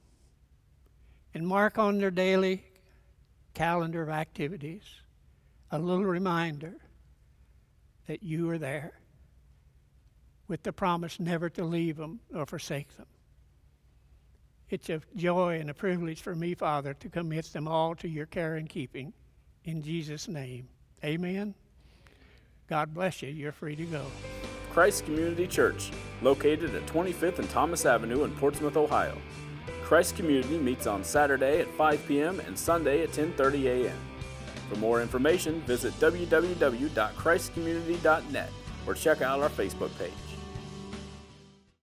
and 1.34 1.48
mark 1.48 1.78
on 1.78 2.00
their 2.00 2.12
daily 2.12 2.64
calendar 3.54 4.04
of 4.04 4.10
activities 4.10 4.84
a 5.72 5.80
little 5.80 6.06
reminder 6.06 6.76
that 8.08 8.24
you 8.24 8.50
are 8.50 8.58
there 8.58 8.94
with 10.48 10.64
the 10.64 10.74
promise 10.74 11.20
never 11.20 11.50
to 11.50 11.64
leave 11.64 11.98
them 11.98 12.20
or 12.34 12.45
forsake 12.45 12.95
them. 12.98 13.06
It's 14.70 14.89
a 14.89 15.02
joy 15.16 15.60
and 15.60 15.70
a 15.70 15.74
privilege 15.74 16.22
for 16.22 16.36
me, 16.36 16.54
Father, 16.54 16.93
to 16.95 17.10
commit 17.10 17.45
them 17.45 17.68
all 17.68 17.95
to 17.95 18.08
your 18.08 18.26
care 18.26 18.56
and 18.56 18.68
keeping. 18.68 19.14
In 19.64 19.82
Jesus' 19.82 20.28
name, 20.28 20.68
amen. 21.04 21.56
God 22.68 22.93
bless 22.93 23.22
you. 23.22 23.30
You're 23.30 23.54
free 23.54 23.78
to 23.78 23.86
go. 23.86 24.06
Christ 24.72 25.06
Community 25.06 25.48
Church, 25.48 25.91
located 26.22 26.76
at 26.76 26.86
25th 26.86 27.39
and 27.39 27.50
Thomas 27.50 27.86
Avenue 27.86 28.26
in 28.26 28.36
Portsmouth, 28.36 28.78
Ohio. 28.78 29.18
Christ 29.84 30.18
Community 30.18 30.58
meets 30.58 30.86
on 30.86 31.04
Saturday 31.04 31.62
at 31.62 31.70
5 31.72 32.08
p.m. 32.08 32.41
and 32.41 32.60
Sunday 32.60 33.04
at 33.04 33.12
10:30 33.12 33.86
a.m. 33.86 33.98
For 34.70 34.76
more 34.76 35.02
information, 35.02 35.62
visit 35.62 35.93
www.christcommunity.net 35.93 38.50
or 38.86 38.93
check 38.93 39.22
out 39.22 39.39
our 39.39 39.50
Facebook 39.50 39.98
page. 39.98 40.26